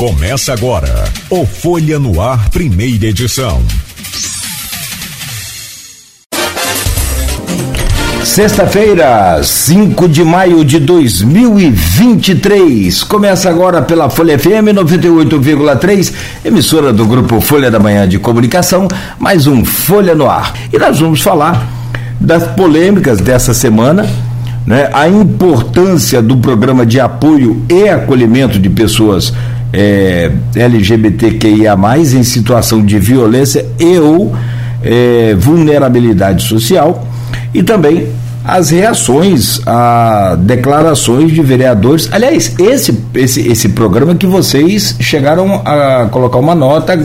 [0.00, 3.60] Começa agora o Folha no Ar, primeira edição.
[8.24, 13.02] Sexta-feira, 5 de maio de 2023.
[13.02, 16.14] Começa agora pela Folha FM 98,3,
[16.46, 18.88] emissora do grupo Folha da Manhã de Comunicação,
[19.18, 20.54] mais um Folha no Ar.
[20.72, 21.68] E nós vamos falar
[22.18, 24.08] das polêmicas dessa semana
[24.66, 29.34] né, a importância do programa de apoio e acolhimento de pessoas
[29.72, 31.76] é, LGBTQIA,
[32.14, 34.34] em situação de violência e ou
[34.82, 37.06] é, vulnerabilidade social,
[37.52, 38.08] e também
[38.44, 42.08] as reações a declarações de vereadores.
[42.10, 46.98] Aliás, esse, esse, esse programa que vocês chegaram a colocar uma nota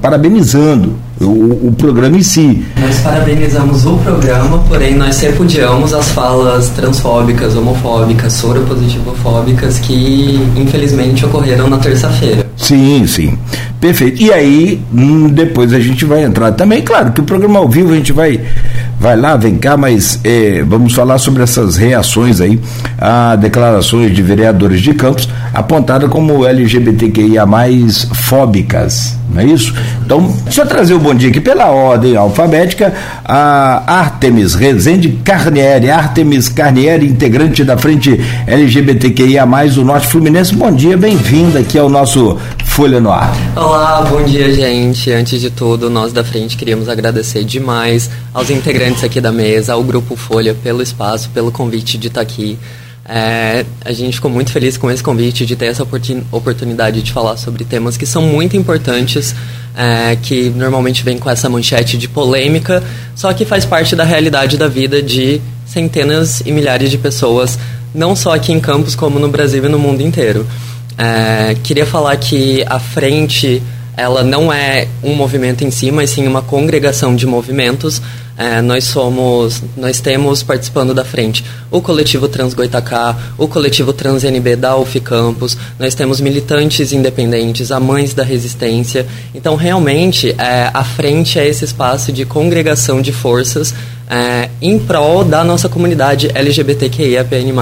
[0.00, 2.64] parabenizando o, o, programa em si.
[2.80, 11.68] Nós parabenizamos o programa, porém nós repudiamos as falas transfóbicas, homofóbicas, soropositivofóbicas que infelizmente ocorreram
[11.68, 12.46] na terça-feira.
[12.56, 13.38] Sim, sim.
[13.80, 14.22] Perfeito.
[14.22, 17.92] E aí, hum, depois a gente vai entrar também, claro que o programa ao vivo
[17.92, 18.40] a gente vai
[19.02, 22.60] vai lá, vem cá, mas é, vamos falar sobre essas reações aí
[22.96, 29.74] a declarações de vereadores de Campos apontadas como LGBTQIA mais fóbicas, não é isso?
[30.06, 35.90] Então, deixa eu trazer o bom dia aqui pela ordem alfabética, a Artemis Rezende Carnieri,
[35.90, 40.54] Artemis Carnieri, integrante da frente LGBTQIA do Norte Fluminense.
[40.54, 42.38] Bom dia, bem-vinda aqui ao nosso
[42.72, 43.30] Folha no Ar.
[43.54, 45.12] Olá, bom dia, gente.
[45.12, 49.84] Antes de tudo, nós da frente queríamos agradecer demais aos integrantes aqui da mesa, ao
[49.84, 52.58] Grupo Folha, pelo espaço, pelo convite de estar aqui.
[53.06, 55.86] É, a gente ficou muito feliz com esse convite, de ter essa
[56.32, 59.34] oportunidade de falar sobre temas que são muito importantes,
[59.76, 62.82] é, que normalmente vem com essa manchete de polêmica,
[63.14, 67.58] só que faz parte da realidade da vida de centenas e milhares de pessoas,
[67.94, 70.46] não só aqui em Campos, como no Brasil e no mundo inteiro.
[70.98, 73.62] É, queria falar que a frente
[73.96, 78.00] ela não é um movimento em si, mas sim uma congregação de movimentos.
[78.36, 84.24] É, nós somos, nós temos participando da frente o coletivo Trans Goitacá, o coletivo Trans
[84.24, 89.06] NB da UF Campus, nós temos militantes independentes, a Mães da Resistência.
[89.34, 93.74] Então, realmente, é, a frente é esse espaço de congregação de forças
[94.08, 97.52] é, em prol da nossa comunidade LGBTQIAPN+.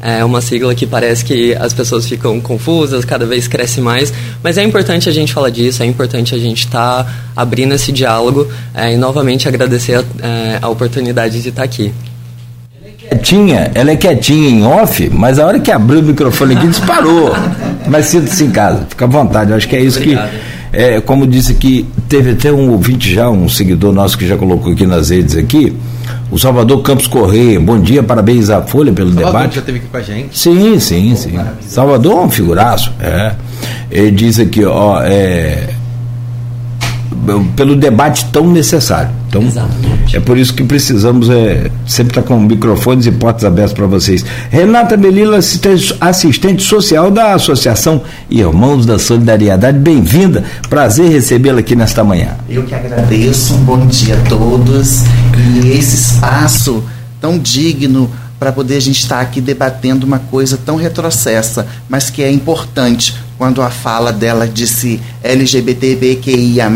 [0.00, 4.12] É uma sigla que parece que as pessoas ficam confusas, cada vez cresce mais,
[4.42, 7.92] mas é importante a gente falar disso, é importante a gente estar tá abrindo esse
[7.92, 11.92] diálogo é, e novamente agradecer a, é, a oportunidade de estar tá aqui
[13.08, 17.32] quietinha, ela é quietinha em off, mas a hora que abriu o microfone aqui disparou.
[17.88, 19.50] mas sinta-se em casa, fica à vontade.
[19.50, 20.30] Eu acho que é isso Obrigado.
[20.30, 20.56] que.
[20.72, 24.72] É, como disse que teve até um ouvinte já, um seguidor nosso que já colocou
[24.72, 25.74] aqui nas redes aqui,
[26.30, 29.54] o Salvador Campos Correia, bom dia, parabéns à Folha pelo Salvador debate.
[29.54, 30.38] já esteve aqui com a gente.
[30.38, 31.38] Sim, sim, sim.
[31.60, 33.34] Salvador é um figuraço, é.
[33.90, 35.68] Ele diz aqui, ó, é,
[37.54, 39.10] pelo debate tão necessário.
[39.28, 40.16] Então, Exatamente.
[40.16, 44.24] é por isso que precisamos é, sempre estar com microfones e portas abertas para vocês.
[44.50, 50.44] Renata Melila, assistente social da Associação Irmãos da Solidariedade, bem-vinda.
[50.68, 52.36] Prazer recebê-la aqui nesta manhã.
[52.48, 55.04] Eu que agradeço, um bom dia a todos.
[55.36, 56.82] E esse espaço
[57.20, 62.22] tão digno para poder a gente estar aqui debatendo uma coisa tão retrocessa, mas que
[62.22, 63.14] é importante.
[63.38, 66.70] Quando a fala dela disse LGBTQIA+,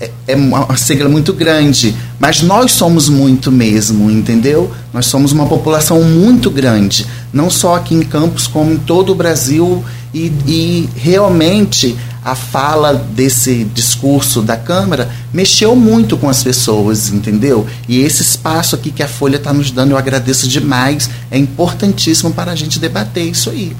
[0.00, 4.70] é, é uma sigla muito grande, mas nós somos muito mesmo, entendeu?
[4.92, 9.14] Nós somos uma população muito grande, não só aqui em Campos, como em todo o
[9.14, 17.12] Brasil, e, e realmente a fala desse discurso da Câmara mexeu muito com as pessoas,
[17.12, 17.66] entendeu?
[17.88, 22.32] E esse espaço aqui que a Folha está nos dando, eu agradeço demais, é importantíssimo
[22.32, 23.76] para a gente debater isso aí.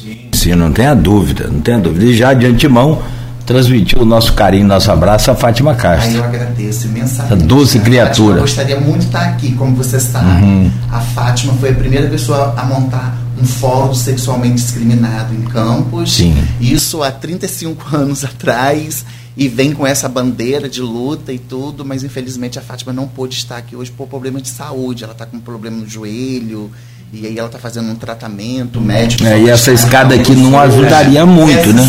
[0.00, 2.04] Sim, sim, não tenha dúvida, não tenha dúvida.
[2.04, 3.02] E já de antemão,
[3.44, 6.10] transmitiu o nosso carinho, nosso abraço a Fátima Castro.
[6.10, 7.44] Aí eu agradeço imensamente.
[7.44, 8.36] Doce criatura.
[8.36, 10.42] eu gostaria muito de estar aqui, como você sabe.
[10.42, 10.70] Uhum.
[10.90, 16.12] A Fátima foi a primeira pessoa a montar um fórum sexualmente discriminado em Campos.
[16.12, 16.32] Sim.
[16.60, 19.04] Isso há 35 anos atrás.
[19.36, 23.34] E vem com essa bandeira de luta e tudo, mas infelizmente a Fátima não pôde
[23.34, 25.02] estar aqui hoje por problema de saúde.
[25.02, 26.70] Ela está com um problema no joelho,
[27.12, 29.22] e aí ela está fazendo um tratamento médico.
[29.24, 31.82] É, e essa escada aqui não ajudaria muito, essa né?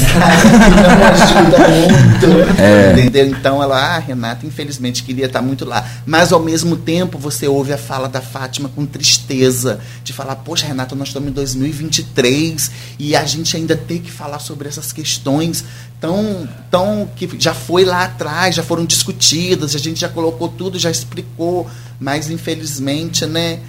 [0.69, 2.61] não ajuda muito.
[2.61, 2.91] É.
[2.91, 3.27] Entendeu?
[3.27, 5.87] Então ela, ah, Renata, infelizmente queria estar muito lá.
[6.05, 10.67] Mas ao mesmo tempo você ouve a fala da Fátima com tristeza, de falar, poxa,
[10.67, 15.63] Renata, nós estamos em 2023 e a gente ainda tem que falar sobre essas questões
[16.01, 20.77] tão, tão que já foi lá atrás, já foram discutidas, a gente já colocou tudo,
[20.77, 21.65] já explicou,
[21.97, 23.59] mas infelizmente, né?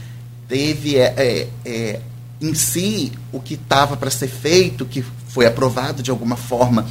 [0.48, 2.00] Teve é, é, é,
[2.40, 6.86] em si, o que estava para ser feito, que foi aprovado de alguma forma,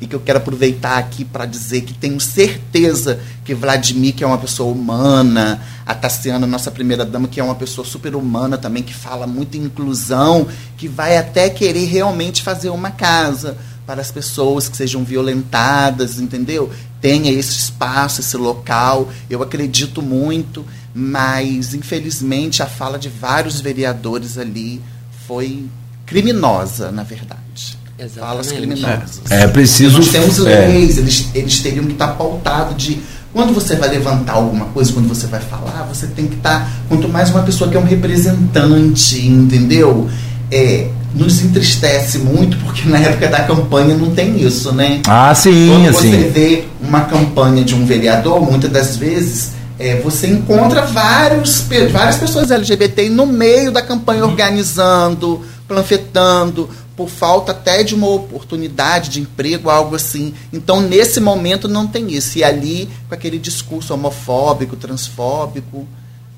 [0.00, 4.26] e que eu quero aproveitar aqui para dizer que tenho certeza que Vladimir, que é
[4.26, 8.82] uma pessoa humana, a Tassiana, nossa primeira dama, que é uma pessoa super humana também,
[8.82, 10.46] que fala muito em inclusão,
[10.76, 16.70] que vai até querer realmente fazer uma casa para as pessoas que sejam violentadas, entendeu?
[17.00, 19.08] Tenha esse espaço, esse local.
[19.30, 20.64] Eu acredito muito,
[20.98, 24.80] mas infelizmente a fala de vários vereadores ali
[25.28, 25.66] foi
[26.04, 27.78] criminosa, na verdade.
[27.96, 28.18] Exatamente.
[28.18, 29.20] Falas criminosas.
[29.30, 29.98] É, é preciso.
[29.98, 30.66] Nós temos é.
[30.66, 32.98] leis, eles, eles teriam que estar pautados de.
[33.32, 36.68] Quando você vai levantar alguma coisa, quando você vai falar, você tem que estar.
[36.88, 40.08] Quanto mais uma pessoa que é um representante, entendeu?
[40.50, 45.00] É, nos entristece muito, porque na época da campanha não tem isso, né?
[45.06, 46.10] Ah, sim, Quando assim.
[46.10, 52.16] você vê uma campanha de um vereador, muitas das vezes é, você encontra vários, várias
[52.16, 59.20] pessoas LGBT no meio da campanha organizando, planfetando, por falta até de uma oportunidade de
[59.20, 60.34] emprego, algo assim.
[60.52, 62.38] Então, nesse momento, não tem isso.
[62.38, 65.86] E ali, com aquele discurso homofóbico, transfóbico.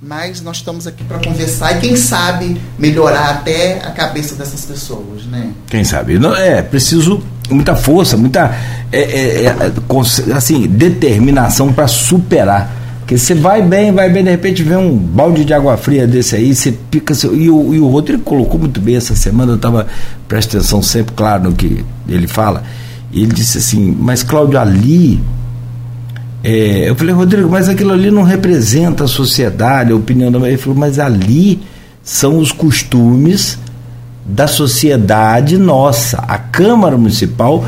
[0.03, 5.25] Mas nós estamos aqui para conversar e, quem sabe, melhorar até a cabeça dessas pessoas,
[5.27, 5.53] né?
[5.67, 6.19] Quem sabe?
[6.19, 8.55] Não, é preciso muita força, muita
[8.91, 12.80] é, é, é, assim, determinação para superar.
[13.11, 16.37] Porque você vai bem, vai bem, de repente vem um balde de água fria desse
[16.37, 17.13] aí, você pica.
[17.13, 19.89] Seu, e, o, e o Rodrigo colocou muito bem essa semana, eu estava,
[20.29, 22.63] presta atenção sempre, claro, no que ele fala.
[23.11, 25.21] E ele disse assim, mas Cláudio, ali.
[26.45, 30.39] é, eu falei, Rodrigo, mas aquilo ali não representa a sociedade, a opinião da.
[30.47, 31.61] Ele falou, mas ali
[32.05, 33.59] são os costumes
[34.25, 36.19] da sociedade nossa.
[36.29, 37.65] A Câmara Municipal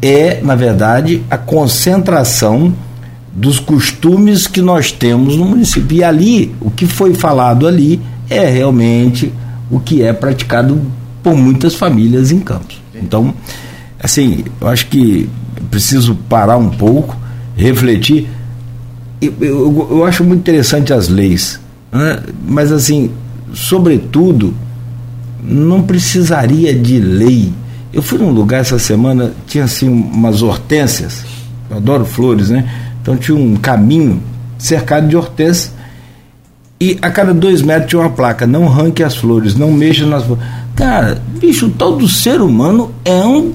[0.00, 2.72] é, na verdade, a concentração
[3.32, 5.98] dos costumes que nós temos no município.
[5.98, 9.32] E ali, o que foi falado ali é realmente
[9.70, 10.80] o que é praticado
[11.22, 12.80] por muitas famílias em Campos.
[12.94, 13.32] Então,
[14.02, 15.28] assim, eu acho que
[15.70, 17.16] preciso parar um pouco,
[17.56, 18.28] refletir.
[19.20, 21.60] Eu, eu, eu acho muito interessante as leis,
[21.92, 22.20] né?
[22.46, 23.10] mas assim,
[23.52, 24.54] sobretudo,
[25.42, 27.52] não precisaria de lei.
[27.92, 31.24] Eu fui num lugar essa semana, tinha assim umas hortênsias,
[31.70, 32.68] eu adoro flores, né?
[33.02, 34.22] Então tinha um caminho
[34.58, 35.72] cercado de hortênsias
[36.80, 40.24] e a cada dois metros tinha uma placa, não arranque as flores, não mexa nas
[40.24, 40.42] flores.
[40.74, 43.52] Cara, bicho, todo ser humano é um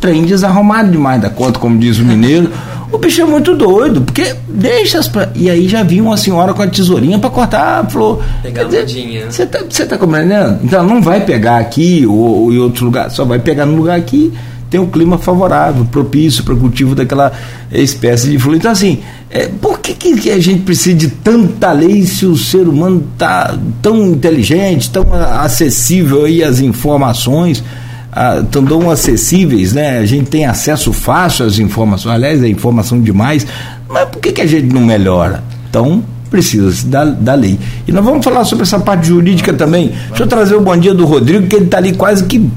[0.00, 2.50] trem desarrumado demais da conta, como diz o mineiro.
[2.92, 5.08] O bicho é muito doido, porque deixa as.
[5.08, 8.22] pra- E aí já vinha uma senhora com a tesourinha para cortar a flor.
[8.42, 9.30] Pegar mudinha.
[9.30, 10.60] Você tá, tá compreendendo?
[10.62, 13.74] Então ela não vai pegar aqui ou, ou em outro lugar, só vai pegar no
[13.74, 14.32] lugar que
[14.74, 17.30] tem um clima favorável, propício para o cultivo daquela
[17.70, 18.56] espécie de flor.
[18.56, 18.98] Então, assim,
[19.30, 23.56] é, por que, que a gente precisa de tanta lei se o ser humano tá
[23.80, 27.62] tão inteligente, tão acessível aí às informações?
[28.10, 29.98] ah, tão tão acessíveis, né?
[29.98, 33.46] A gente tem acesso fácil às informações, aliás, é informação demais,
[33.88, 35.42] mas por que, que a gente não melhora?
[35.68, 37.58] Então, precisa da, da lei.
[37.86, 39.92] E nós vamos falar sobre essa parte jurídica também.
[40.08, 42.48] Deixa eu trazer o bom dia do Rodrigo, que ele está ali quase que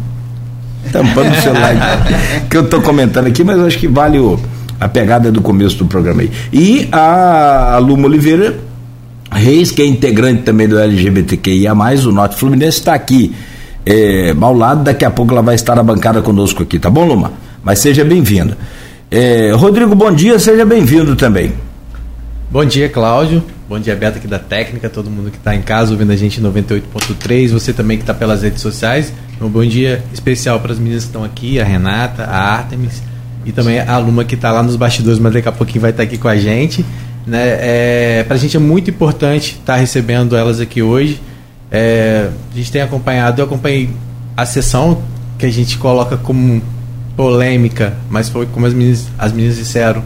[0.88, 1.76] tampando o celular
[2.50, 4.40] que eu estou comentando aqui, mas eu acho que vale o,
[4.80, 6.32] a pegada do começo do programa aí.
[6.52, 8.56] E a, a Luma Oliveira
[9.32, 13.36] Reis, que é integrante também do LGBTQIA, o Norte Fluminense, está aqui
[13.86, 14.84] é, ao lado.
[14.84, 17.34] Daqui a pouco ela vai estar na bancada conosco aqui, tá bom, Luma?
[17.64, 18.56] Mas seja bem-vindo.
[19.12, 21.54] É, Rodrigo, bom dia, seja bem-vindo também.
[22.50, 23.44] Bom dia, Cláudio.
[23.68, 26.40] Bom dia, Beto aqui da técnica, todo mundo que está em casa ouvindo a gente
[26.40, 29.12] em 98.3, você também que está pelas redes sociais.
[29.40, 33.04] Um bom dia especial para as meninas que estão aqui, a Renata, a Artemis
[33.46, 36.04] e também a Luma que está lá nos bastidores, mas daqui a pouquinho vai estar
[36.04, 36.84] aqui com a gente.
[37.26, 37.40] Né?
[37.60, 41.22] É, para a gente é muito importante estar recebendo elas aqui hoje.
[41.70, 43.90] É, a gente tem acompanhado, eu acompanhei
[44.36, 45.04] a sessão
[45.38, 46.62] que a gente coloca como
[47.16, 50.04] polêmica, mas foi como as meninas, as meninas disseram,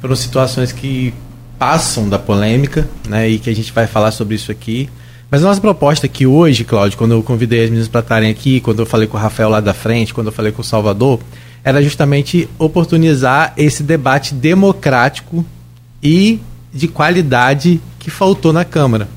[0.00, 1.14] foram situações que
[1.58, 4.90] passam da polêmica, né, e que a gente vai falar sobre isso aqui.
[5.30, 8.60] Mas a nossa proposta aqui hoje, Cláudio, quando eu convidei as meninas para estarem aqui,
[8.60, 11.18] quando eu falei com o Rafael lá da frente, quando eu falei com o Salvador,
[11.64, 15.44] era justamente oportunizar esse debate democrático
[16.00, 16.38] e
[16.72, 19.08] de qualidade que faltou na Câmara.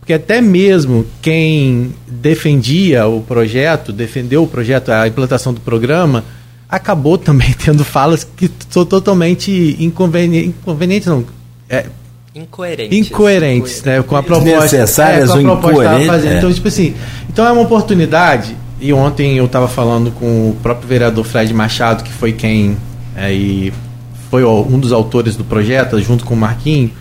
[0.00, 6.24] Porque até mesmo quem defendia o projeto, defendeu o projeto, a implantação do programa,
[6.66, 11.26] acabou também tendo falas que são totalmente inconvenientes, inconvenientes não,
[11.68, 11.84] é,
[12.42, 12.98] Incoerentes.
[13.10, 16.32] incoerentes, né, com a proposta, Desnecessárias é, com a proposta incoerentes, fazendo.
[16.32, 16.38] é.
[16.38, 16.94] Então, tipo assim,
[17.28, 18.56] então é uma oportunidade.
[18.80, 22.76] E ontem eu estava falando com o próprio vereador Fred Machado, que foi quem
[23.16, 23.72] é, e
[24.30, 26.92] foi o- um dos autores do projeto, junto com o Marquinho.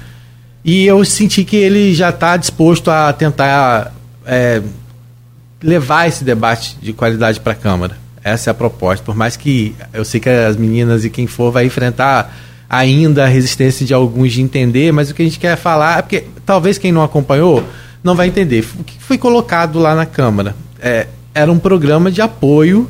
[0.66, 3.94] E eu senti que ele já está disposto a tentar
[4.26, 4.62] é,
[5.64, 7.98] levar esse debate de qualidade para a Câmara.
[8.24, 9.06] Essa é a proposta.
[9.06, 12.36] Por mais que eu sei que as meninas e quem for vai enfrentar
[12.70, 16.02] ainda a resistência de alguns de entender, mas o que a gente quer falar é
[16.02, 17.64] porque talvez quem não acompanhou
[18.04, 18.66] não vai entender.
[18.80, 20.56] O que foi colocado lá na Câmara?
[20.80, 22.90] É, era um programa de apoio,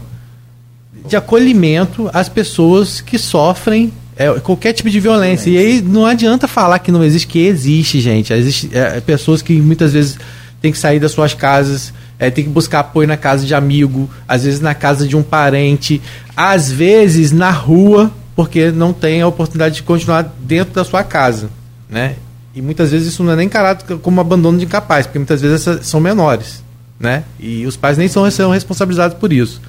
[1.07, 5.49] de acolhimento às pessoas que sofrem é, qualquer tipo de violência.
[5.49, 8.33] E aí não adianta falar que não existe, que existe, gente.
[8.33, 10.17] Existe é, pessoas que muitas vezes
[10.61, 14.09] têm que sair das suas casas, é, tem que buscar apoio na casa de amigo,
[14.27, 16.01] às vezes na casa de um parente,
[16.35, 21.49] às vezes na rua, porque não tem a oportunidade de continuar dentro da sua casa,
[21.89, 22.17] né?
[22.53, 25.67] E muitas vezes isso não é nem encarado como abandono de incapaz, porque muitas vezes
[25.81, 26.63] são menores,
[26.99, 27.23] né?
[27.39, 29.59] E os pais nem são, são responsabilizados por isso.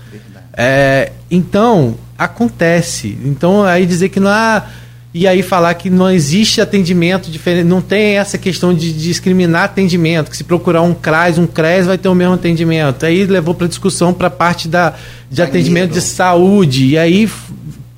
[0.53, 3.17] É, então, acontece.
[3.25, 4.67] Então, aí dizer que não há.
[5.15, 10.31] E aí falar que não existe atendimento diferente, não tem essa questão de discriminar atendimento,
[10.31, 13.07] que se procurar um CRAS, um CRES vai ter o mesmo atendimento.
[13.07, 14.95] Aí levou para discussão para a parte da,
[15.31, 17.27] de atendimento de saúde, e aí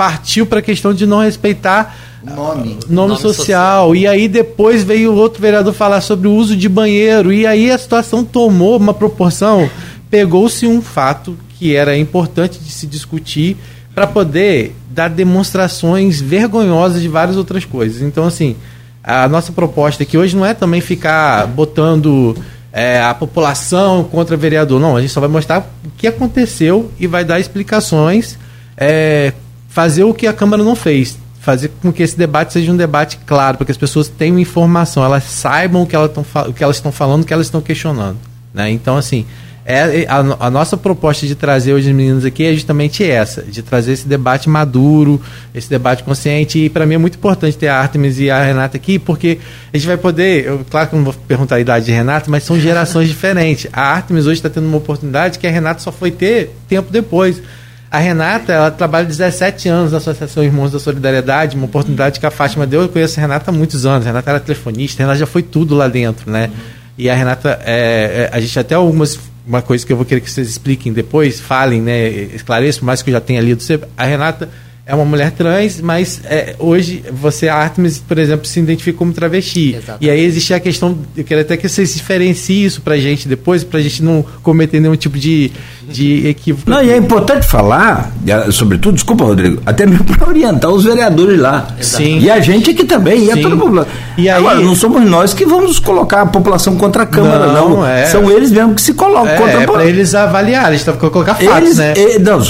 [0.00, 3.34] partiu para a questão de não respeitar nome, nome, nome social.
[3.34, 3.94] social.
[3.94, 7.76] E aí depois veio outro vereador falar sobre o uso de banheiro, e aí a
[7.76, 9.68] situação tomou uma proporção,
[10.08, 13.58] pegou-se um fato que era importante de se discutir
[13.94, 18.00] para poder dar demonstrações vergonhosas de várias outras coisas.
[18.00, 18.56] Então, assim,
[19.04, 22.34] a nossa proposta aqui hoje não é também ficar botando
[22.72, 24.80] é, a população contra vereador.
[24.80, 28.38] Não, a gente só vai mostrar o que aconteceu e vai dar explicações,
[28.78, 29.34] é,
[29.70, 31.16] fazer o que a Câmara não fez.
[31.40, 35.02] Fazer com que esse debate seja um debate claro, para que as pessoas tenham informação,
[35.02, 38.18] elas saibam o que elas, estão falando, o que elas estão questionando.
[38.52, 38.70] Né?
[38.70, 39.24] Então, assim,
[39.64, 43.62] é, a, a, nossa proposta de trazer hoje os meninos aqui é justamente essa, de
[43.62, 45.20] trazer esse debate maduro,
[45.54, 46.58] esse debate consciente.
[46.58, 49.38] E para mim é muito importante ter a Artemis e a Renata aqui, porque
[49.72, 50.44] a gente vai poder.
[50.44, 53.66] Eu, claro que eu não vou perguntar a idade de Renata, mas são gerações diferentes.
[53.72, 57.40] A Artemis hoje está tendo uma oportunidade que a Renata só foi ter tempo depois.
[57.90, 62.30] A Renata, ela trabalha 17 anos na Associação Irmãos da Solidariedade, uma oportunidade que a
[62.30, 62.82] Fátima deu.
[62.82, 64.06] Eu conheço a Renata há muitos anos.
[64.06, 66.46] A Renata era telefonista, a Renata já foi tudo lá dentro, né?
[66.46, 66.52] Uhum.
[66.96, 70.20] E a Renata, é, é, a gente até algumas uma coisa que eu vou querer
[70.20, 73.60] que vocês expliquem depois, falem, né, esclareçam, mais que eu já tenha lido.
[73.96, 74.48] A Renata
[74.90, 79.12] é uma mulher trans, mas é, hoje você, a Artemis, por exemplo, se identifica como
[79.12, 79.76] travesti.
[79.76, 80.04] Exatamente.
[80.04, 83.62] E aí existe a questão, eu quero até que vocês diferenciem isso pra gente depois,
[83.62, 85.52] pra gente não cometer nenhum tipo de,
[85.88, 86.68] de equívoco.
[86.68, 88.12] Não, e é importante falar,
[88.50, 91.68] sobretudo, desculpa, Rodrigo, até mesmo para orientar os vereadores lá.
[91.80, 92.18] Sim.
[92.18, 93.92] E a gente aqui também, e a toda a população.
[94.18, 97.70] E aí, Agora, não somos nós que vamos colocar a população contra a Câmara, não.
[97.70, 97.86] não.
[97.86, 98.06] É.
[98.06, 100.96] São eles mesmo que se colocam é, contra a É para eles avaliarem, eles estão
[100.96, 101.94] colocar fatos, eles, né?
[101.96, 102.40] E, não,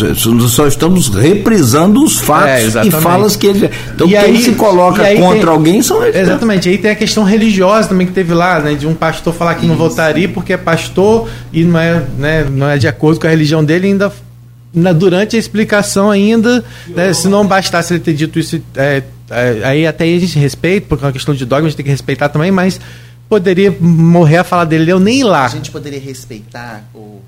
[0.49, 3.71] só estamos reprisando os fatos é, e falas que ele.
[3.95, 6.17] Então e quem aí, se coloca contra tem, alguém são eles.
[6.17, 6.69] Exatamente.
[6.69, 8.75] Aí tem a questão religiosa também que teve lá, né?
[8.75, 9.69] De um pastor falar que Isso.
[9.69, 13.31] não votaria porque é pastor e não é, né, não é de acordo com a
[13.31, 14.13] religião dele ainda.
[14.73, 19.61] Na, durante a explicação ainda, né, se não bastasse ele ter dito isso, é, é,
[19.65, 21.85] aí até aí a gente respeita, porque é uma questão de dogma, a gente tem
[21.85, 22.79] que respeitar também, mas
[23.29, 25.47] poderia morrer a falar dele, eu nem ir lá.
[25.47, 27.21] A gente poderia respeitar o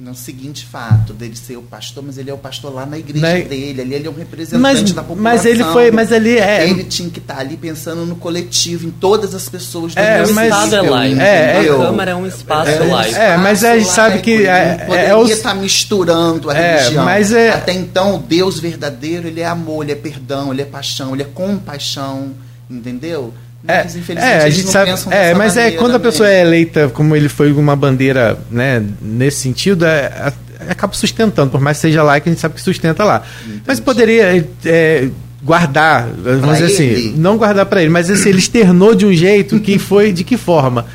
[0.00, 3.20] no seguinte fato dele ser o pastor, mas ele é o pastor lá na igreja
[3.20, 3.44] na...
[3.44, 5.22] dele, ali ele é um representante mas, da população.
[5.22, 6.68] Mas ele foi, mas ele é.
[6.68, 10.26] Ele tinha que estar tá ali pensando no coletivo, em todas as pessoas do é,
[10.28, 11.20] mas, estado é live.
[11.20, 13.14] É, a Câmara é um espaço é, live.
[13.14, 15.30] É, mas a gente sabe que é, poderia é, os...
[15.30, 17.04] estar tá misturando a é, religião.
[17.04, 17.50] Mas é...
[17.50, 21.22] Até então, o Deus verdadeiro, ele é amor, ele é perdão, ele é paixão, ele
[21.22, 22.30] é compaixão,
[22.70, 23.34] entendeu?
[23.68, 23.86] É,
[24.16, 24.90] é, a gente sabe.
[25.10, 29.38] É, mas é quando a pessoa é eleita, como ele foi uma bandeira, né, nesse
[29.38, 32.62] sentido, é, é, acaba sustentando, por mais que seja lá que a gente sabe que
[32.62, 33.22] sustenta lá.
[33.44, 33.62] Entendi.
[33.66, 35.08] Mas poderia é,
[35.42, 37.08] guardar, vamos pra dizer assim, ele.
[37.08, 40.24] assim, não guardar para ele, mas assim, ele externou de um jeito que foi de
[40.24, 40.86] que forma?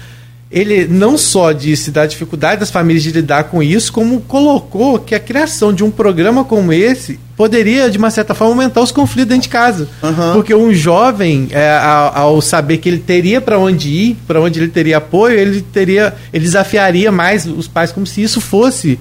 [0.56, 5.14] Ele não só disse da dificuldade das famílias de lidar com isso, como colocou que
[5.14, 9.28] a criação de um programa como esse poderia, de uma certa forma, aumentar os conflitos
[9.28, 9.90] dentro de casa.
[10.02, 10.32] Uhum.
[10.32, 14.62] Porque um jovem, é, ao, ao, saber que ele teria para onde ir, para onde
[14.62, 18.98] ele teria apoio, ele teria, ele desafiaria mais os pais como se isso fosse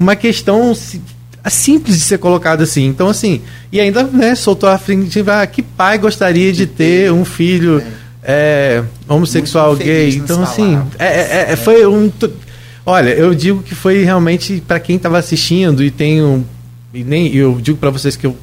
[0.00, 0.74] uma questão
[1.50, 2.86] simples de ser colocado assim.
[2.86, 7.26] Então, assim, e ainda né, soltou a frente, ah, que pai gostaria de ter um
[7.26, 7.82] filho.
[8.00, 10.16] É é, homossexual gay.
[10.16, 12.10] Então, assim, é, é, é, foi um.
[12.86, 16.44] Olha, eu digo que foi realmente para quem estava assistindo e tenho.
[16.92, 18.36] E nem eu digo para vocês que eu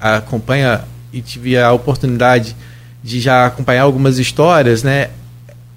[0.00, 0.78] acompanho
[1.12, 2.56] e tive a oportunidade
[3.02, 5.08] de já acompanhar algumas histórias, né?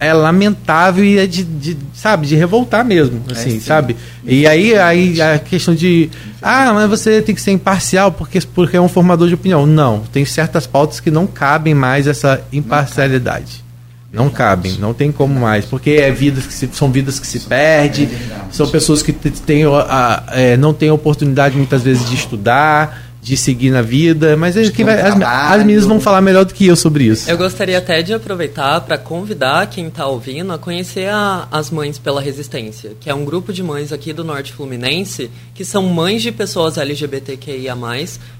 [0.01, 3.95] É lamentável e é de, de, sabe, de revoltar mesmo, é, assim, é, sabe?
[4.25, 6.09] E aí, aí a questão de,
[6.41, 9.67] ah, mas você tem que ser imparcial porque, porque é um formador de opinião.
[9.67, 13.63] Não, tem certas pautas que não cabem mais essa imparcialidade.
[14.11, 17.39] Não cabem, não tem como mais, porque é vidas que se, são vidas que se
[17.41, 18.09] perdem,
[18.51, 23.69] são pessoas que têm, a, é, não têm oportunidade muitas vezes de estudar, de seguir
[23.69, 26.75] na vida, mas é que vai, as, as meninas vão falar melhor do que eu
[26.75, 27.29] sobre isso.
[27.29, 31.99] Eu gostaria até de aproveitar para convidar quem está ouvindo a conhecer a- as Mães
[31.99, 36.23] pela Resistência, que é um grupo de mães aqui do Norte Fluminense que são mães
[36.23, 37.75] de pessoas LGBTQIA+,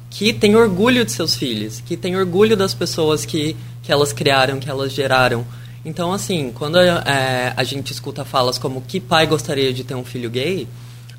[0.09, 4.59] que têm orgulho de seus filhos, que têm orgulho das pessoas que, que elas criaram,
[4.59, 5.45] que elas geraram.
[5.85, 10.03] Então, assim, quando é, a gente escuta falas como que pai gostaria de ter um
[10.03, 10.67] filho gay,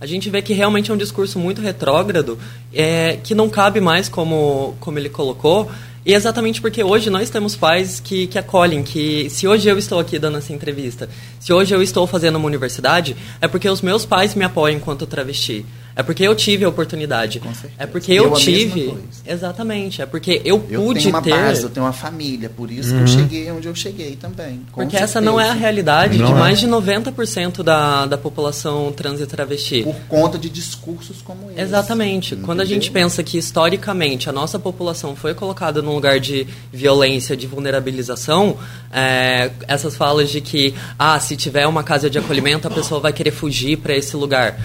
[0.03, 2.37] a gente vê que realmente é um discurso muito retrógrado,
[2.75, 5.71] é, que não cabe mais como, como ele colocou,
[6.05, 10.01] e exatamente porque hoje nós temos pais que, que acolhem, que se hoje eu estou
[10.01, 14.05] aqui dando essa entrevista, se hoje eu estou fazendo uma universidade, é porque os meus
[14.05, 15.65] pais me apoiam enquanto travesti.
[15.95, 17.39] É porque eu tive a oportunidade.
[17.41, 17.75] Com certeza.
[17.79, 18.85] É porque eu, Eu a mesma tive.
[18.87, 19.03] coisa.
[19.27, 20.03] Exatamente.
[20.03, 21.31] É porque eu Eu pude tenho uma ter.
[21.31, 24.63] base, eu tenho uma família, por isso que eu cheguei onde eu cheguei também.
[24.73, 25.61] com Porque essa não é a certeza.
[25.61, 26.35] realidade Não de é.
[26.35, 29.83] mais de 90% da, da população trans e travesti.
[29.83, 31.61] Por conta de discursos como esse.
[31.61, 32.37] Exatamente.
[32.37, 33.03] Quando a gente Entendeu?
[33.05, 38.57] pensa que historicamente a nossa população foi colocada num lugar de violência, de vulnerabilização,
[38.93, 43.13] é, essas falas de que, ah, se tiver uma casa de acolhimento, a pessoa vai
[43.13, 44.59] querer fugir para esse lugar.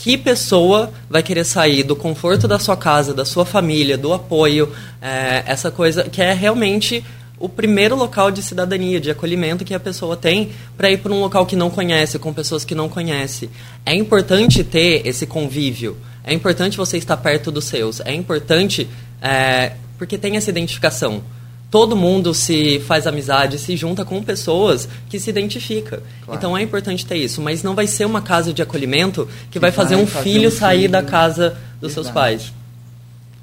[0.00, 4.72] Que pessoa vai querer sair do conforto da sua casa, da sua família, do apoio,
[5.00, 7.04] é, essa coisa que é realmente
[7.38, 11.20] o primeiro local de cidadania, de acolhimento que a pessoa tem para ir para um
[11.20, 13.50] local que não conhece, com pessoas que não conhece.
[13.84, 15.98] É importante ter esse convívio.
[16.24, 18.00] É importante você estar perto dos seus.
[18.00, 18.88] É importante
[19.20, 21.22] é, porque tem essa identificação.
[21.70, 26.02] Todo mundo se faz amizade, se junta com pessoas que se identifica.
[26.24, 26.38] Claro.
[26.38, 29.70] Então é importante ter isso, mas não vai ser uma casa de acolhimento que, vai
[29.70, 30.92] fazer vai um fazer filho um sair filho.
[30.92, 32.38] da casa dos seus Verdade.
[32.38, 32.59] pais.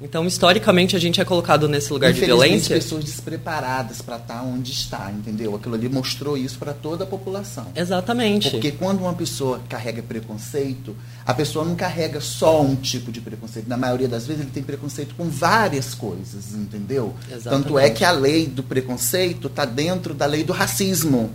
[0.00, 2.76] Então, historicamente, a gente é colocado nesse lugar de violência.
[2.76, 5.56] pessoas despreparadas para estar onde está, entendeu?
[5.56, 7.66] Aquilo ali mostrou isso para toda a população.
[7.74, 8.50] Exatamente.
[8.50, 10.94] Porque quando uma pessoa carrega preconceito,
[11.26, 13.68] a pessoa não carrega só um tipo de preconceito.
[13.68, 17.14] Na maioria das vezes ele tem preconceito com várias coisas, entendeu?
[17.26, 17.64] Exatamente.
[17.64, 21.30] Tanto é que a lei do preconceito está dentro da lei do racismo.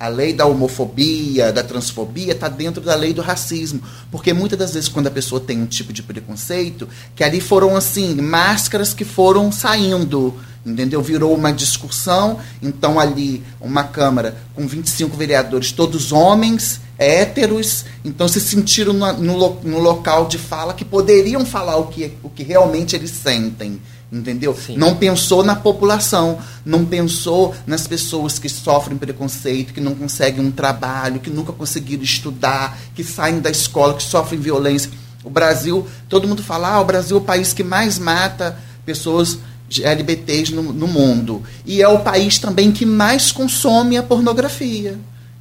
[0.00, 3.82] A lei da homofobia, da transfobia, está dentro da lei do racismo.
[4.10, 7.76] Porque muitas das vezes, quando a pessoa tem um tipo de preconceito, que ali foram,
[7.76, 10.34] assim, máscaras que foram saindo,
[10.64, 11.02] entendeu?
[11.02, 18.40] Virou uma discussão, então ali, uma Câmara com 25 vereadores, todos homens, héteros, então se
[18.40, 22.94] sentiram no, no, no local de fala que poderiam falar o que, o que realmente
[22.94, 23.80] eles sentem.
[24.12, 24.56] Entendeu?
[24.56, 24.76] Sim.
[24.76, 30.50] Não pensou na população, não pensou nas pessoas que sofrem preconceito, que não conseguem um
[30.50, 34.90] trabalho, que nunca conseguiram estudar, que saem da escola, que sofrem violência.
[35.22, 39.38] O Brasil, todo mundo fala, ah, o Brasil é o país que mais mata pessoas
[39.78, 41.42] LGBTs no, no mundo.
[41.64, 44.98] E é o país também que mais consome a pornografia.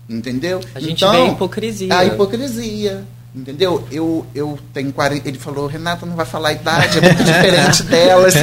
[0.08, 0.60] Entendeu?
[0.76, 1.98] A gente vê a hipocrisia.
[1.98, 3.04] A hipocrisia.
[3.36, 3.88] Entendeu?
[3.92, 5.28] Eu, eu tenho 40.
[5.28, 8.34] Ele falou, Renata não vai falar a idade, é muito diferente delas.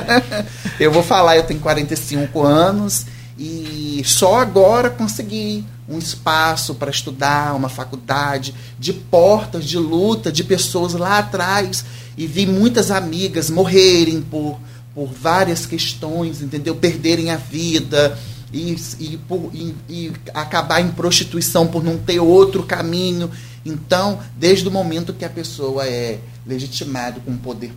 [0.80, 3.06] eu vou falar, eu tenho 45 anos
[3.38, 10.42] e só agora consegui um espaço para estudar, uma faculdade, de portas de luta de
[10.44, 11.84] pessoas lá atrás.
[12.16, 14.58] E vi muitas amigas morrerem por,
[14.94, 16.74] por várias questões, entendeu?
[16.74, 18.18] Perderem a vida
[18.52, 23.30] e, e, por- e- e acabar em prostituição por não ter outro caminho.
[23.64, 27.72] Então, desde o momento que a pessoa é legitimada com o poder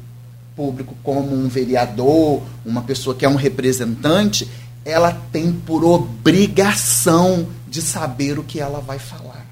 [0.56, 4.50] público como um vereador, uma pessoa que é um representante,
[4.84, 9.45] ela tem por obrigação de saber o que ela vai falar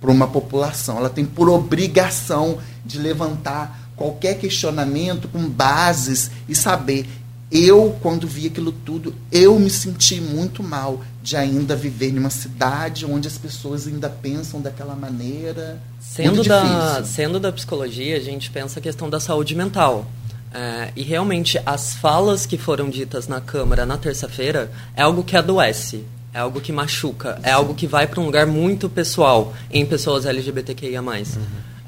[0.00, 0.98] para uma população.
[0.98, 7.06] Ela tem por obrigação de levantar qualquer questionamento com bases e saber.
[7.50, 13.04] Eu, quando vi aquilo tudo, eu me senti muito mal de ainda viver numa cidade
[13.04, 15.82] onde as pessoas ainda pensam daquela maneira.
[15.98, 20.06] Sendo da, sendo da psicologia, a gente pensa a questão da saúde mental.
[20.54, 25.36] É, e realmente, as falas que foram ditas na Câmara na terça-feira é algo que
[25.36, 29.84] adoece, é algo que machuca, é algo que vai para um lugar muito pessoal em
[29.84, 31.02] pessoas LGBTQIA.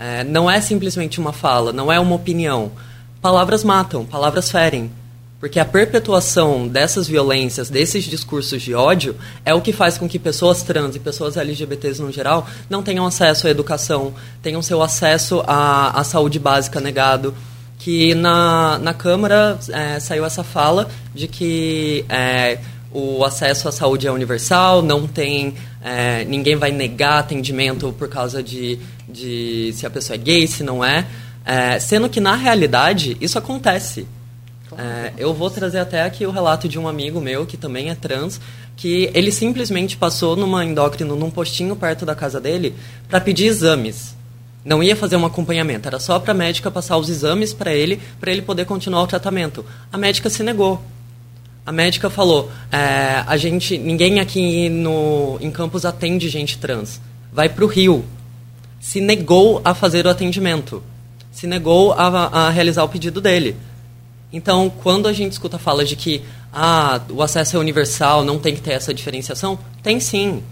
[0.01, 2.72] É, não é simplesmente uma fala, não é uma opinião.
[3.22, 4.90] Palavras matam, palavras ferem.
[5.40, 10.18] Porque a perpetuação dessas violências, desses discursos de ódio, é o que faz com que
[10.18, 15.42] pessoas trans e pessoas LGBTs no geral não tenham acesso à educação, tenham seu acesso
[15.46, 17.35] à, à saúde básica negado.
[17.79, 22.59] Que na, na Câmara é, saiu essa fala de que é,
[22.92, 25.55] o acesso à saúde é universal, não tem.
[25.85, 30.64] é, ninguém vai negar atendimento por causa de, de se a pessoa é gay, se
[30.64, 31.07] não é.
[31.46, 34.05] É, sendo que na realidade isso acontece.
[34.78, 37.96] É, eu vou trazer até aqui o relato de um amigo meu que também é
[37.96, 38.40] trans,
[38.76, 42.72] que ele simplesmente passou numa endócrino num postinho perto da casa dele
[43.08, 44.16] para pedir exames.
[44.64, 48.00] Não ia fazer um acompanhamento, era só para a médica passar os exames para ele,
[48.20, 49.66] para ele poder continuar o tratamento.
[49.92, 50.80] A médica se negou.
[51.66, 57.00] A médica falou: é, a gente, ninguém aqui no, em Campos atende gente trans.
[57.32, 58.04] Vai para o Rio.
[58.78, 60.84] Se negou a fazer o atendimento.
[61.32, 62.06] Se negou a,
[62.46, 63.56] a realizar o pedido dele.
[64.32, 68.54] Então, quando a gente escuta fala de que ah, o acesso é universal, não tem
[68.54, 70.42] que ter essa diferenciação, tem sim.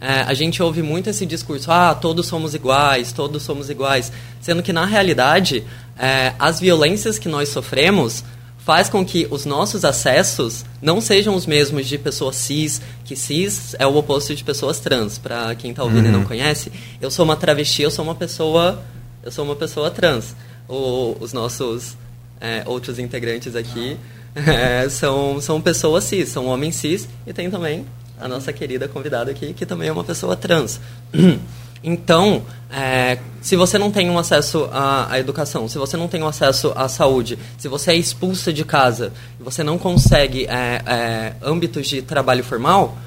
[0.00, 4.62] É, a gente ouve muito esse discurso, ah, todos somos iguais, todos somos iguais, sendo
[4.62, 5.62] que na realidade
[5.98, 8.24] é, as violências que nós sofremos
[8.56, 13.74] faz com que os nossos acessos não sejam os mesmos de pessoas cis, que cis
[13.78, 15.18] é o oposto de pessoas trans.
[15.18, 16.08] Para quem está ouvindo uhum.
[16.08, 16.26] e não uhum.
[16.26, 18.82] conhece, eu sou uma travesti, eu sou uma pessoa,
[19.22, 20.34] eu sou uma pessoa trans.
[20.68, 21.96] O, os nossos
[22.40, 23.96] é, outros integrantes aqui
[24.34, 27.84] é, são, são pessoas cis, são homens cis e tem também
[28.20, 30.80] a nossa querida convidada aqui, que também é uma pessoa trans.
[31.82, 36.22] Então, é, se você não tem um acesso à, à, educação, se você não tem
[36.22, 41.32] um acesso à saúde, se você é expulsa de casa você não consegue é, é,
[41.42, 42.98] âmbitos de trabalho formal,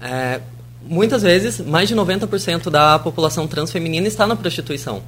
[0.00, 0.40] é,
[0.80, 5.02] muitas vezes mais de 90% da população trans feminina está na prostituição.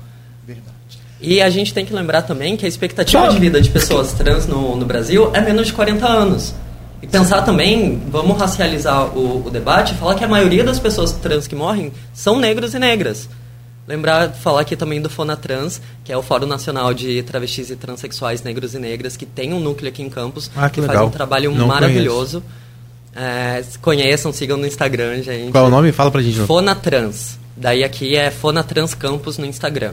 [0.45, 0.82] Verdade.
[1.23, 4.47] E a gente tem que lembrar também que a expectativa de vida de pessoas trans
[4.47, 6.53] no, no Brasil é menos de 40 anos.
[7.01, 11.47] E pensar também, vamos racializar o, o debate, falar que a maioria das pessoas trans
[11.47, 13.29] que morrem são negros e negras.
[13.87, 18.43] Lembrar, falar aqui também do Fonatrans, que é o Fórum Nacional de Travestis e Transsexuais
[18.43, 21.11] Negros e Negras, que tem um núcleo aqui em Campos, ah, que, que faz um
[21.11, 22.43] trabalho Não maravilhoso.
[23.15, 25.51] É, conheçam, sigam no Instagram, gente.
[25.51, 25.93] Qual é o nome?
[25.93, 26.39] Fala pra gente.
[26.47, 27.39] Fonatrans.
[27.57, 29.93] Daí aqui é Fonatrans Campos no Instagram.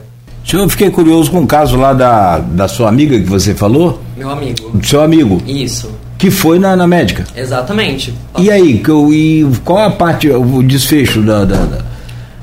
[0.52, 4.02] Eu fiquei curioso com o caso lá da, da sua amiga que você falou.
[4.16, 4.80] Meu amigo.
[4.82, 5.40] Seu amigo.
[5.46, 5.92] Isso.
[6.18, 7.24] Que foi na, na médica.
[7.36, 8.12] Exatamente.
[8.38, 11.44] E aí, que, e qual a parte, o desfecho da.
[11.44, 11.84] da, da...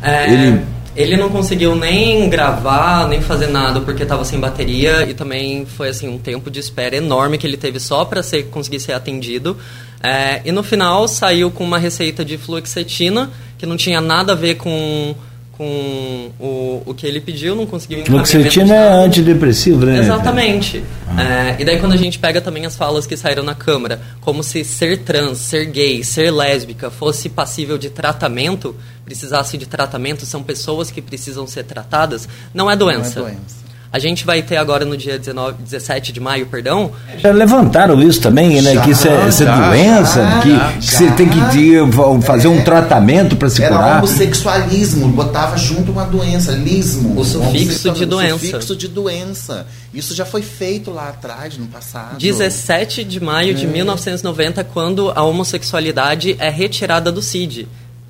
[0.02, 0.62] É, ele...
[0.96, 5.90] ele não conseguiu nem gravar, nem fazer nada porque estava sem bateria e também foi
[5.90, 9.58] assim um tempo de espera enorme que ele teve só para ser, conseguir ser atendido.
[10.02, 14.36] É, e no final saiu com uma receita de fluoxetina que não tinha nada a
[14.36, 15.16] ver com
[15.58, 20.00] com o, o que ele pediu, não conseguiu Fluoxetina é antidepressivo, né?
[20.00, 20.84] Exatamente.
[21.08, 21.24] Ah.
[21.24, 24.44] É, e daí quando a gente pega também as falas que saíram na Câmara, como
[24.44, 30.44] se ser trans, ser gay, ser lésbica fosse passível de tratamento, precisasse de tratamento, são
[30.44, 33.20] pessoas que precisam ser tratadas, não é doença.
[33.20, 33.67] Não é doença.
[33.92, 36.92] A gente vai ter agora no dia 19, 17 de maio, perdão.
[37.18, 38.74] Já levantaram isso também, né?
[38.74, 42.22] Já, que isso é, isso é doença, já, que, já, que você tem que ter,
[42.22, 43.90] fazer é, um tratamento para se era curar.
[43.90, 47.20] Era homossexualismo, botava junto uma doença, lismo.
[47.20, 48.38] O sufixo de doença.
[48.38, 49.66] sufixo de doença.
[49.94, 52.18] Isso já foi feito lá atrás, no passado.
[52.18, 53.54] 17 de maio é.
[53.54, 57.68] de 1990, quando a homossexualidade é retirada do CID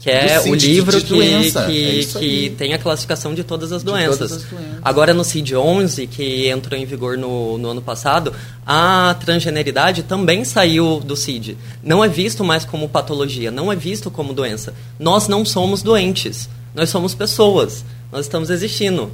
[0.08, 3.92] que é o livro que, que, é que tem a classificação de todas as, de
[3.92, 4.18] doenças.
[4.18, 4.80] Todas as doenças.
[4.82, 8.34] Agora no CID-11, que entrou em vigor no, no ano passado,
[8.66, 11.58] a transgeneridade também saiu do CID.
[11.84, 14.74] Não é visto mais como patologia, não é visto como doença.
[15.00, 19.12] Nós não somos doentes, nós somos pessoas, nós estamos existindo.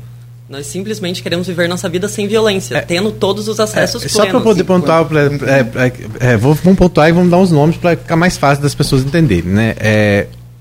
[0.49, 4.25] Nós simplesmente queremos viver nossa vida sem violência, é, tendo todos os acessos é, Só
[4.25, 5.93] para poder pontuar, pra, é,
[6.33, 9.03] é, vou, vamos pontuar e vamos dar uns nomes para ficar mais fácil das pessoas
[9.03, 9.49] entenderem.
[9.49, 9.73] Né?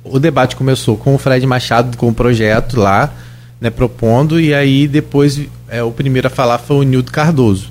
[0.05, 3.13] O debate começou com o Fred Machado com o projeto lá,
[3.61, 7.71] né, propondo, e aí depois é, o primeiro a falar foi o Nildo Cardoso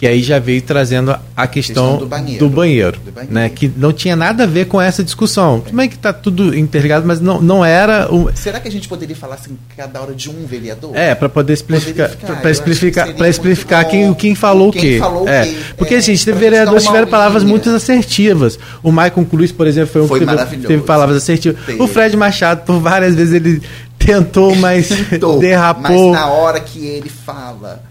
[0.00, 3.50] que aí já veio trazendo a questão, questão do, banheiro, do, banheiro, do, banheiro, né?
[3.50, 5.60] Que não tinha nada a ver com essa discussão.
[5.60, 8.10] Como é que está tudo interligado, mas não, não era.
[8.10, 8.34] O...
[8.34, 10.96] Será que a gente poderia falar assim cada hora de um vereador?
[10.96, 12.08] É, para poder explicar,
[12.40, 14.98] para explicar, para explicar quem, quem falou quem o quê.
[15.00, 15.44] Falou é.
[15.44, 15.56] quê.
[15.76, 18.58] Porque, é, gente, teve vereadores tiveram palavras muito assertivas.
[18.82, 21.62] O Maicon Cruz, por exemplo, foi um foi que teve, teve palavras assertivas.
[21.66, 21.82] Teve.
[21.82, 23.60] O Fred Machado, por várias vezes, ele
[23.98, 26.12] tentou, mas tentou, derrapou.
[26.12, 27.89] Mas na hora que ele fala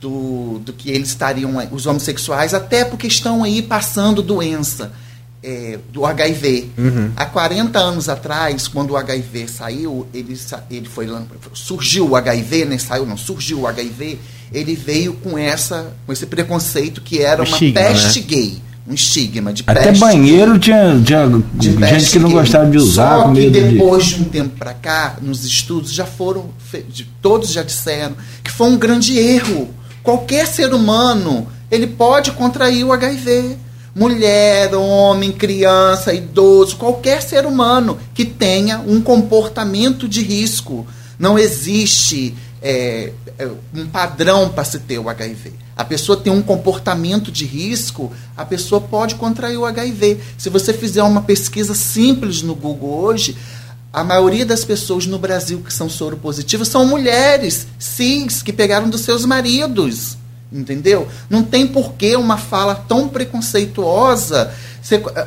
[0.00, 4.90] do, do que eles estariam, os homossexuais, até porque estão aí passando doença.
[5.42, 6.68] É, do HIV.
[6.76, 7.12] Uhum.
[7.16, 10.38] Há 40 anos atrás, quando o HIV saiu, ele,
[10.70, 11.08] ele foi
[11.54, 12.76] surgiu o HIV, né?
[12.76, 14.18] Saiu, não, surgiu o HIV,
[14.52, 18.26] ele veio com essa com esse preconceito que era uma estigma, peste né?
[18.28, 18.62] gay.
[18.86, 22.76] Um estigma de Até peste banheiro gay, tinha, tinha de gente que não gostava de
[22.76, 23.22] usar.
[23.22, 24.14] Só que depois de...
[24.16, 26.50] de um tempo para cá, nos estudos já foram,
[27.22, 32.92] todos já disseram que foi um grande erro Qualquer ser humano, ele pode contrair o
[32.92, 33.56] HIV.
[33.94, 40.86] Mulher, homem, criança, idoso, qualquer ser humano que tenha um comportamento de risco.
[41.18, 45.52] Não existe é, é, um padrão para se ter o HIV.
[45.76, 50.20] A pessoa tem um comportamento de risco, a pessoa pode contrair o HIV.
[50.36, 53.36] Se você fizer uma pesquisa simples no Google hoje,
[53.92, 59.00] a maioria das pessoas no Brasil que são soropositivas são mulheres cis que pegaram dos
[59.00, 60.16] seus maridos.
[60.52, 61.06] Entendeu?
[61.28, 64.52] Não tem porquê uma fala tão preconceituosa.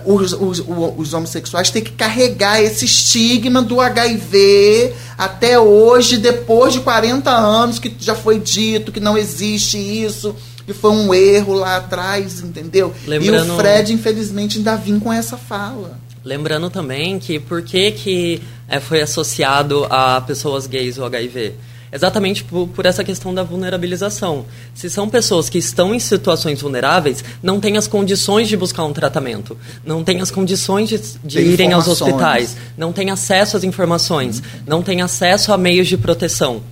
[0.05, 0.63] Os, os,
[0.97, 7.79] os, homossexuais têm que carregar esse estigma do HIV até hoje, depois de 40 anos,
[7.79, 12.93] que já foi dito que não existe isso, que foi um erro lá atrás, entendeu?
[13.07, 13.47] Lembrando...
[13.47, 16.02] E o Fred, infelizmente, ainda vim com essa fala.
[16.23, 21.53] Lembrando também que por que, que é, foi associado a pessoas gays o HIV?
[21.93, 24.45] exatamente por, por, essa questão da vulnerabilização.
[24.73, 28.91] Se são pessoas que estão em situações vulneráveis, não têm as condições de buscar um
[28.91, 29.55] tratamento,
[29.85, 34.43] não têm as condições de, de irem aos hospitais, não têm acesso às informações, uhum.
[34.65, 36.63] não têm acesso a meios de proteção.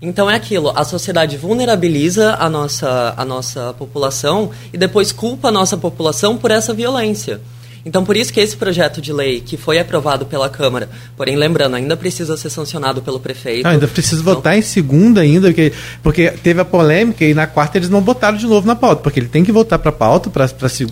[0.00, 5.52] Então é aquilo, a sociedade vulnerabiliza a nossa, a nossa população e depois culpa a
[5.52, 7.40] nossa população por essa violência.
[7.84, 11.76] Então, por isso que esse projeto de lei, que foi aprovado pela Câmara, porém, lembrando,
[11.76, 13.66] ainda precisa ser sancionado pelo prefeito.
[13.66, 14.34] Ah, ainda precisa então...
[14.34, 18.38] votar em segunda ainda, porque, porque teve a polêmica e na quarta eles não botaram
[18.38, 20.48] de novo na pauta, porque ele tem que voltar para a pauta, para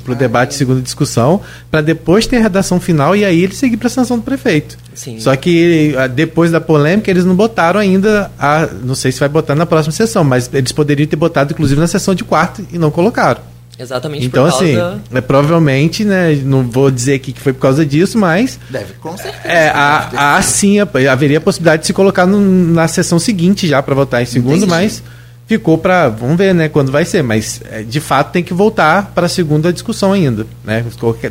[0.08, 3.86] o debate, segunda discussão, para depois ter a redação final e aí ele seguir para
[3.86, 4.76] a sanção do prefeito.
[4.94, 5.18] Sim.
[5.18, 9.28] Só que ah, depois da polêmica eles não botaram ainda, a, não sei se vai
[9.28, 12.78] botar na próxima sessão, mas eles poderiam ter botado inclusive na sessão de quarta e
[12.78, 13.51] não colocaram.
[13.82, 14.76] Exatamente então, assim,
[15.12, 18.58] é, provavelmente, né, não vou dizer aqui que foi por causa disso, mas...
[18.70, 19.48] Deve, com certeza.
[19.48, 23.82] É, há, há sim, haveria a possibilidade de se colocar no, na sessão seguinte já
[23.82, 24.70] para votar em segundo, Entendi.
[24.70, 25.02] mas
[25.46, 29.10] ficou para vamos ver né quando vai ser mas é, de fato tem que voltar
[29.14, 30.84] para a segunda discussão ainda né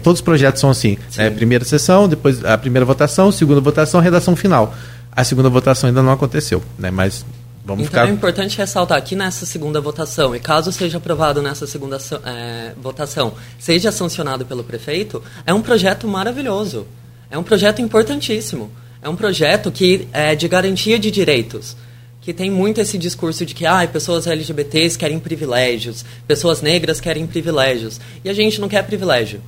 [0.04, 1.30] todos os projetos são assim né?
[1.30, 4.76] primeira sessão depois a primeira votação segunda votação redação final
[5.12, 7.26] a segunda votação ainda não aconteceu né mas
[7.64, 8.08] Vamos então ficar...
[8.08, 13.34] é importante ressaltar que nessa segunda votação, e caso seja aprovado nessa segunda é, votação,
[13.60, 16.88] seja sancionado pelo prefeito, é um projeto maravilhoso.
[17.30, 18.72] É um projeto importantíssimo.
[19.02, 21.78] É um projeto que é de garantia de direitos.
[22.20, 27.26] Que tem muito esse discurso de que ah, pessoas LGBTs querem privilégios, pessoas negras querem
[27.26, 28.00] privilégios.
[28.24, 29.42] E a gente não quer privilégio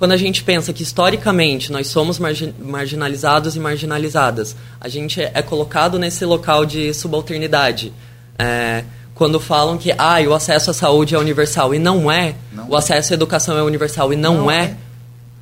[0.00, 5.42] quando a gente pensa que historicamente nós somos margin marginalizados e marginalizadas, a gente é
[5.42, 7.92] colocado nesse local de subalternidade.
[8.38, 8.82] É,
[9.14, 12.76] quando falam que ah, o acesso à saúde é universal e não é, não o
[12.76, 14.76] acesso à educação é universal e não, não é, é,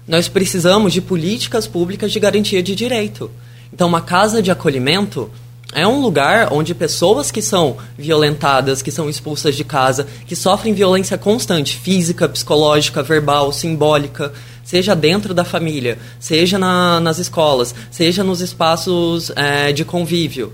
[0.08, 3.30] nós precisamos de políticas públicas de garantia de direito.
[3.72, 5.30] Então, uma casa de acolhimento
[5.74, 10.72] é um lugar onde pessoas que são violentadas, que são expulsas de casa, que sofrem
[10.72, 14.32] violência constante, física, psicológica, verbal, simbólica,
[14.64, 20.52] seja dentro da família, seja na, nas escolas, seja nos espaços é, de convívio.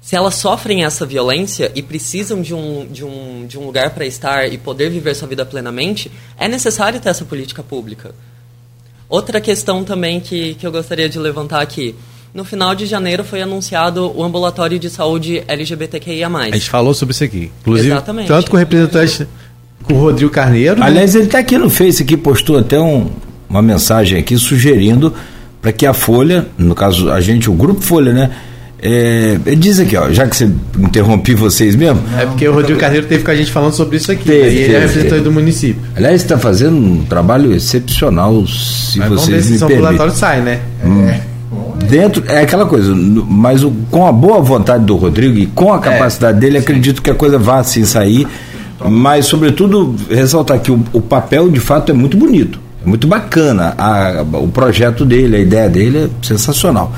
[0.00, 4.04] Se elas sofrem essa violência e precisam de um, de um, de um lugar para
[4.04, 8.12] estar e poder viver sua vida plenamente, é necessário ter essa política pública.
[9.08, 11.94] Outra questão também que, que eu gostaria de levantar aqui
[12.34, 16.28] no final de janeiro foi anunciado o ambulatório de saúde LGBTQIA+.
[16.28, 17.50] A gente falou sobre isso aqui.
[17.60, 18.28] Inclusive, Exatamente.
[18.28, 19.26] tanto com o representante,
[19.82, 20.80] com o Rodrigo Carneiro.
[20.80, 20.86] Né?
[20.86, 21.20] Aliás, né?
[21.20, 23.10] ele está aqui no Face, aqui, postou até um,
[23.50, 25.12] uma mensagem aqui sugerindo
[25.60, 28.30] para que a Folha, no caso a gente, o Grupo Folha, né?
[28.84, 32.02] É, ele diz aqui, ó, já que você interrompi vocês mesmo.
[32.18, 34.24] É porque o Rodrigo Carneiro teve com a gente falando sobre isso aqui.
[34.24, 34.52] Teve, né?
[34.52, 35.80] e ele é representante do município.
[35.94, 39.76] Aliás, está fazendo um trabalho excepcional, se Mas vocês vamos ver se me permitem.
[39.76, 40.60] ambulatório sai, né?
[40.84, 41.08] Hum.
[41.08, 41.31] É
[41.82, 45.76] dentro é aquela coisa, mas o, com a boa vontade do Rodrigo e com a
[45.76, 45.80] é.
[45.80, 48.26] capacidade é, dele, acredito que a coisa vá assim sair.
[48.84, 53.74] Mas, sobretudo, ressaltar que o, o papel de fato é muito bonito, é muito bacana.
[53.78, 56.92] A, o projeto dele, a ideia dele é sensacional.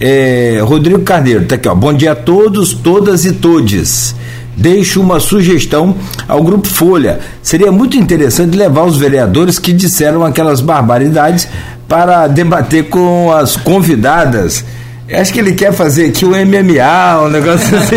[0.00, 1.74] É, Rodrigo Carneiro, tá aqui, ó.
[1.74, 4.14] Bom dia a todos, todas e todes.
[4.56, 5.94] Deixo uma sugestão
[6.26, 7.20] ao Grupo Folha.
[7.42, 11.46] Seria muito interessante levar os vereadores que disseram aquelas barbaridades
[11.88, 14.64] para debater com as convidadas.
[15.12, 17.96] Acho que ele quer fazer aqui o MMA, um negócio assim.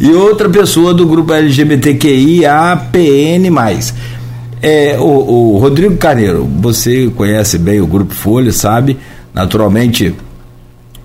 [0.00, 3.50] e outra pessoa do grupo LGBTQI, APN.
[4.62, 5.04] É, o,
[5.54, 8.96] o Rodrigo Carneiro, você conhece bem o Grupo Folha, sabe?
[9.34, 10.14] Naturalmente,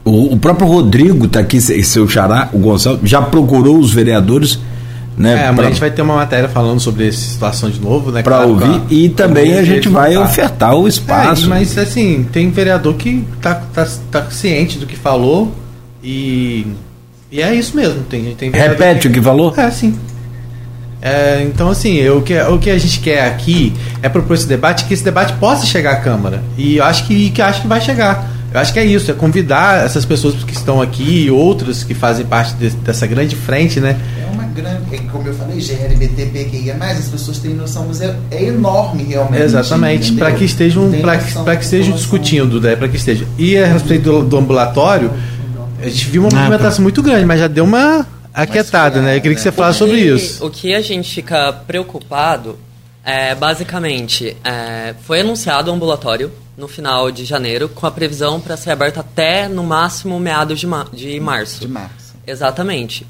[0.06, 4.58] o, o próprio Rodrigo está aqui, seu xará, o Gonçalo, já procurou os vereadores
[5.18, 8.12] né, é, pra, a gente vai ter uma matéria falando sobre essa situação de novo,
[8.12, 8.24] né?
[8.24, 10.22] Para claro, ouvir pra, e também a gente vai tá.
[10.22, 11.46] ofertar o espaço.
[11.46, 15.54] É, mas assim, tem vereador que tá, tá, tá ciente do que falou
[16.04, 16.66] e,
[17.32, 18.04] e é isso mesmo.
[18.04, 19.54] Tem, tem Repete que, o que falou?
[19.56, 19.98] É, sim.
[21.02, 24.48] É, então, assim, eu, o, que, o que a gente quer aqui é propor esse
[24.48, 26.44] debate, que esse debate possa chegar à Câmara.
[26.58, 28.30] E eu acho que, que acho que vai chegar.
[28.54, 31.94] Eu acho que é isso, é convidar essas pessoas que estão aqui e outras que
[31.94, 33.98] fazem parte de, dessa grande frente, né?
[34.22, 38.02] É uma grande, é como eu falei, GLBT, PQIA, mas as pessoas têm noção, mas
[38.02, 39.42] é, é enorme realmente.
[39.42, 40.92] Exatamente, para que estejam,
[41.46, 43.26] para que estejam discutindo, né, para que esteja.
[43.38, 45.12] E a respeito do, do ambulatório,
[45.82, 46.84] a gente viu uma ah, movimentação tá.
[46.84, 49.16] muito grande, mas já deu uma aquietada, né?
[49.16, 50.46] Eu queria que você falasse sobre isso.
[50.46, 52.58] O que a gente fica preocupado
[53.04, 58.56] é, basicamente, é, foi anunciado o ambulatório no final de janeiro, com a previsão para
[58.56, 61.60] ser aberto até, no máximo, meados de, ma de março.
[61.60, 62.14] De março.
[62.26, 63.06] Exatamente.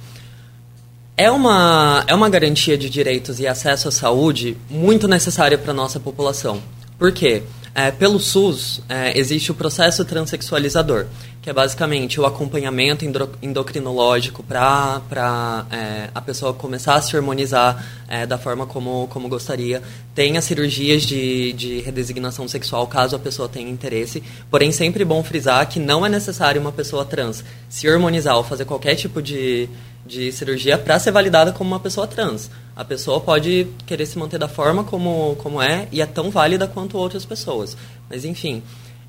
[1.17, 5.73] É uma, é uma garantia de direitos e acesso à saúde muito necessária para a
[5.73, 6.63] nossa população.
[6.97, 7.43] Por quê?
[7.73, 11.07] É, pelo SUS, é, existe o processo transexualizador
[11.41, 13.03] que é basicamente o acompanhamento
[13.41, 19.81] endocrinológico para é, a pessoa começar a se harmonizar é, da forma como, como gostaria.
[20.13, 24.21] Tem as cirurgias de, de redesignação sexual, caso a pessoa tenha interesse.
[24.51, 28.65] Porém, sempre bom frisar que não é necessário uma pessoa trans se harmonizar ou fazer
[28.65, 29.67] qualquer tipo de,
[30.11, 32.51] de cirurgia para ser validada como uma pessoa trans.
[32.75, 36.67] A pessoa pode querer se manter da forma como, como é e é tão válida
[36.67, 37.77] quanto outras pessoas.
[38.09, 38.61] Mas, enfim,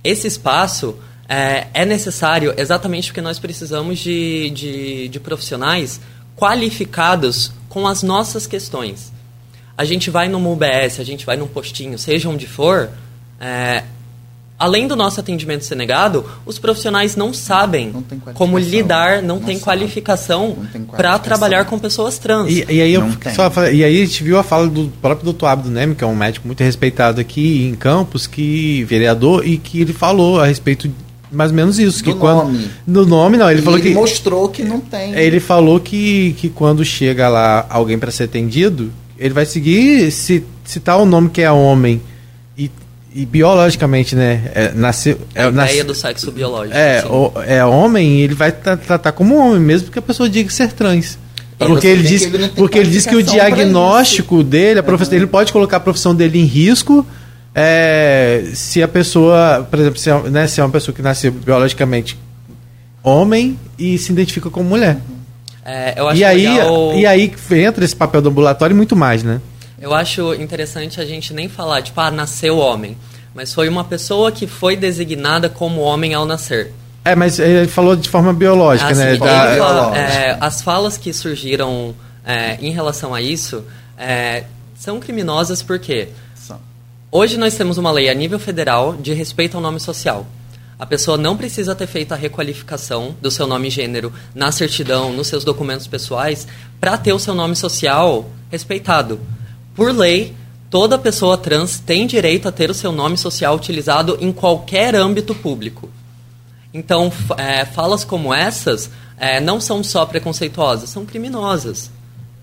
[0.05, 0.97] esse espaço
[1.29, 6.01] é, é necessário exatamente porque nós precisamos de, de, de profissionais
[6.37, 9.12] qualificados com as nossas questões.
[9.77, 12.91] A gente vai numa UBS, a gente vai num postinho, seja onde for,
[13.41, 13.83] é,
[14.62, 19.42] além do nosso atendimento ser negado, os profissionais não sabem não como lidar, não, não
[19.44, 20.57] tem qualificação
[20.96, 22.48] para trabalhar com pessoas trans.
[22.48, 23.03] E, e aí, eu,
[23.35, 26.07] só, e aí a gente viu a fala do próprio doutor Abdo Neme, que é
[26.07, 30.88] um médico muito respeitado aqui em Campos, que vereador, e que ele falou a respeito
[31.29, 31.98] mais ou menos isso.
[31.98, 32.70] Do que quando, nome.
[32.87, 33.51] No nome, não.
[33.51, 33.94] Ele e falou ele que.
[33.94, 35.12] mostrou que não tem.
[35.12, 40.44] Ele falou que, que quando chega lá alguém para ser atendido, ele vai seguir se
[40.64, 42.01] citar o nome que é homem
[43.14, 44.51] e, biologicamente, né?
[44.55, 46.77] É, nasceu, é, a ideia do sexo biológico.
[46.77, 50.72] É, o, é homem, ele vai tratar como homem, mesmo que a pessoa diga ser
[50.72, 51.18] trans.
[51.59, 55.20] Porque ele, diz, ele porque ele diz que o diagnóstico dele, a profissão, uhum.
[55.20, 57.07] ele pode colocar a profissão dele em risco
[57.55, 61.31] é, se a pessoa, por exemplo, se é, né, se é uma pessoa que nasceu
[61.31, 62.18] biologicamente
[63.03, 64.98] homem e se identifica como mulher.
[65.64, 66.92] É, eu acho e, aí, legal...
[66.94, 69.40] e aí entra esse papel do ambulatório e muito mais, né?
[69.83, 72.97] Eu acho interessante a gente nem falar, tipo, ah, nasceu homem.
[73.35, 76.73] Mas foi uma pessoa que foi designada como homem ao nascer.
[77.05, 79.16] É, mas ele falou de forma biológica, assim, né?
[79.16, 79.57] Da...
[79.57, 83.64] Fala, é, as falas que surgiram é, em relação a isso
[83.99, 84.45] é,
[84.79, 86.09] são criminosas porque
[87.14, 90.27] Hoje nós temos uma lei a nível federal de respeito ao nome social.
[90.79, 95.12] A pessoa não precisa ter feito a requalificação do seu nome e gênero na certidão,
[95.12, 96.49] nos seus documentos pessoais,
[96.81, 99.21] para ter o seu nome social respeitado.
[99.74, 100.35] Por lei,
[100.70, 105.35] toda pessoa trans tem direito a ter o seu nome social utilizado em qualquer âmbito
[105.35, 105.88] público.
[106.74, 111.90] Então, é, falas como essas é, não são só preconceituosas, são criminosas.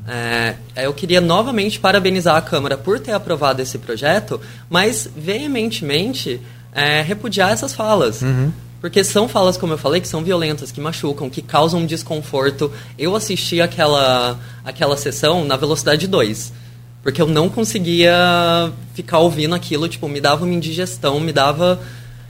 [0.08, 4.40] É, eu queria novamente parabenizar a Câmara por ter aprovado esse projeto,
[4.70, 6.42] mas veementemente
[6.74, 8.22] é, repudiar essas falas.
[8.22, 8.52] Uhum.
[8.82, 12.72] Porque são falas, como eu falei, que são violentas, que machucam, que causam desconforto.
[12.98, 16.54] Eu assisti aquela, aquela sessão na velocidade 2.
[17.02, 21.82] Porque eu não conseguia ficar ouvindo aquilo, tipo, me dava uma indigestão, me dava.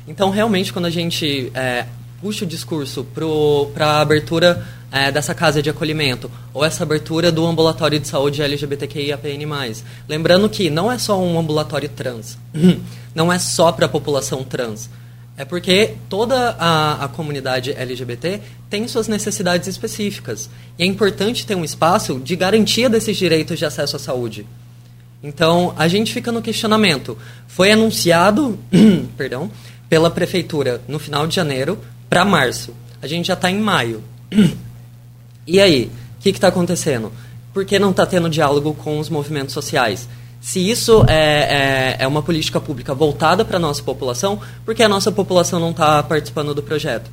[0.08, 1.86] Então, realmente, quando a gente é,
[2.22, 3.06] puxa o discurso
[3.74, 8.42] para a abertura é, dessa casa de acolhimento, ou essa abertura do ambulatório de saúde
[8.42, 9.48] LGBTQIAPN+.
[10.08, 12.38] Lembrando que não é só um ambulatório trans,
[13.14, 14.90] não é só para a população trans.
[15.40, 20.50] É porque toda a, a, comunidade LGBT tem suas necessidades específicas.
[20.78, 24.46] E é importante ter um espaço de garantia desses direitos de acesso à saúde.
[25.24, 27.18] Então, a gente fica no questionamento.
[27.48, 28.60] Foi anunciado,
[29.16, 29.50] perdão,
[29.88, 32.76] pela prefeitura no final de janeiro para março.
[33.02, 34.04] A gente já está em maio.
[35.52, 37.12] E aí, o que está acontecendo?
[37.52, 40.08] Por que não está tendo diálogo com os movimentos sociais?
[40.42, 44.82] Se isso é, é, é uma política pública voltada para a nossa população, por que
[44.82, 47.12] a nossa população não está participando do projeto?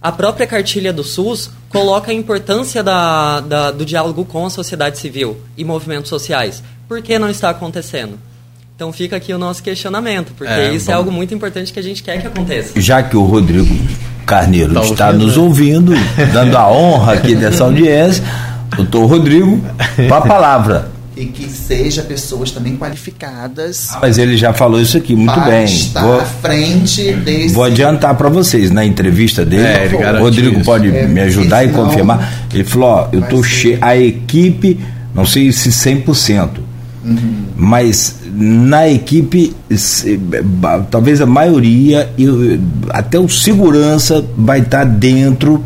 [0.00, 4.98] A própria cartilha do SUS coloca a importância da, da, do diálogo com a sociedade
[4.98, 6.62] civil e movimentos sociais.
[6.86, 8.18] Por que não está acontecendo?
[8.76, 11.82] Então fica aqui o nosso questionamento, porque é, isso é algo muito importante que a
[11.82, 12.78] gente quer que aconteça.
[12.78, 13.74] Já que o Rodrigo
[14.26, 15.42] Carneiro tá está ouvindo, nos né?
[15.42, 15.92] ouvindo,
[16.32, 18.22] dando a honra aqui dessa audiência,
[18.76, 19.62] doutor Rodrigo,
[20.08, 20.93] com a palavra.
[21.16, 23.90] E que seja pessoas também qualificadas.
[23.92, 25.64] Ah, mas ele já falou isso aqui, muito bem.
[25.64, 27.54] Estar vou, à frente desse.
[27.54, 30.64] Vou adiantar para vocês, na entrevista dele, é, Rodrigo isso.
[30.64, 32.46] pode é, me ajudar e confirmar.
[32.52, 34.80] Ele falou: ó, eu estou cheio, a equipe,
[35.14, 36.64] não sei se 100%,
[37.04, 37.44] Uhum.
[37.54, 39.54] Mas na equipe,
[40.90, 42.10] talvez a maioria,
[42.90, 45.62] até o segurança vai estar dentro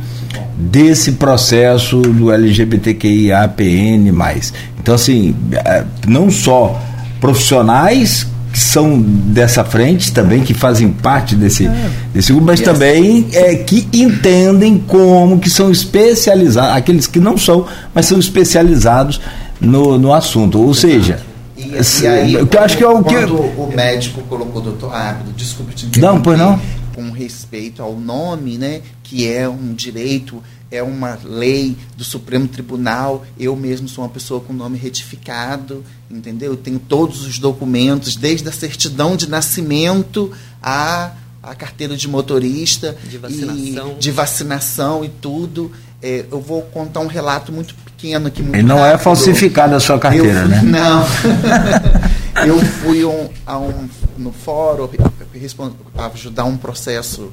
[0.59, 4.13] desse processo do LGBTQIAPN+.
[4.81, 6.81] Então, assim, é, não só
[7.21, 11.91] profissionais que são dessa frente também, que fazem parte desse, é.
[12.13, 12.69] desse grupo, mas yes.
[12.69, 19.21] também é, que entendem como que são especializados, aqueles que não são, mas são especializados
[19.61, 20.61] no, no assunto.
[20.61, 21.21] Ou seja,
[21.57, 25.31] e, e aí, eu quando, acho que é o que o médico colocou doutor ápido,
[25.37, 26.59] desculpe te Não, pois não.
[26.99, 33.25] Com respeito ao nome, né, que é um direito é uma lei do Supremo Tribunal.
[33.39, 36.51] Eu mesmo sou uma pessoa com nome retificado, entendeu?
[36.53, 42.99] Eu tenho todos os documentos, desde a certidão de nascimento a a carteira de motorista,
[43.09, 45.71] de vacinação, e, de vacinação e tudo.
[46.03, 48.43] É, eu vou contar um relato muito pequeno aqui.
[48.43, 48.95] Muito e não é rápido.
[48.95, 50.63] é falsificada a sua carteira, fui, né?
[50.65, 51.05] Não.
[52.47, 54.89] eu fui um, a um, no fórum
[56.15, 57.33] ajudar um processo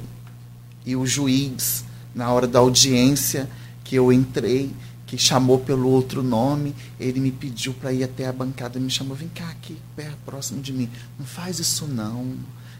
[0.84, 3.48] e o juiz na hora da audiência
[3.84, 4.72] que eu entrei,
[5.06, 9.14] que chamou pelo outro nome, ele me pediu para ir até a bancada, me chamou,
[9.14, 10.90] vem cá aqui, perto, próximo de mim.
[11.16, 12.34] Não faz isso não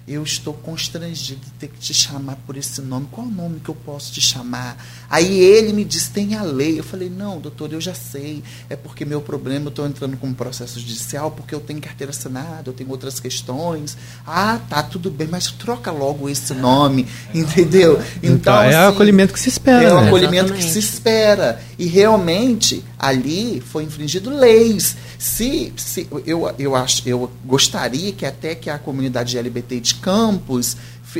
[0.07, 3.09] eu estou constrangido de ter que te chamar por esse nome.
[3.11, 4.77] Qual o nome que eu posso te chamar?
[5.11, 6.79] Aí ele me disse, tem a lei.
[6.79, 8.43] Eu falei, não, doutor, eu já sei.
[8.71, 12.13] É porque meu problema, eu estou entrando com um processo judicial, porque eu tenho carteira
[12.13, 13.97] assinada, eu tenho outras questões.
[14.25, 18.01] Ah, tá, tudo bem, mas troca logo esse nome, entendeu?
[18.19, 19.83] Então, então é assim, o acolhimento que se espera.
[19.83, 20.07] É o né?
[20.07, 20.67] acolhimento Exatamente.
[20.67, 21.61] que se espera.
[21.77, 24.97] E realmente, ali foi infringido leis.
[25.19, 30.77] Se, se eu, eu, acho, eu gostaria que até que a comunidade LGBT de campos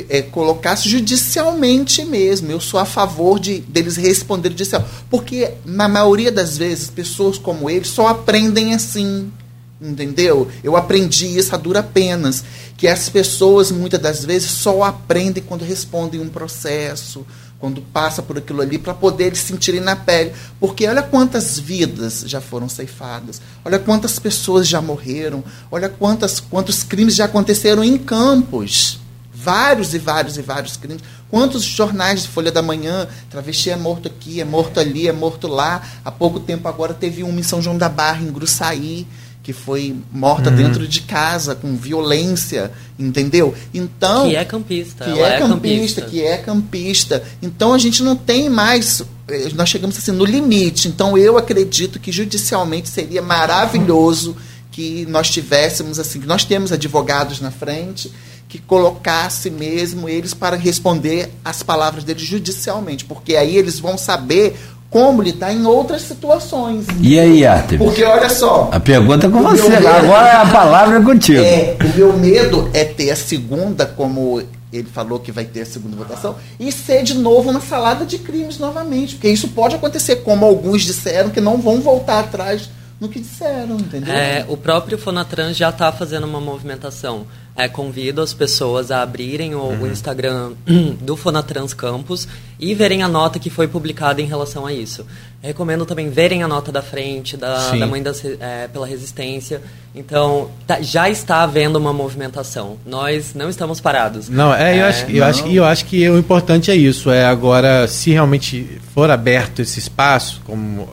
[0.09, 2.51] é, colocasse judicialmente mesmo.
[2.51, 4.87] Eu sou a favor de deles responderem judicial.
[5.09, 9.31] Porque, na maioria das vezes, pessoas como ele só aprendem assim.
[9.79, 10.47] Entendeu?
[10.63, 12.43] Eu aprendi isso a dura penas.
[12.75, 17.25] Que as pessoas, muitas das vezes, só aprendem quando respondem um processo,
[17.59, 20.33] quando passa por aquilo ali, para poder eles sentirem na pele.
[20.59, 26.83] Porque olha quantas vidas já foram ceifadas, olha quantas pessoas já morreram, olha quantas, quantos
[26.83, 28.99] crimes já aconteceram em campos.
[29.33, 31.03] Vários e vários e vários crimes.
[31.29, 35.47] Quantos jornais de Folha da Manhã, travesti é morto aqui, é morto ali, é morto
[35.47, 35.81] lá.
[36.03, 39.07] Há pouco tempo agora teve uma em São João da Barra, em Gruçaí
[39.47, 40.57] que foi morta uhum.
[40.57, 42.69] dentro de casa com violência,
[42.99, 43.55] entendeu?
[43.73, 47.23] Então que é campista, que é, é campista, campista, que é campista.
[47.41, 50.89] Então a gente não tem mais, eh, nós chegamos assim no limite.
[50.89, 54.35] Então eu acredito que judicialmente seria maravilhoso
[54.69, 58.11] que nós tivéssemos assim, que nós temos advogados na frente
[58.49, 64.57] que colocasse mesmo eles para responder as palavras deles judicialmente, porque aí eles vão saber
[64.89, 66.85] como lidar em outras situações.
[66.99, 67.85] E aí, Artemis?
[67.85, 68.69] Porque olha só.
[68.71, 69.69] A pergunta é com você.
[69.69, 71.39] Medo, Agora a palavra é contigo.
[71.39, 75.65] É, o meu medo é ter a segunda, como ele falou que vai ter a
[75.65, 79.15] segunda votação, e ser de novo uma salada de crimes novamente.
[79.15, 82.69] Porque isso pode acontecer, como alguns disseram, que não vão voltar atrás
[82.99, 84.11] no que disseram, entendeu?
[84.11, 87.27] É, o próprio Fonatrans já está fazendo uma movimentação.
[87.55, 89.81] É, convido as pessoas a abrirem o, uhum.
[89.81, 90.51] o, Instagram
[91.01, 92.27] do Fonatrans Campus
[92.59, 95.05] e verem a nota que foi publicada em relação a isso.
[95.41, 99.61] Recomendo também verem a nota da frente, da, da Mãe das, é, pela Resistência.
[99.95, 102.77] Então, tá, já está havendo uma movimentação.
[102.85, 104.29] Nós não estamos parados.
[104.29, 107.09] Não, é, eu, é, acho, eu, acho, eu acho que o importante é isso.
[107.09, 110.89] É agora, se realmente for aberto esse espaço, como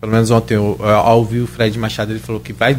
[0.00, 2.76] pelo menos ontem eu, ao ouvir o Fred Machado, ele falou que vai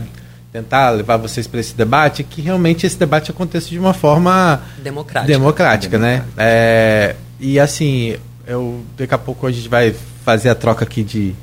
[0.52, 5.34] tentar levar vocês para esse debate, que realmente esse debate aconteça de uma forma democrática,
[5.34, 6.26] democrática, né?
[6.36, 9.96] É, e assim, eu daqui a pouco a gente vai
[10.26, 11.34] fazer a troca aqui de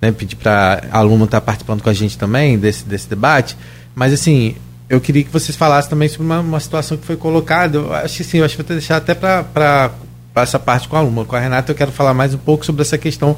[0.00, 3.56] né, pedir para aluno estar tá participando com a gente também desse, desse debate,
[3.94, 4.56] mas assim,
[4.88, 7.76] eu queria que vocês falassem também sobre uma, uma situação que foi colocada.
[7.78, 9.92] Eu acho que sim, eu acho que vou deixar até para
[10.34, 11.24] essa parte com a aluna.
[11.24, 13.36] Com a Renata, eu quero falar mais um pouco sobre essa questão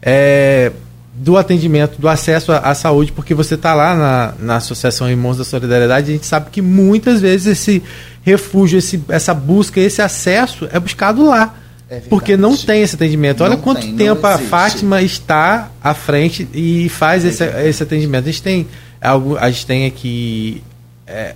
[0.00, 0.70] é,
[1.14, 5.36] do atendimento, do acesso à, à saúde, porque você está lá na, na Associação Irmãos
[5.36, 7.82] da Solidariedade, a gente sabe que muitas vezes esse
[8.22, 11.54] refúgio, esse, essa busca, esse acesso é buscado lá.
[11.90, 13.40] É porque não tem esse atendimento.
[13.40, 18.24] Não Olha quanto tem, tempo a Fátima está à frente e faz esse, esse atendimento.
[18.28, 18.66] A gente tem
[18.98, 20.62] algo, a gente tem aqui
[21.06, 21.34] é,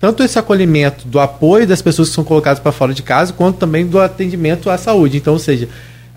[0.00, 3.58] tanto esse acolhimento do apoio das pessoas que são colocadas para fora de casa, quanto
[3.58, 5.18] também do atendimento à saúde.
[5.18, 5.68] Então, ou seja,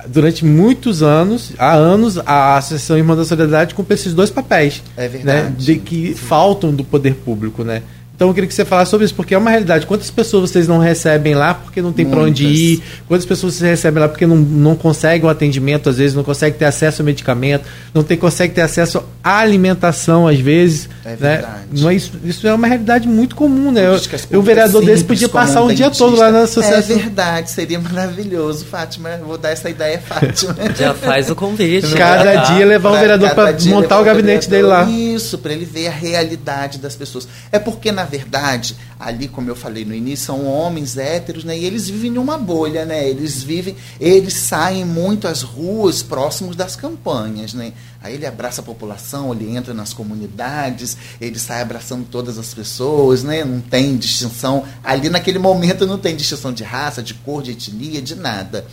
[0.08, 4.84] durante muitos anos, há anos, a Associação Irmã da Solidariedade cumpre esses dois papéis.
[4.96, 5.50] É verdade.
[5.50, 6.16] Né, de que Sim.
[6.16, 7.84] faltam do poder público, né?
[8.18, 9.86] Então eu queria que você falasse sobre isso, porque é uma realidade.
[9.86, 12.84] Quantas pessoas vocês não recebem lá porque não tem para onde ir?
[13.08, 16.58] Quantas pessoas vocês recebem lá porque não, não conseguem o atendimento, às vezes, não conseguem
[16.58, 20.90] ter acesso ao medicamento, não tem, conseguem ter acesso à alimentação, às vezes.
[21.06, 21.16] É né?
[21.16, 21.84] verdade.
[21.84, 23.86] Mas isso é uma realidade muito comum, né?
[24.32, 26.98] Eu, o vereador desse podia passar o dia todo lá na É associação.
[26.98, 29.10] verdade, seria maravilhoso, Fátima.
[29.10, 30.56] Eu Vou dar essa ideia, Fátima.
[30.76, 31.94] Já faz o convite.
[31.94, 32.54] Cada tá?
[32.54, 34.88] dia levar o Pra vereador cada para montar o gabinete dele vereador.
[34.88, 34.92] lá.
[34.92, 37.28] Isso, para ele ver a realidade das pessoas.
[37.52, 41.58] É porque, na verdade, ali, como eu falei no início, são homens héteros, né?
[41.58, 43.08] E eles vivem numa bolha, né?
[43.08, 47.74] Eles vivem, eles saem muito às ruas próximos das campanhas, né?
[48.02, 53.24] Aí ele abraça a população, ele entra nas comunidades, ele sai abraçando todas as pessoas,
[53.24, 53.44] né?
[53.44, 54.64] Não tem distinção.
[54.84, 58.66] Ali naquele momento não tem distinção de raça, de cor, de etnia, de nada.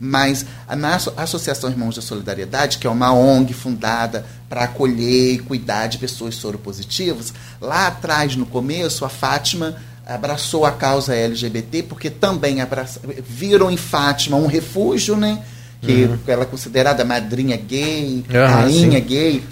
[0.00, 5.34] Mas a- na Asso- Associação Irmãos da Solidariedade, que é uma ONG fundada para acolher
[5.34, 9.76] e cuidar de pessoas soropositivas, lá atrás, no começo, a Fátima
[10.06, 15.42] abraçou a causa LGBT, porque também abraça, viram em Fátima um refúgio, né?
[15.80, 19.04] Que ela é considerada madrinha gay, Aham, rainha sim.
[19.06, 19.44] gay.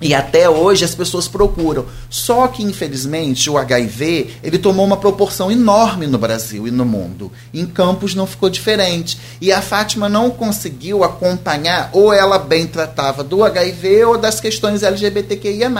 [0.00, 1.84] E até hoje as pessoas procuram.
[2.08, 7.30] Só que, infelizmente, o HIV ele tomou uma proporção enorme no Brasil e no mundo.
[7.52, 9.18] Em Campos não ficou diferente.
[9.40, 14.82] E a Fátima não conseguiu acompanhar, ou ela bem tratava do HIV ou das questões
[14.82, 15.70] LGBTQIA.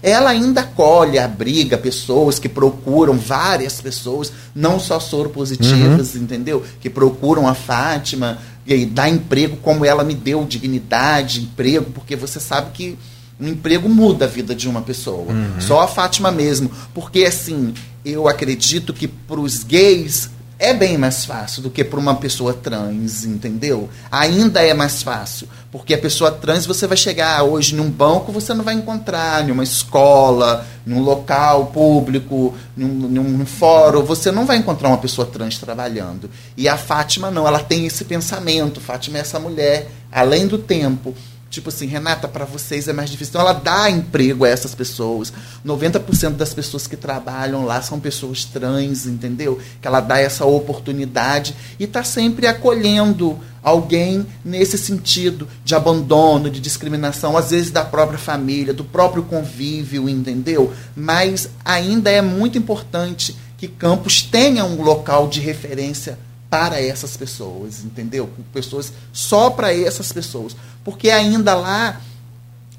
[0.00, 6.62] Ela ainda acolhe, abriga pessoas que procuram, várias pessoas, não só soropositivas, entendeu?
[6.80, 12.14] Que procuram a Fátima e aí dá emprego como ela me deu dignidade, emprego, porque
[12.14, 12.98] você sabe que
[13.40, 15.26] um emprego muda a vida de uma pessoa.
[15.60, 16.70] Só a Fátima mesmo.
[16.92, 17.72] Porque, assim,
[18.04, 22.52] eu acredito que para os gays é bem mais fácil do que para uma pessoa
[22.52, 23.88] trans, entendeu?
[24.10, 25.48] Ainda é mais fácil.
[25.70, 29.62] Porque a pessoa trans, você vai chegar hoje num banco, você não vai encontrar, numa
[29.62, 36.28] escola, num local público, num, num fórum, você não vai encontrar uma pessoa trans trabalhando.
[36.56, 38.80] E a Fátima não, ela tem esse pensamento.
[38.80, 41.14] Fátima é essa mulher, além do tempo.
[41.50, 43.30] Tipo assim, Renata, para vocês é mais difícil.
[43.30, 45.32] Então, ela dá emprego a essas pessoas.
[45.64, 49.58] 90% das pessoas que trabalham lá são pessoas trans, entendeu?
[49.80, 56.60] Que ela dá essa oportunidade e está sempre acolhendo alguém nesse sentido de abandono, de
[56.60, 60.72] discriminação, às vezes da própria família, do próprio convívio, entendeu?
[60.94, 66.18] Mas ainda é muito importante que Campos tenha um local de referência
[66.50, 68.30] para essas pessoas, entendeu?
[68.52, 72.00] Pessoas só para essas pessoas, porque ainda lá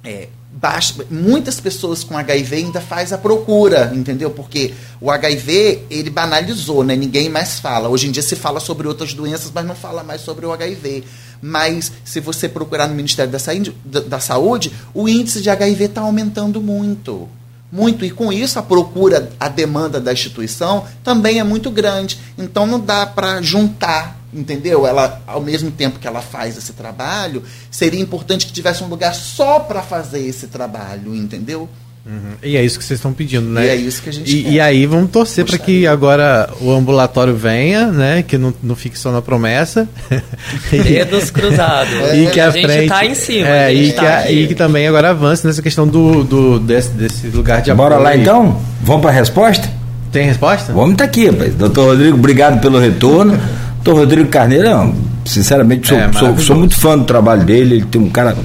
[0.03, 4.31] é, baixa- muitas pessoas com HIV ainda faz a procura, entendeu?
[4.31, 6.95] Porque o HIV ele banalizou, né?
[6.95, 7.89] Ninguém mais fala.
[7.89, 11.03] Hoje em dia se fala sobre outras doenças, mas não fala mais sobre o HIV.
[11.41, 15.85] Mas se você procurar no Ministério da Saúde, da, da Saúde o índice de HIV
[15.85, 17.29] está aumentando muito.
[17.71, 22.19] Muito, e com isso a procura, a demanda da instituição também é muito grande.
[22.37, 24.87] Então não dá para juntar, entendeu?
[24.87, 29.13] Ela, ao mesmo tempo que ela faz esse trabalho, seria importante que tivesse um lugar
[29.13, 31.69] só para fazer esse trabalho, entendeu?
[32.11, 32.31] Uhum.
[32.41, 33.65] E é isso que vocês estão pedindo, né?
[33.67, 34.51] E é isso que a gente E, quer.
[34.51, 38.23] e aí vamos torcer para que agora o ambulatório venha, né?
[38.27, 39.87] Que não, não fique só na promessa.
[40.71, 41.93] Dedos cruzados.
[42.13, 43.47] e que a, a gente frente, tá em cima.
[43.47, 46.23] é, a e, gente que tá a- e que também agora avance nessa questão do,
[46.23, 48.21] do desse, desse lugar de Bora apoio lá aí.
[48.21, 48.59] então?
[48.81, 49.69] Vamos para a resposta?
[50.11, 50.73] Tem resposta?
[50.73, 51.53] Homem está aqui, rapaz.
[51.53, 53.39] Doutor Rodrigo, obrigado pelo retorno.
[53.83, 54.91] Doutor Rodrigo Carneiro, é
[55.25, 57.75] sinceramente, sou, É, sou, sou muito fã do trabalho dele.
[57.75, 58.35] Ele tem um cara,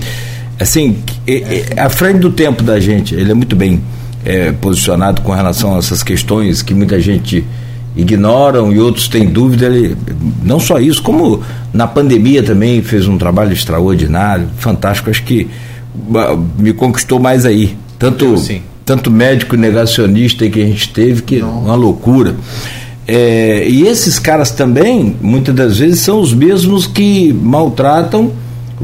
[0.59, 0.98] assim,
[1.76, 3.14] à frente do tempo da gente.
[3.14, 3.82] Ele é muito bem
[4.24, 7.44] é, posicionado com relação a essas questões que muita gente
[7.96, 9.66] ignoram e outros têm dúvida.
[9.66, 9.96] Ele,
[10.42, 11.42] não só isso, como
[11.72, 15.11] na pandemia também fez um trabalho extraordinário, fantástico.
[15.11, 15.48] Acho que
[16.59, 17.76] me conquistou mais aí.
[17.98, 18.62] Tanto Sim.
[18.84, 22.34] tanto médico negacionista que a gente teve, que é uma loucura.
[23.07, 28.32] É, e esses caras também, muitas das vezes, são os mesmos que maltratam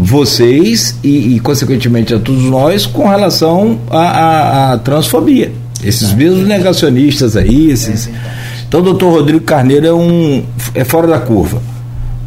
[0.01, 5.53] vocês e, e, consequentemente, a todos nós com relação à, à- à transfobia.
[5.85, 8.11] Esses mesmos negacionistas aí, esses.
[8.69, 10.43] Então, o doutor Rodrigo Carneiro é um.
[10.75, 11.61] é fora da curva.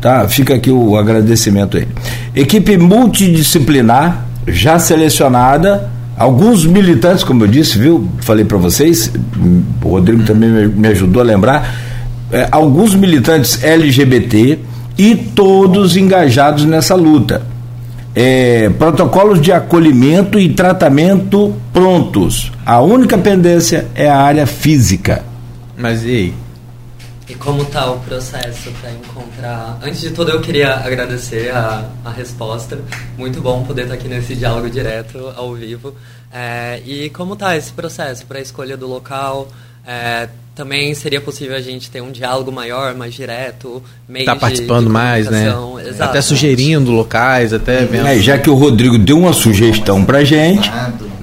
[0.01, 0.27] Tá?
[0.27, 1.89] Fica aqui o agradecimento a ele.
[2.35, 8.09] Equipe multidisciplinar, já selecionada, alguns militantes, como eu disse, viu?
[8.19, 9.11] Falei para vocês,
[9.83, 11.73] o Rodrigo também me, me ajudou a lembrar,
[12.31, 14.59] é, alguns militantes LGBT
[14.97, 17.41] e todos engajados nessa luta.
[18.15, 22.51] É, protocolos de acolhimento e tratamento prontos.
[22.65, 25.23] A única pendência é a área física.
[25.75, 26.33] Mas e aí?
[27.27, 29.79] E como tá o processo para encontrar?
[29.81, 32.79] Antes de tudo, eu queria agradecer a, a resposta.
[33.17, 35.95] Muito bom poder estar aqui nesse diálogo direto, ao vivo.
[36.31, 39.47] É, e como tá esse processo para a escolha do local?
[39.85, 44.89] É, também seria possível a gente ter um diálogo maior, mais direto, meio Tá participando
[44.89, 45.51] mais, né?
[45.99, 48.07] Até sugerindo locais, até vendo.
[48.07, 50.71] É, já que o Rodrigo deu uma sugestão pra gente,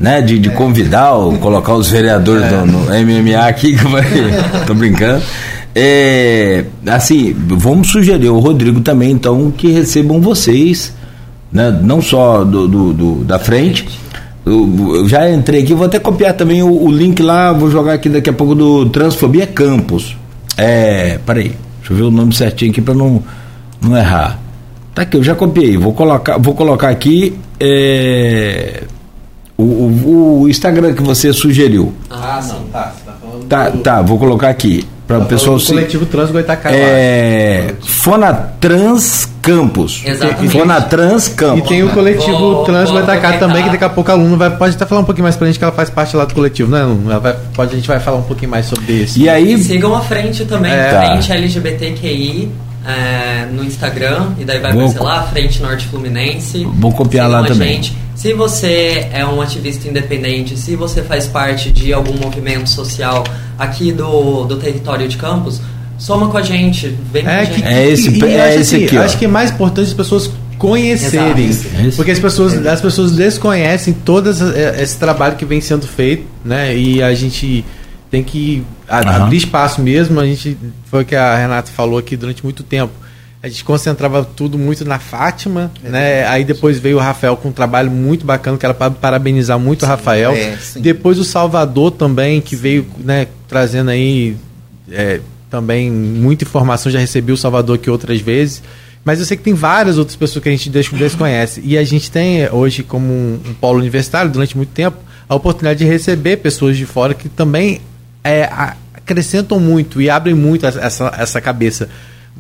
[0.01, 4.05] né, de, de convidar, ou colocar os vereadores no, no MMA aqui, que vai,
[4.67, 5.23] tô brincando.
[5.75, 10.93] É, assim, vamos sugerir o Rodrigo também, então, que recebam vocês,
[11.53, 13.87] né, não só do, do, do da frente.
[14.45, 17.95] Eu, eu já entrei aqui, vou até copiar também o, o, link lá, vou jogar
[17.95, 20.17] aqui daqui a pouco do Transfobia Campus.
[20.57, 23.23] É, peraí, deixa eu ver o nome certinho aqui para não,
[23.81, 24.39] não errar.
[24.95, 28.83] Tá aqui, eu já copiei, vou colocar, vou colocar aqui é,
[29.57, 31.93] o, o, o Instagram que você sugeriu.
[32.09, 32.95] Ah, não, tá.
[33.49, 34.87] Tá, tá, vou colocar aqui
[35.19, 36.71] para o pessoal se coletivo Trans Goitacá.
[36.73, 40.03] É Fonatrans Campus.
[40.05, 40.53] Exatamente.
[40.53, 41.65] Fonatrans Campus.
[41.65, 43.39] E tem o coletivo Vou- Trans aproveitar.
[43.39, 45.47] também, que daqui a pouco a aluna vai, pode até falar um pouquinho mais pra
[45.47, 46.81] gente, que ela faz parte lá do coletivo, né?
[47.07, 49.19] Ela vai, pode, a gente vai falar um pouquinho mais sobre isso.
[49.19, 50.91] E aí, Sigam a frente também, É.
[50.91, 52.51] frente LGBTQI
[52.87, 56.67] é, no Instagram, e daí vai Vou- aparecer lá, frente Norte Fluminense.
[56.75, 57.75] Vou copiar lá também.
[57.75, 57.97] gente.
[58.21, 63.25] Se você é um ativista independente, se você faz parte de algum movimento social
[63.59, 65.59] aqui do, do território de Campos,
[65.97, 67.63] soma com a gente, vem com a É, gente.
[67.63, 69.03] que, É esse- e, e é acho esse assim, aqui, ó.
[69.05, 71.47] Acho que é mais importante as pessoas conhecerem.
[71.47, 71.69] Exato.
[71.79, 71.91] É.
[71.97, 76.77] Porque as pessoas, as pessoas desconhecem todo essa- esse trabalho que vem sendo feito, né?
[76.77, 77.65] E a gente
[78.11, 80.21] tem que abrir espaço mesmo.
[80.21, 80.59] A gente
[80.91, 82.93] foi o que a Renata falou aqui durante muito tempo.
[83.43, 86.27] A gente concentrava tudo muito na Fátima, né?
[86.27, 89.87] Aí depois veio o Rafael com um trabalho muito bacana, quero pa- parabenizar muito o
[89.87, 90.33] Rafael.
[90.33, 90.81] é, sim.
[90.83, 94.37] depois o Salvador também, que veio, né, trazendo aí
[94.93, 98.63] é, também muita informação, já recebi o Salvador aqui outras vezes.
[99.03, 101.63] Mas eu sei que tem várias outras pessoas que a gente des- desconhece.
[101.65, 105.35] E a gente tem é, hoje, como um, um polo universitário, durante muito tempo, a
[105.35, 107.81] oportunidade de receber pessoas de fora que também
[108.23, 108.51] é,
[108.95, 111.89] acrescentam muito e abrem muito essa, essa cabeça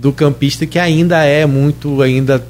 [0.01, 2.42] do campista que ainda é muito ainda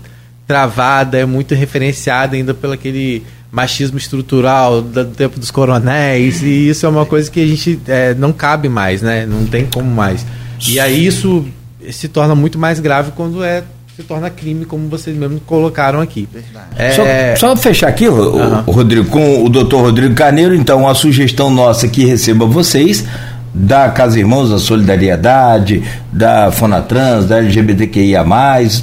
[0.47, 3.23] travada, é muito referenciada ainda pelo aquele
[3.53, 8.15] machismo estrutural do tempo dos coronéis e isso é uma coisa que a gente é,
[8.15, 9.27] não cabe mais, né?
[9.27, 10.25] Não tem como mais.
[10.69, 11.45] E aí isso
[11.91, 13.65] se torna muito mais grave quando é
[13.97, 16.29] se torna crime, como vocês mesmos colocaram aqui.
[16.77, 17.05] É, Só,
[17.37, 21.87] só fechar aqui, o, o Rodrigo, com o doutor Rodrigo Carneiro, então a sugestão nossa
[21.87, 23.05] que receba vocês,
[23.53, 25.83] da Casa Irmãos da Solidariedade,
[26.13, 28.25] da Fonatrans, da LGBTQIA,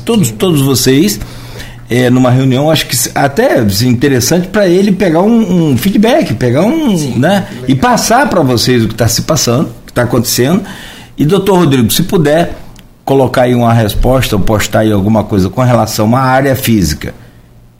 [0.05, 1.19] todos, todos vocês,
[1.89, 7.17] é, numa reunião, acho que até interessante para ele pegar um, um feedback, pegar um.
[7.17, 10.63] né, e passar para vocês o que está se passando, o que está acontecendo.
[11.17, 12.55] E, doutor Rodrigo, se puder
[13.05, 17.13] colocar aí uma resposta ou postar aí alguma coisa com relação à área física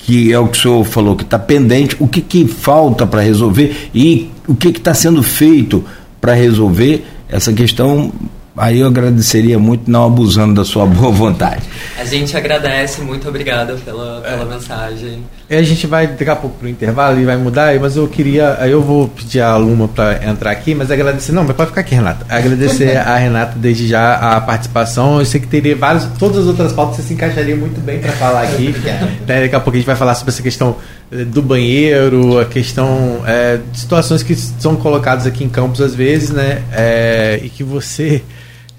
[0.08, 3.20] que é o que o senhor falou que está pendente, o que, que falta para
[3.20, 5.84] resolver e o que está sendo feito
[6.28, 8.12] para resolver essa questão.
[8.58, 11.64] Aí eu agradeceria muito, não abusando da sua boa vontade.
[11.98, 15.24] A gente agradece, muito obrigado pela, pela mensagem.
[15.50, 18.58] E a gente vai daqui a pouco pro intervalo e vai mudar, mas eu queria.
[18.60, 21.32] aí Eu vou pedir a Luma para entrar aqui, mas agradecer.
[21.32, 22.26] Não, mas pode ficar aqui, Renata.
[22.28, 25.20] Agradecer a Renata desde já a participação.
[25.20, 26.06] Eu sei que teria vários.
[26.20, 28.76] Todas as outras pautas você se encaixaria muito bem para falar aqui.
[29.28, 30.78] Né, Daqui a pouco a gente vai falar sobre essa questão
[31.12, 35.94] eh, do banheiro, a questão eh, de situações que são colocadas aqui em campos às
[35.94, 36.62] vezes, né?
[36.72, 38.24] eh, e que você.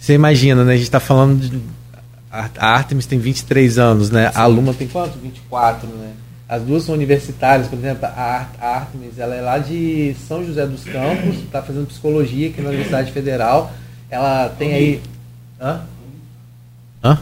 [0.09, 0.73] Você imagina, né?
[0.73, 1.61] A gente está falando de.
[2.33, 4.33] A Artemis tem 23 anos, né?
[4.35, 5.19] A Luma tem quanto?
[5.19, 6.13] 24, né?
[6.49, 10.43] As duas são universitárias, por exemplo, a Ar- a Artemis, ela é lá de São
[10.47, 13.71] José dos Campos, está fazendo psicologia aqui na Universidade Federal.
[14.09, 15.03] Ela tem aí.
[15.61, 15.83] Hã?
[17.05, 17.19] Hã?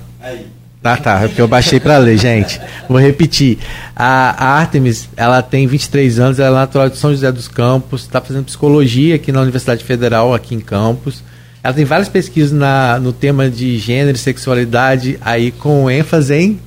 [0.81, 2.61] Tá, tá, é porque eu baixei para ler, gente.
[2.89, 3.59] Vou repetir.
[3.97, 8.03] A, a Artemis, ela tem 23 anos, ela é natural de São José dos Campos,
[8.03, 11.25] está fazendo psicologia aqui na Universidade Federal, aqui em Campos.
[11.67, 16.61] Ela tem várias pesquisas na, no tema de gênero e sexualidade, aí com ênfase em.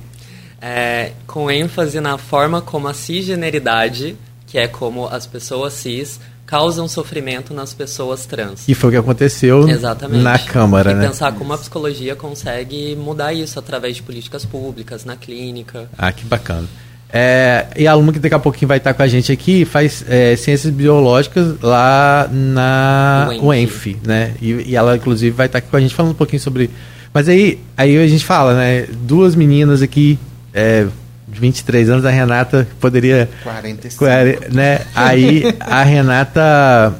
[0.60, 4.14] É, com ênfase na forma como a cisgeneridade,
[4.46, 8.66] que é como as pessoas cis, causam sofrimento nas pessoas trans.
[8.66, 10.22] Que foi o que aconteceu Exatamente.
[10.22, 11.06] na Câmara, e né?
[11.08, 15.88] pensar como a psicologia consegue mudar isso através de políticas públicas, na clínica.
[15.96, 16.68] Ah, que bacana.
[17.12, 20.04] É, e a aluna que daqui a pouquinho vai estar com a gente aqui faz
[20.08, 23.44] é, ciências biológicas lá na UENF.
[23.44, 24.34] UENF, né?
[24.40, 26.70] E, e ela, inclusive, vai estar aqui com a gente falando um pouquinho sobre.
[27.12, 28.86] Mas aí, aí a gente fala, né?
[29.02, 30.18] Duas meninas aqui,
[30.54, 30.86] é,
[31.26, 33.28] de 23 anos, a Renata poderia.
[33.42, 34.04] 45.
[34.52, 34.86] Né?
[34.94, 36.94] Aí a Renata.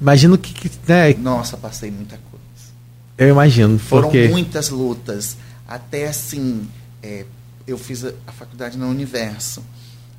[0.00, 0.54] Imagino que.
[0.54, 1.14] que, né?
[1.14, 2.70] Nossa, passei muita coisa.
[3.18, 3.76] Eu imagino.
[3.76, 4.28] Foram porque...
[4.28, 5.36] muitas lutas.
[5.68, 6.64] Até assim,
[7.02, 7.24] é,
[7.66, 9.62] eu fiz a, a faculdade na Universo.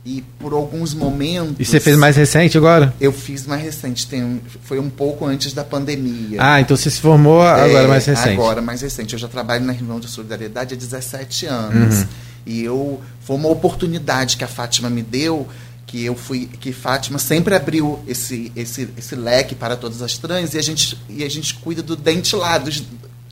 [0.06, 1.56] E por alguns momentos.
[1.60, 2.94] E você fez mais recente agora?
[3.00, 6.38] Eu fiz mais recente, tem, um- foi um pouco antes da pandemia.
[6.42, 8.30] Ah, então você se formou agora É, mais recente.
[8.30, 9.14] Agora, mais recente.
[9.14, 11.96] Eu já trabalho na Irmão de Solidariedade há 17 anos.
[11.98, 12.08] Uhum.
[12.46, 15.46] E eu foi uma oportunidade que a Fátima me deu
[15.86, 20.54] que eu fui que Fátima sempre abriu esse, esse, esse leque para todas as trans
[20.54, 22.84] e a gente e a gente cuida do dente lá dos,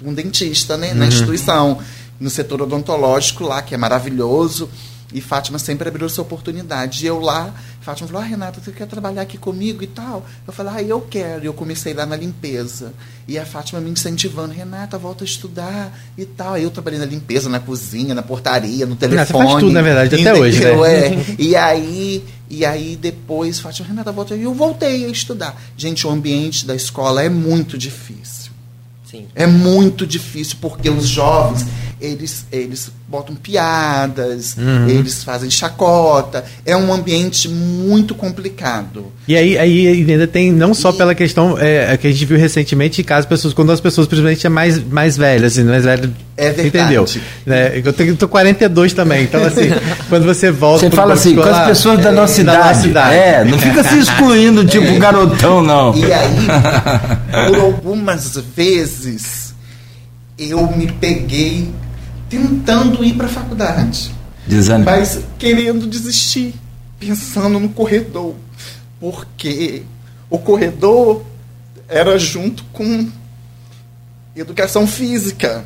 [0.03, 1.07] um dentista né, na Uhum.
[1.09, 1.79] instituição
[2.19, 4.69] no setor odontológico lá que é maravilhoso
[5.13, 8.87] e Fátima sempre abriu essa oportunidade e eu lá Fátima falou ah, Renata você quer
[8.87, 12.15] trabalhar aqui comigo e tal eu falei ah eu quero e eu comecei lá na
[12.15, 12.93] limpeza
[13.27, 17.05] e a Fátima me incentivando Renata volta a estudar e tal aí eu trabalhei na
[17.05, 20.75] limpeza na cozinha na portaria no telefone você faz tudo, na verdade, até hoje, né?
[20.85, 21.35] É.
[21.37, 25.59] E aí, e aí depois, Fátima Renata volta e eu voltei a estudar.
[25.75, 28.51] Gente, o ambiente da escola é muito difícil.
[29.09, 29.27] Sim.
[29.35, 31.65] É muito difícil porque os jovens,
[32.01, 34.89] eles, eles botam piadas, Uhum.
[34.89, 36.43] eles fazem chacota.
[36.65, 39.11] É um ambiente muito complicado.
[39.27, 42.25] E aí, aí ainda tem, não só E- pela questão é, é que a gente
[42.25, 46.13] viu recentemente, caso pessoas, quando as pessoas principalmente é mais, mais velhas, assim, mais velho.
[46.37, 46.67] É verdade.
[46.67, 47.05] Entendeu?
[47.45, 47.81] Né?
[47.83, 49.69] Eu tenho, tô 42 também, então assim,
[50.09, 50.89] quando você volta.
[50.89, 52.67] Você fala assim, com as pessoas da é, nossa da idade.
[52.75, 53.15] nossa idade.
[53.15, 55.95] É, não fica se excluindo, tipo garotão, não.
[55.95, 56.35] E aí,
[57.47, 59.53] por algumas vezes,
[60.37, 61.69] eu me peguei
[62.29, 64.13] tentando ir para a faculdade.
[64.47, 64.85] Desânimo.
[64.85, 66.53] mas querendo desistir,
[66.99, 68.35] pensando no corredor,
[68.99, 69.81] porque
[70.29, 71.23] o corredor
[71.87, 73.09] era junto com
[74.35, 75.65] educação física.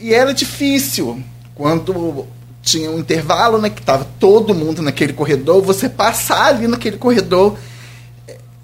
[0.00, 1.22] E era difícil
[1.54, 2.26] quando
[2.62, 7.58] tinha um intervalo, né, que tava todo mundo naquele corredor, você passar ali naquele corredor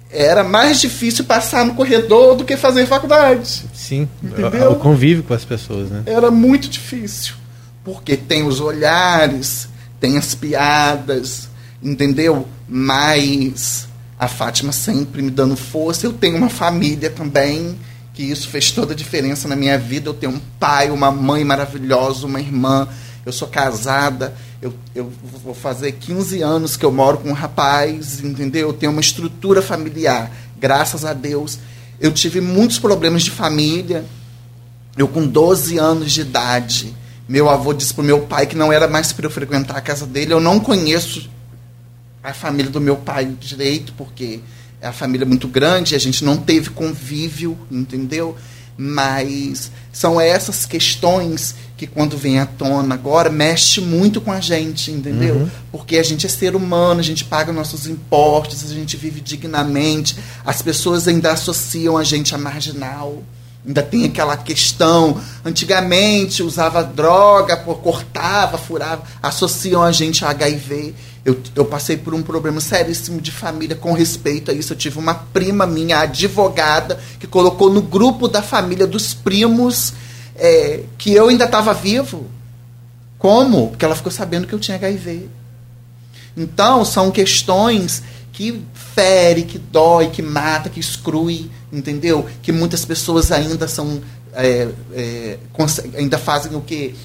[0.09, 4.71] era mais difícil passar no corredor do que fazer faculdade Sim, Entendeu?
[4.71, 6.03] o, convívio com as pessoas, né?
[6.05, 7.35] era muito difícil.
[7.83, 11.47] Porque tem os olhares, tem as piadas,
[11.81, 12.45] entendeu?
[12.67, 13.87] Mas
[14.19, 16.05] a Fátima sempre me dando força.
[16.05, 17.77] Eu tenho uma família também,
[18.13, 20.09] que isso fez toda a diferença na minha vida.
[20.09, 22.87] Eu tenho um pai, uma mãe maravilhosa, uma irmã.
[23.27, 24.33] Eu sou casada.
[24.61, 25.11] Eu, eu
[25.43, 28.69] vou fazer 15 anos que eu moro com um rapaz, entendeu?
[28.69, 31.59] Eu tenho uma estrutura familiar, graças a Deus.
[31.99, 34.05] Eu tive muitos problemas de família,
[34.97, 36.95] eu, com 12 anos de idade,
[37.27, 40.05] meu avô disse pro meu pai que não era mais para eu frequentar a casa
[40.05, 40.31] dele.
[40.31, 41.29] Eu não conheço
[42.23, 44.39] a família do meu pai direito, porque
[44.79, 48.37] é a família muito grande, a gente não teve convívio, entendeu?
[48.77, 54.91] Mas são essas questões que, quando vem à tona agora, mexe muito com a gente,
[54.91, 55.49] entendeu?
[55.71, 60.15] Porque a gente é ser humano, a gente paga nossos impostos, a gente vive dignamente,
[60.45, 63.23] as pessoas ainda associam a gente a marginal.
[63.65, 65.19] Ainda tem aquela questão.
[65.43, 70.95] Antigamente usava droga, cortava, furava, associam a gente a HIV.
[71.27, 74.71] Eu, eu passei por um problema seríssimo de família com respeito a isso.
[74.71, 79.91] Eu tive uma prima minha, advogada, que colocou no grupo da família dos primos
[80.37, 82.27] é, que eu ainda estava vivo.
[83.19, 83.71] Como?
[83.71, 85.27] Porque ela ficou sabendo que eu tinha HIV.
[86.37, 88.01] Então, são questões
[88.31, 92.25] que fere, que dói, que mata, que exclui, entendeu?
[92.41, 94.01] Que muitas pessoas ainda são.
[94.33, 95.37] é, é,
[95.97, 96.95] ainda fazem o que?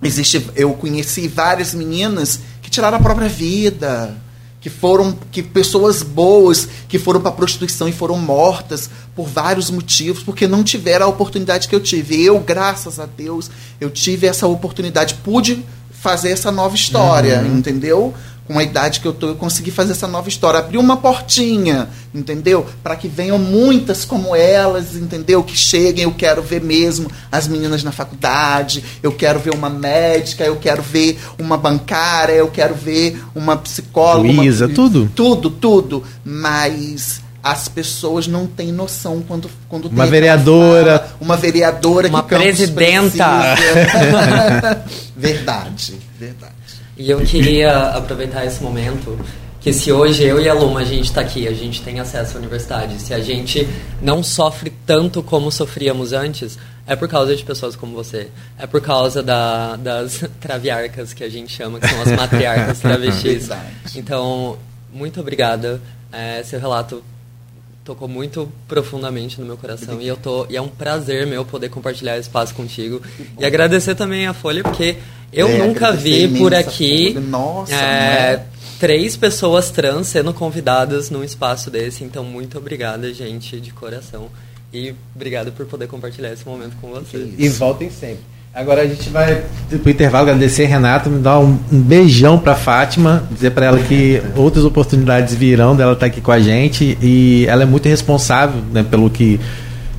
[0.00, 2.38] Existe, eu conheci várias meninas
[2.70, 4.16] que tiraram a própria vida,
[4.60, 10.22] que foram que pessoas boas que foram para prostituição e foram mortas por vários motivos,
[10.22, 12.24] porque não tiveram a oportunidade que eu tive.
[12.24, 13.50] Eu, graças a Deus,
[13.80, 18.14] eu tive essa oportunidade, pude fazer essa nova história, entendeu?
[18.50, 21.88] Com a idade que eu tô, eu consegui fazer essa nova história, abrir uma portinha,
[22.12, 22.66] entendeu?
[22.82, 25.40] Para que venham muitas como elas, entendeu?
[25.44, 30.42] Que cheguem, eu quero ver mesmo as meninas na faculdade, eu quero ver uma médica,
[30.42, 35.08] eu quero ver uma bancária, eu quero ver uma psicóloga, uma- Luísa, tudo?
[35.14, 40.98] tudo, tudo, mas as pessoas não têm noção quando quando tem Uma vereadora.
[40.98, 43.54] fala, uma vereadora Uma que presidenta.
[45.16, 46.59] verdade, verdade.
[47.00, 49.18] E eu queria aproveitar esse momento
[49.58, 52.36] que se hoje eu e a Luma a gente está aqui, a gente tem acesso
[52.36, 53.66] à universidade, se a gente
[54.02, 58.28] não sofre tanto como sofríamos antes, é por causa de pessoas como você.
[58.58, 63.48] É por causa da, das traviarcas que a gente chama, que são as matriarcas travestis.
[63.96, 64.58] Então,
[64.92, 65.80] muito obrigada.
[66.12, 67.02] É, seu relato
[67.84, 70.00] tocou muito profundamente no meu coração.
[70.00, 73.00] E eu tô e é um prazer meu poder compartilhar esse espaço contigo.
[73.38, 74.96] E agradecer também a Folha porque
[75.32, 77.14] eu É, nunca vi por aqui.
[77.14, 78.46] Nossa, é, é?
[78.78, 82.04] três pessoas trans sendo convidadas num espaço desse.
[82.04, 84.28] Então muito obrigada gente de coração.
[84.72, 87.34] E obrigado por poder compartilhar esse momento com vocês.
[87.36, 88.22] E voltem sempre.
[88.52, 89.44] Agora a gente vai
[89.80, 94.20] pro intervalo agradecer Renato, me dar um, um beijão pra Fátima, dizer pra ela que
[94.34, 98.82] outras oportunidades virão dela estar aqui com a gente e ela é muito responsável, né,
[98.82, 99.38] pelo que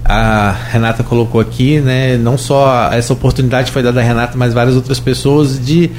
[0.04, 2.18] a Renata colocou aqui, né?
[2.18, 5.90] Não só essa oportunidade foi dada a Renata, mas várias outras pessoas de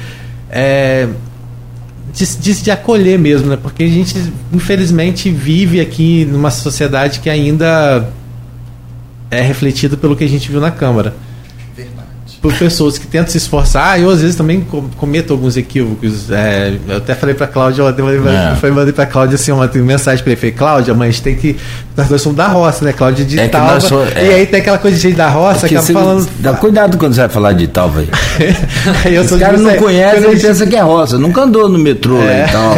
[0.51, 1.07] é,
[2.13, 3.57] de, de, de, acolher mesmo, né?
[3.59, 8.07] Porque a gente, infelizmente, vive aqui numa sociedade que ainda
[9.31, 11.15] é refletida pelo que a gente viu na Câmara
[12.43, 13.97] por pessoas que tentam se esforçar.
[14.01, 14.67] Eu, às vezes, também
[14.97, 16.29] cometo alguns equívocos.
[16.29, 18.55] É, eu até falei pra Cláudia ontem, é.
[18.57, 20.39] foi mandei pra Cláudia assim, uma mensagem pra ele.
[20.41, 21.55] Falei, Cláudia, mas tem que.
[21.95, 22.91] Nós dois somos da roça, né?
[22.91, 23.79] Cláudia de é Talva.
[23.79, 24.25] So, é.
[24.25, 26.29] E aí tem aquela coisa de gente da roça que acaba falando.
[26.39, 28.09] Dá cuidado quando você vai falar de Talva aí.
[29.05, 31.17] aí eu Os caras não conhecem, ele pensa que é roça.
[31.17, 32.25] Nunca andou no metrô é.
[32.25, 32.73] lá e tal.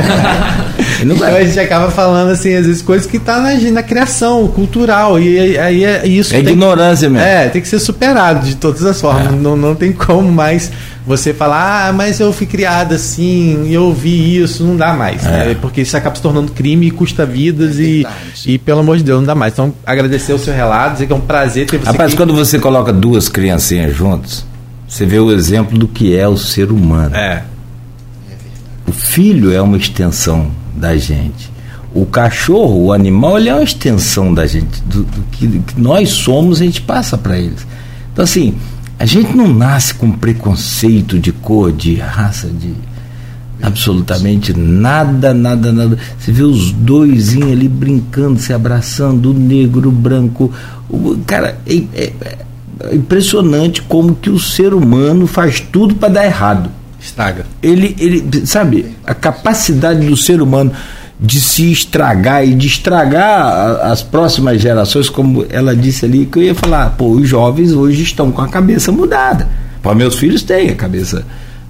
[1.02, 5.20] então a gente acaba falando assim, às vezes, coisas que tá na, na criação cultural.
[5.20, 6.36] E aí é isso.
[6.36, 7.26] É ignorância mesmo.
[7.26, 9.34] É, tem que ser superado de todas as formas.
[9.34, 9.55] É.
[9.56, 10.72] Não, não tem como mais
[11.06, 15.26] você falar, ah, mas eu fui criada assim, eu ouvi isso, não dá mais.
[15.26, 15.48] É.
[15.48, 15.58] Né?
[15.62, 18.08] Porque isso acaba se tornando crime e custa vidas é e,
[18.46, 19.54] e, pelo amor de Deus, não dá mais.
[19.54, 22.18] Então, agradecer o seu relato, dizer que é um prazer ter você Rapaz, aqui.
[22.18, 24.46] quando você coloca duas criancinhas juntas,
[24.88, 27.16] você vê o exemplo do que é o ser humano.
[27.16, 27.44] É.
[28.88, 31.52] O filho é uma extensão da gente.
[31.94, 34.82] O cachorro, o animal, ele é uma extensão da gente.
[34.84, 37.66] Do, do que, do que nós somos, a gente passa para eles.
[38.12, 38.56] Então, assim,
[38.98, 42.74] a gente não nasce com preconceito de cor, de raça, de
[43.62, 45.98] absolutamente nada, nada, nada.
[46.18, 50.52] Você vê os dois ali brincando, se abraçando, o negro, o branco.
[50.90, 52.14] O, cara, é, é,
[52.84, 56.70] é impressionante como que o ser humano faz tudo para dar errado.
[57.00, 57.46] Estraga.
[57.62, 60.72] Ele, ele, sabe, a capacidade do ser humano
[61.20, 66.44] de se estragar e de estragar as próximas gerações, como ela disse ali, que eu
[66.44, 69.48] ia falar, pô, os jovens hoje estão com a cabeça mudada.
[69.82, 71.26] Pô, meus filhos têm a cabeça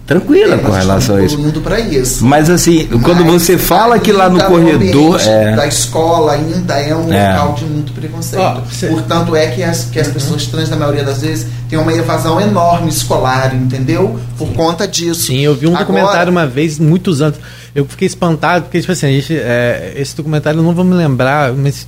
[0.05, 1.37] tranquila é, com relação a isso.
[1.61, 2.25] Para isso.
[2.25, 5.55] Mas assim, mas quando você fala que lá no corredor é...
[5.55, 7.31] da escola ainda é um é.
[7.31, 8.41] local de muito preconceito.
[8.41, 8.87] Oh, você...
[8.87, 10.13] Portanto é que as, que as uhum.
[10.13, 14.19] pessoas trans na maioria das vezes têm uma evasão enorme escolar, entendeu?
[14.37, 14.53] Por Sim.
[14.53, 15.27] conta disso.
[15.27, 15.85] Sim, eu vi um Agora...
[15.85, 17.39] documentário uma vez muitos anos.
[17.75, 20.95] Eu fiquei espantado porque tipo assim, a gente, é, esse documentário eu não vou me
[20.95, 21.85] lembrar, mas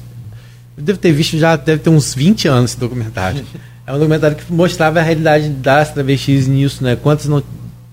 [0.77, 3.43] eu devo ter visto já deve ter uns 20 anos esse documentário.
[3.85, 6.97] É um documentário que mostrava a realidade das travestis nisso, né?
[7.01, 7.41] Quantos não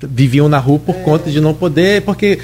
[0.02, 0.98] viviam na rua por é.
[0.98, 2.40] conta de não poder, porque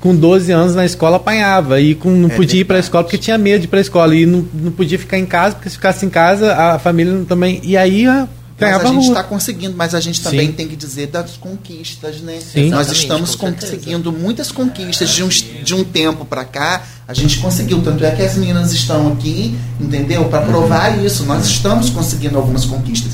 [0.00, 3.04] com 12 anos na escola apanhava e com, não é podia ir para a escola
[3.04, 5.56] porque tinha medo de ir para a escola e não, não podia ficar em casa
[5.56, 8.26] porque se ficasse em casa a família também e aí a,
[8.58, 10.52] mas a gente está conseguindo, mas a gente também Sim.
[10.52, 12.40] tem que dizer das conquistas, né?
[12.40, 12.70] Sim.
[12.70, 16.86] Nós estamos conseguindo muitas conquistas de um, de um tempo para cá.
[17.06, 20.24] A gente conseguiu, tanto é que as meninas estão aqui, entendeu?
[20.26, 21.04] Para provar uhum.
[21.04, 21.24] isso.
[21.24, 23.12] Nós estamos conseguindo algumas conquistas.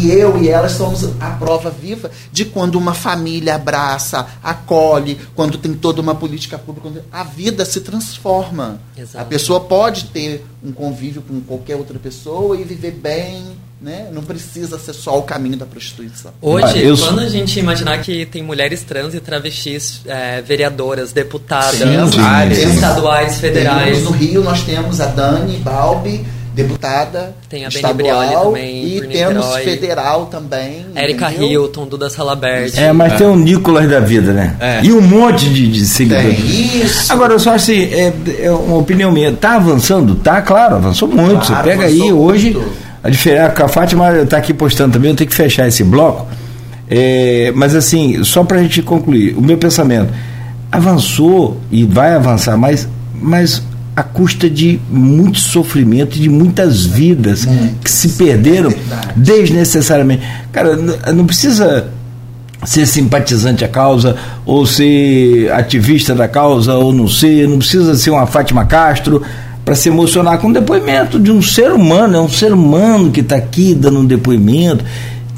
[0.00, 5.58] E eu e elas somos a prova viva de quando uma família abraça, acolhe, quando
[5.58, 8.80] tem toda uma política pública, a vida se transforma.
[8.96, 9.18] Exato.
[9.18, 14.08] A pessoa pode ter um convívio com qualquer outra pessoa e viver bem né?
[14.12, 16.32] Não precisa ser só o caminho da prostituição.
[16.42, 16.98] Hoje, ah, eu...
[16.98, 23.27] quando a gente imaginar que tem mulheres trans e travestis é, vereadoras, deputadas, sim, estaduais,
[23.36, 24.02] federais.
[24.02, 26.24] no Rio nós temos a Dani Balbi,
[26.54, 30.86] deputada tem a estadual também, e temos federal também.
[30.94, 32.80] Érica Hilton, Duda Salaberti.
[32.80, 33.16] É, mas é.
[33.16, 34.56] tem o Nicolas da vida, né?
[34.58, 34.80] É.
[34.82, 36.36] E um monte de, de seguidores.
[36.36, 37.12] Tem isso.
[37.12, 39.32] Agora, eu só assim, é, é, uma opinião minha.
[39.32, 40.14] Tá avançando?
[40.16, 41.46] Tá, claro, avançou muito.
[41.46, 42.18] Claro, Você pega aí muito.
[42.18, 42.56] hoje
[43.02, 46.26] a diferença, a Fátima está aqui postando também, eu tenho que fechar esse bloco.
[46.90, 50.12] É, mas assim, só para a gente concluir, o meu pensamento
[50.70, 52.88] avançou e vai avançar mais,
[53.20, 53.62] mas
[53.94, 57.46] a custa de muito sofrimento e de muitas vidas
[57.82, 58.74] que se perderam é
[59.16, 60.22] desnecessariamente.
[60.52, 60.76] Cara,
[61.12, 61.88] não precisa
[62.64, 68.10] ser simpatizante à causa, ou ser ativista da causa, ou não ser, não precisa ser
[68.10, 69.22] uma Fátima Castro
[69.64, 73.20] para se emocionar com um depoimento de um ser humano, é um ser humano que
[73.20, 74.84] está aqui dando um depoimento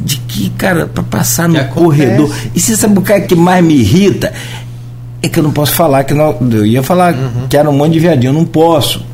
[0.01, 2.35] de que, cara, para passar no corredor.
[2.55, 4.33] E você sabe o que, é que mais me irrita?
[5.23, 7.47] É que eu não posso falar que não, eu ia falar uhum.
[7.49, 9.05] que era um monte de viadinho, eu não posso.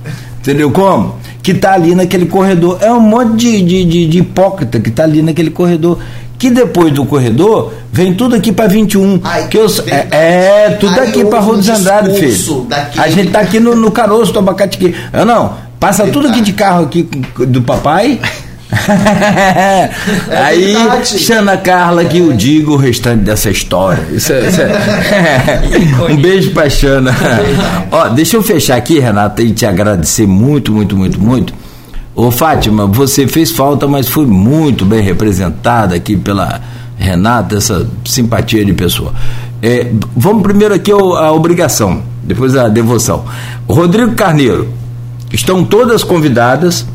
[0.40, 1.16] Entendeu como?
[1.42, 2.78] Que está ali naquele corredor.
[2.80, 5.98] É um monte de, de, de, de hipócrita que está ali naquele corredor
[6.38, 9.20] que depois do corredor vem tudo aqui para 21.
[9.24, 12.66] Ai, que eu, é, é, tudo aqui para Rua dos Andrade, filho.
[12.98, 14.94] A gente tá aqui no, no caroço do abacate aqui.
[15.12, 16.12] Eu não, passa verdade.
[16.12, 18.20] tudo aqui de carro aqui do papai.
[18.72, 19.90] É
[20.44, 24.04] Aí, Xana Carla, que eu digo o restante dessa história.
[24.10, 26.12] Isso é, isso é.
[26.12, 27.12] um beijo pra Xana.
[27.90, 31.66] Ó, deixa eu fechar aqui, Renata, e te agradecer muito, muito, muito, muito
[32.16, 36.62] Ô Fátima, você fez falta, mas foi muito bem representada aqui pela
[36.96, 39.12] Renata, essa simpatia de pessoa.
[39.62, 43.26] É, vamos primeiro aqui a obrigação, depois a devoção.
[43.68, 44.66] Rodrigo Carneiro,
[45.30, 46.86] estão todas convidadas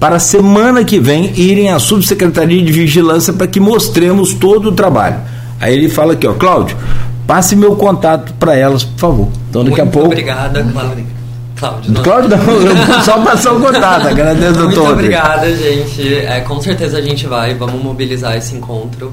[0.00, 4.72] para a semana que vem irem à subsecretaria de vigilância para que mostremos todo o
[4.72, 5.18] trabalho.
[5.60, 6.76] Aí ele fala aqui, ó, Cláudio,
[7.26, 9.28] passe meu contato para elas, por favor.
[9.50, 10.08] Então daqui Muito a pouco.
[10.08, 11.06] obrigada, Cláudio.
[11.56, 14.64] Cláudio, não- Cláudio, não, só passar o contato, agradeço, doutor.
[14.64, 14.94] Muito Rodrigo.
[15.14, 16.14] obrigada, gente.
[16.16, 19.12] É, com certeza a gente vai, vamos mobilizar esse encontro.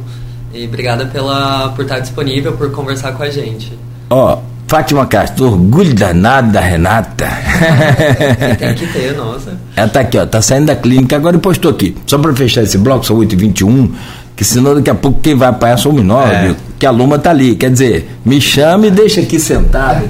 [0.54, 3.78] E obrigada pela, por estar disponível, por conversar com a gente.
[4.10, 7.26] Ó, Fátima Castro, orgulho danado da Renata.
[8.59, 9.57] Tem que ter, nossa.
[9.76, 11.95] Ela tá aqui, ó, tá saindo da clínica, agora postou aqui.
[12.05, 13.89] Só para fechar esse bloco, são 8h21,
[14.36, 16.55] que senão daqui a pouco quem vai apanhar somos nós, É.
[16.78, 17.55] que a Luma tá ali.
[17.55, 20.03] Quer dizer, me chame e deixa aqui sentado.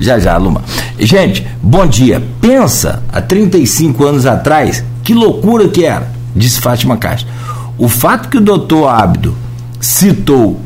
[0.00, 0.62] já, já, Luma.
[0.98, 2.22] Gente, bom dia.
[2.40, 7.28] Pensa, há 35 anos atrás, que loucura que era, disse Fátima Castro.
[7.76, 9.36] O fato que o doutor Ábido
[9.78, 10.58] citou,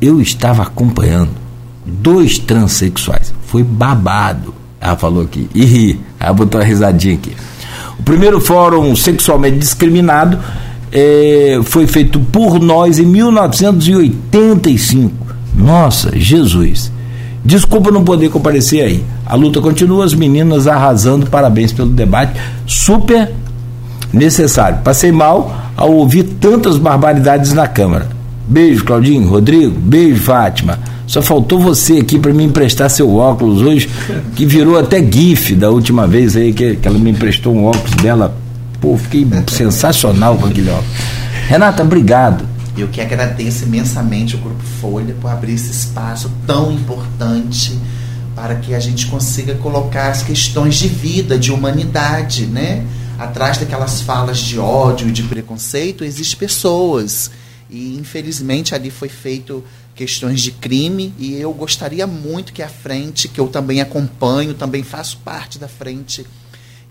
[0.00, 1.45] eu estava acompanhando
[1.86, 3.32] dois transexuais.
[3.46, 4.54] Foi babado.
[4.80, 5.48] Ela falou aqui.
[5.54, 6.00] E ri.
[6.18, 7.36] Ela botou uma risadinha aqui.
[7.98, 10.38] O primeiro fórum sexualmente discriminado
[10.92, 15.14] eh, foi feito por nós em 1985.
[15.56, 16.92] Nossa, Jesus.
[17.44, 19.04] Desculpa não poder comparecer aí.
[19.24, 21.26] A luta continua, as meninas arrasando.
[21.26, 22.40] Parabéns pelo debate.
[22.66, 23.32] Super
[24.12, 24.80] necessário.
[24.82, 28.08] Passei mal ao ouvir tantas barbaridades na Câmara.
[28.48, 30.78] Beijo, Claudinho, Rodrigo, beijo, Fátima.
[31.06, 33.88] Só faltou você aqui para me emprestar seu óculos hoje,
[34.34, 37.94] que virou até GIF da última vez aí que, que ela me emprestou um óculos
[38.02, 38.36] dela.
[38.80, 40.90] Pô, fiquei sensacional com aquele óculos.
[41.48, 42.44] Renata, obrigado.
[42.76, 47.78] Eu que agradeço imensamente o Grupo Folha por abrir esse espaço tão importante
[48.34, 52.84] para que a gente consiga colocar as questões de vida, de humanidade, né?
[53.18, 57.30] Atrás daquelas falas de ódio de preconceito, existem pessoas.
[57.70, 59.64] E infelizmente ali foi feito
[59.96, 64.82] questões de crime e eu gostaria muito que a frente, que eu também acompanho, também
[64.82, 66.24] faço parte da frente,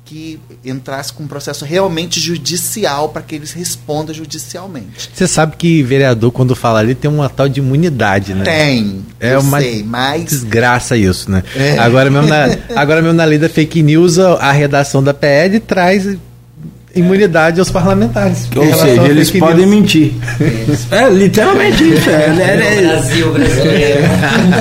[0.04, 5.10] que entrasse com um processo realmente judicial para que eles respondam judicialmente.
[5.14, 8.44] Você sabe que vereador, quando fala ali, tem uma tal de imunidade, né?
[8.44, 11.44] Tem, É eu uma sei, mas Desgraça isso, né?
[11.56, 11.78] É.
[11.80, 12.46] Agora, mesmo na,
[12.80, 16.18] agora mesmo na lei da fake news, a redação da PL traz
[16.96, 18.48] imunidade aos parlamentares.
[18.56, 20.14] Ou seja, eles podem mentir.
[20.90, 22.10] É literalmente isso.
[22.10, 24.02] É, é, Brasil brasileiro.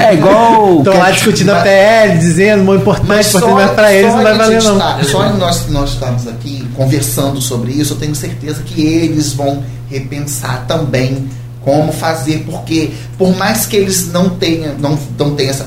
[0.00, 0.78] é, igual.
[0.78, 4.78] Estão lá discutindo a PL, dizendo muito importante, Mas para eles não vai valer não.
[4.78, 9.62] tá- só nós, nós estamos aqui conversando sobre isso, eu tenho certeza que eles vão
[9.88, 11.28] repensar também
[11.60, 15.66] como fazer, porque por mais que eles não tenham, não, não tenham, essa,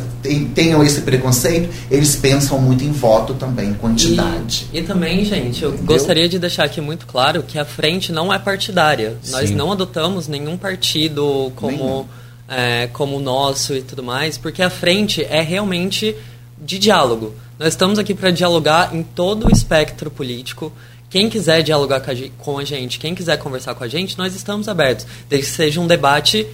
[0.53, 4.67] tenham esse preconceito, eles pensam muito em voto também, em quantidade.
[4.73, 8.33] E, e também, gente, eu gostaria de deixar aqui muito claro que a frente não
[8.33, 9.17] é partidária.
[9.29, 9.55] Nós Sim.
[9.55, 12.07] não adotamos nenhum partido como,
[12.47, 16.15] é, como o nosso e tudo mais, porque a frente é realmente
[16.61, 17.33] de diálogo.
[17.59, 20.71] Nós estamos aqui para dialogar em todo o espectro político.
[21.09, 24.17] Quem quiser dialogar com a ge- com a gente, quem quiser conversar com a gente,
[24.17, 25.05] nós estamos abertos.
[25.29, 26.45] Desde que seja um debate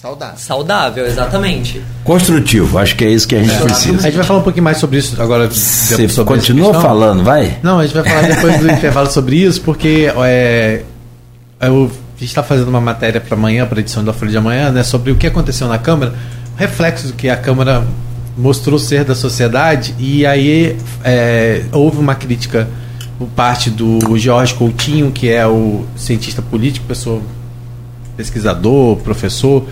[0.00, 0.38] Saudável.
[0.38, 1.82] saudável, exatamente.
[2.04, 4.00] Construtivo, acho que é isso que a gente A precisa.
[4.00, 5.46] gente vai falar um pouquinho mais sobre isso agora.
[5.46, 7.58] Você continua falando, vai?
[7.62, 10.84] Não, a gente vai falar depois do intervalo sobre isso, porque é,
[11.60, 14.38] eu, a gente está fazendo uma matéria para amanhã, para a edição da Folha de
[14.38, 16.14] amanhã, né, sobre o que aconteceu na Câmara,
[16.56, 17.84] reflexo do que a Câmara
[18.38, 22.66] mostrou ser da sociedade, e aí é, houve uma crítica
[23.18, 27.20] por parte do Jorge Coutinho, que é o cientista político, pessoa
[28.16, 29.66] pesquisador, professor,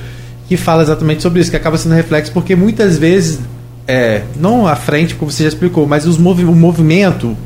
[0.49, 3.41] que fala exatamente sobre isso, que acaba sendo reflexo, porque muitas vezes,
[3.87, 7.37] é, não à frente, como você já explicou, mas os movi o movimento,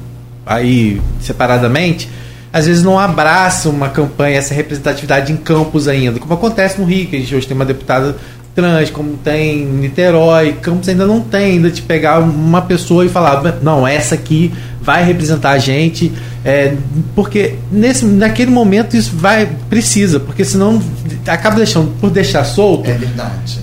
[0.46, 2.08] aí separadamente,
[2.52, 7.08] às vezes não abraça uma campanha, essa representatividade em campos ainda, como acontece no Rio,
[7.08, 8.16] que a gente hoje tem uma deputada
[8.54, 13.08] trans, como tem em Niterói, Campos ainda não tem, ainda de pegar uma pessoa e
[13.08, 16.12] falar, não, essa aqui vai representar a gente,
[16.44, 16.74] é,
[17.14, 20.82] porque nesse, naquele momento isso vai precisa, porque senão
[21.26, 23.58] acaba deixando, por deixar solto, É verdade.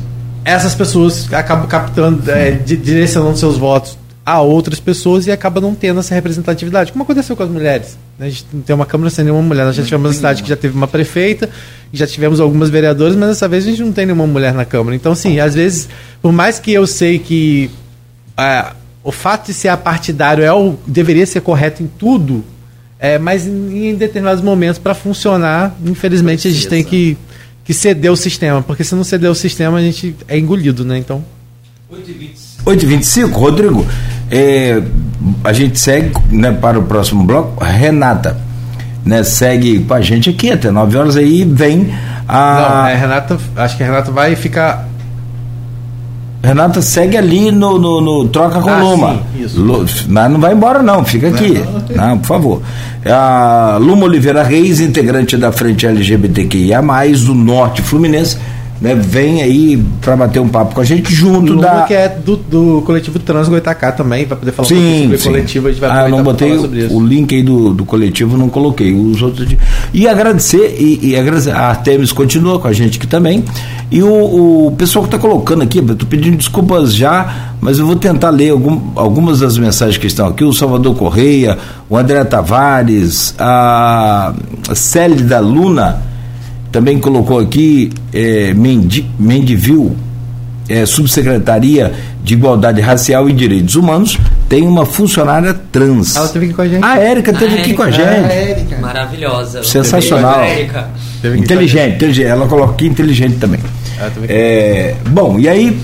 [0.45, 5.73] essas pessoas acabam captando, é, di- direcionando seus votos a outras pessoas e acaba não
[5.73, 7.97] tendo essa representatividade, como aconteceu com as mulheres.
[8.19, 8.27] né?
[8.27, 9.65] A gente não tem uma Câmara sem nenhuma mulher.
[9.65, 11.49] Nós já tivemos uma cidade que já teve uma prefeita,
[11.91, 14.95] já tivemos algumas vereadoras, mas dessa vez a gente não tem nenhuma mulher na Câmara.
[14.95, 15.89] Então, sim, às vezes,
[16.21, 17.71] por mais que eu sei que
[18.37, 18.73] ah,
[19.03, 22.43] o fato de ser apartidário é o, deveria ser correto em tudo,
[22.99, 27.17] é, mas em, em determinados momentos, para funcionar, infelizmente, a gente tem que,
[27.63, 30.97] que ceder o sistema, porque se não ceder o sistema, a gente é engolido, né?
[30.97, 31.23] Então.
[32.65, 33.87] 8h25, Rodrigo,
[34.29, 34.83] é,
[35.43, 37.63] a gente segue né, para o próximo bloco.
[37.63, 38.37] Renata,
[39.05, 41.95] né, segue com a gente aqui até 9 horas aí vem
[42.27, 42.81] a.
[42.81, 44.88] Não, é, Renata, acho que a Renata vai ficar.
[46.41, 49.21] Renata segue ali no, no, no Troca com Ah, Luma.
[49.35, 49.61] sim, isso.
[49.61, 51.61] Lu- mas não vai embora, não, fica aqui.
[51.93, 52.61] Não, por favor.
[53.05, 56.81] A Luma Oliveira Reis, integrante da frente LGBTQIA,
[57.23, 58.37] do Norte Fluminense,
[58.81, 62.07] né, vem aí para bater um papo com a gente junto Luma, da que é
[62.07, 65.27] do, do coletivo Trans Goitacá também, vai poder falar sim, um pouquinho sobre sim.
[65.27, 66.95] o coletivo, a gente vai ah, não botei isso.
[66.95, 68.93] o link aí do, do coletivo, não coloquei.
[68.93, 69.47] Os outros
[69.93, 71.51] e agradecer e, e agradecer.
[71.51, 73.43] A Artemis continua com a gente aqui também.
[73.91, 77.95] E o, o pessoal que está colocando aqui, tô pedindo desculpas já, mas eu vou
[77.95, 80.43] tentar ler algum- algumas das mensagens que estão aqui.
[80.43, 81.57] O Salvador Correia,
[81.89, 84.33] o André Tavares, a
[84.73, 86.08] Célida Luna
[86.71, 89.95] também colocou aqui é, Mendi, Mendivil,
[90.67, 91.91] é, Subsecretaria
[92.23, 94.17] de Igualdade Racial e Direitos Humanos,
[94.47, 96.15] tem uma funcionária trans.
[96.15, 96.83] Ela esteve aqui com a gente.
[96.85, 98.31] A Érica esteve A aqui com a gente.
[98.31, 98.77] Érica.
[98.77, 99.63] Maravilhosa.
[99.63, 100.41] Sensacional.
[101.21, 102.27] Teve Inteligente, inteligente.
[102.27, 103.59] Ela coloca aqui inteligente também.
[104.13, 104.27] Teve.
[104.29, 105.79] É, bom, e aí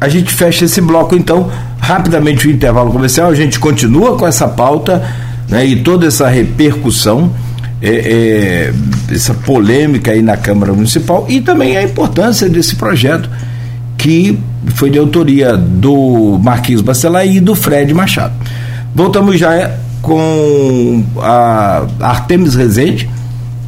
[0.00, 1.50] a gente fecha esse bloco então.
[1.80, 5.02] Rapidamente o intervalo comercial, a gente continua com essa pauta
[5.48, 7.32] né, e toda essa repercussão,
[7.80, 8.72] é, é,
[9.14, 13.28] essa polêmica aí na Câmara Municipal e também a importância desse projeto
[13.96, 14.38] que
[14.74, 18.34] foi de autoria do Marquinhos Bacelar e do Fred Machado.
[18.94, 23.08] Voltamos já com a Artemis Rezende,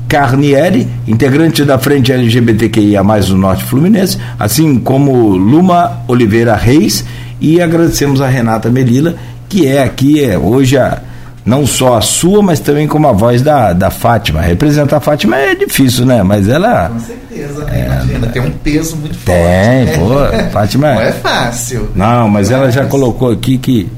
[0.09, 7.05] Carnieri, integrante da frente LGBTQIA, do Norte Fluminense, assim como Luma Oliveira Reis,
[7.41, 9.15] e agradecemos a Renata Melila,
[9.49, 11.01] que é aqui é, hoje a,
[11.45, 14.41] não só a sua, mas também como a voz da, da Fátima.
[14.43, 16.23] Representar a Fátima é difícil, né?
[16.23, 16.91] Mas ela.
[16.91, 17.87] Com certeza, né?
[17.87, 19.99] Imagina, tem um peso muito Tem, forte.
[19.99, 20.95] pô, Fátima.
[20.95, 21.91] Não é fácil.
[21.95, 23.89] Não, mas ela já colocou aqui que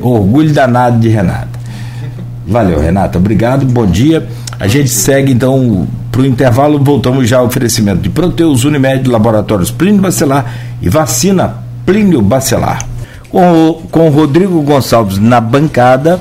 [0.00, 1.58] orgulho danado de Renata.
[2.46, 3.18] Valeu, Renata.
[3.18, 4.26] Obrigado, bom dia.
[4.58, 6.78] A gente segue então para o intervalo.
[6.82, 11.56] Voltamos já ao oferecimento de Proteus Unimed, Laboratórios Plínio Bacelar e vacina
[11.86, 12.84] Plínio Bacelar.
[13.30, 16.18] Com, o- com o Rodrigo Gonçalves na bancada,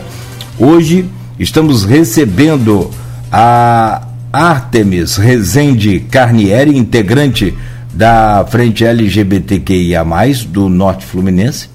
[0.60, 1.06] hoje
[1.40, 2.90] estamos recebendo
[3.32, 7.54] a Artemis Rezende Carnieri, integrante
[7.94, 10.04] da Frente LGBTQIA,
[10.50, 11.70] do Norte Fluminense.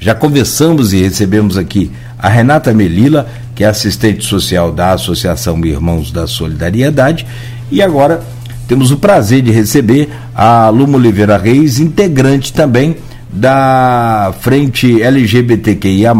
[0.00, 6.12] Já conversamos e recebemos aqui a Renata Melila, que é assistente social da Associação Irmãos
[6.12, 7.26] da Solidariedade,
[7.70, 8.22] e agora
[8.68, 12.96] temos o prazer de receber a Luma Oliveira Reis, integrante também
[13.30, 16.12] da Frente LGBTQIA,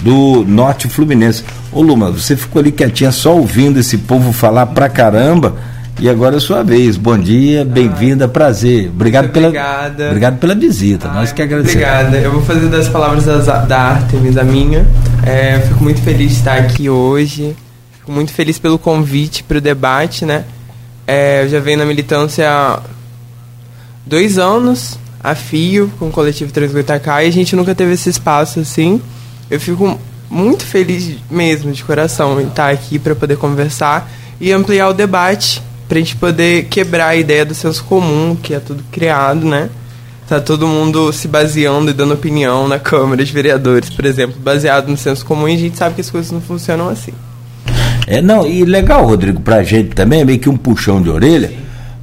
[0.00, 1.42] do Norte Fluminense.
[1.72, 5.56] Ô Luma, você ficou ali quietinha só ouvindo esse povo falar pra caramba.
[5.98, 6.98] E agora é sua vez.
[6.98, 8.88] Bom dia, bem-vinda, prazer.
[8.90, 10.06] Obrigado pela, obrigada.
[10.08, 11.08] obrigado pela visita.
[11.08, 11.86] Nós que agradecemos.
[11.88, 12.18] Obrigada.
[12.18, 14.86] Eu vou fazer das palavras das- da Artemis a minha.
[15.24, 17.56] É, fico muito feliz de estar aqui hoje.
[17.98, 20.44] Fico muito feliz pelo convite para o debate, né?
[21.06, 22.80] É, eu já venho na militância há
[24.04, 28.08] dois anos, a fio, com o coletivo Trans Goitacá, e a gente nunca teve esse
[28.08, 29.00] espaço assim.
[29.50, 29.98] Eu fico
[30.30, 34.10] muito feliz mesmo, de coração, em estar aqui para poder conversar
[34.40, 38.54] e ampliar o debate, para a gente poder quebrar a ideia do senso comum, que
[38.54, 39.70] é tudo criado, né?
[40.28, 44.88] Tá todo mundo se baseando e dando opinião na Câmara de Vereadores, por exemplo, baseado
[44.88, 47.12] no senso comum, e a gente sabe que as coisas não funcionam assim.
[48.08, 51.52] É, não, e legal, Rodrigo, pra gente também, é meio que um puxão de orelha,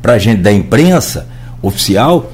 [0.02, 1.28] pra gente da imprensa
[1.62, 2.32] oficial,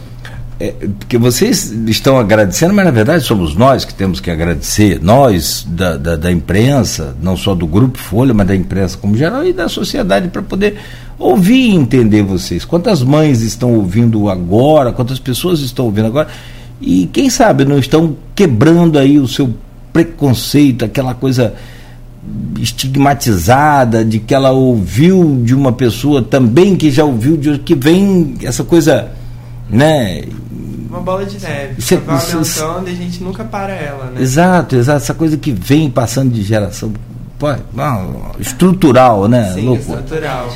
[0.60, 5.66] é, porque vocês estão agradecendo, mas na verdade somos nós que temos que agradecer, nós
[5.70, 9.54] da, da, da imprensa, não só do Grupo Folha, mas da imprensa como geral e
[9.54, 10.76] da sociedade, para poder
[11.18, 12.66] ouvir e entender vocês.
[12.66, 16.28] Quantas mães estão ouvindo agora, quantas pessoas estão ouvindo agora,
[16.82, 19.54] e quem sabe não estão quebrando aí o seu
[19.94, 21.54] preconceito, aquela coisa
[22.60, 28.36] estigmatizada de que ela ouviu de uma pessoa também que já ouviu de que vem
[28.44, 29.10] essa coisa,
[29.70, 30.24] né?
[30.90, 34.22] Uma bola de neve, é- que vai aumentando e a gente nunca para ela, né?
[34.22, 36.92] Exato, exato, essa coisa que vem passando de geração,
[37.38, 39.52] pô, não, estrutural, né?
[39.54, 40.00] Sim, Loucura.
[40.02, 40.52] natural.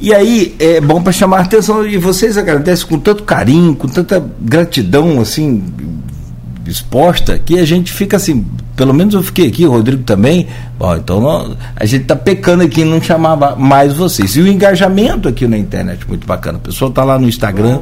[0.00, 3.88] E aí é bom para chamar a atenção e vocês agradecem com tanto carinho, com
[3.88, 5.62] tanta gratidão assim
[6.66, 8.44] exposta que a gente fica assim,
[8.74, 10.46] pelo menos eu fiquei aqui, o Rodrigo também.
[10.78, 14.34] Bom, então não- a gente tá pecando aqui em não chamar mais vocês.
[14.36, 16.58] E o engajamento aqui na internet muito bacana.
[16.58, 17.80] O pessoal tá lá no Instagram,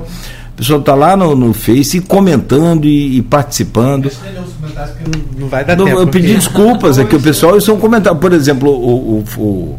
[0.52, 4.10] o pessoal tá lá no, no Face comentando e, e participando.
[4.60, 6.00] Não, não vai dar Não, tempo.
[6.00, 8.18] eu pedi porque- desculpas aqui, o pessoal, isso é um comentário.
[8.18, 9.78] Por exemplo, o, o, o,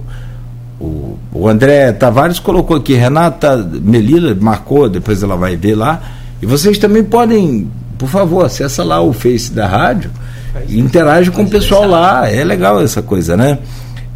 [0.79, 6.01] o, o André Tavares colocou aqui, Renata Melila marcou, depois ela vai ver lá.
[6.41, 10.11] E vocês também podem, por favor, acessa lá o Face da rádio
[10.67, 12.29] e interage com o pessoal lá.
[12.29, 13.59] É legal essa coisa, né?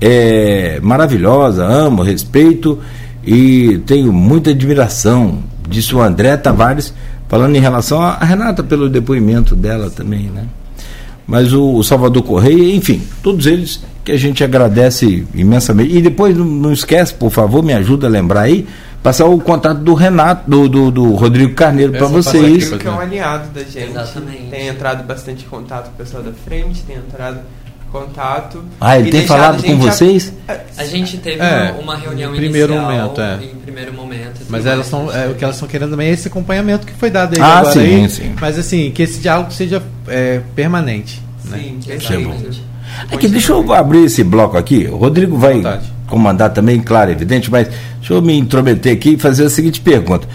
[0.01, 2.79] É maravilhosa, amo, respeito
[3.25, 5.39] e tenho muita admiração.
[5.68, 6.94] Disse o André Tavares,
[7.27, 10.45] falando em relação a Renata pelo depoimento dela também, né?
[11.27, 15.94] mas o, o Salvador Correia, enfim, todos eles que a gente agradece imensamente.
[15.94, 18.65] E depois não, não esquece, por favor, me ajuda a lembrar aí,
[19.03, 22.69] passar o contato do Renato, do, do, do Rodrigo Carneiro para vocês.
[22.69, 23.89] Que é um aliado da gente.
[23.89, 24.49] Exatamente.
[24.49, 27.41] Tem entrado bastante contato com o pessoal da frente, tem entrado
[27.91, 28.64] contato.
[28.80, 30.34] Ah, ele tem falado com vocês?
[30.47, 33.39] A, a gente teve é, uma reunião em primeiro inicial, momento, é.
[33.43, 34.41] em primeiro momento.
[34.49, 37.09] Mas elas estão, é, o que elas estão querendo também é esse acompanhamento que foi
[37.09, 38.35] dado aí ah, agora sim, aí, sim.
[38.39, 41.22] Mas assim, que esse diálogo seja é, permanente.
[41.43, 41.80] Sim, né?
[41.85, 42.64] perfeitamente.
[43.11, 44.88] Aqui, deixa eu abrir esse bloco aqui.
[44.88, 45.61] O Rodrigo vai
[46.07, 47.68] comandar também, claro, evidente, mas
[47.99, 50.27] deixa eu me intrometer aqui e fazer a seguinte pergunta.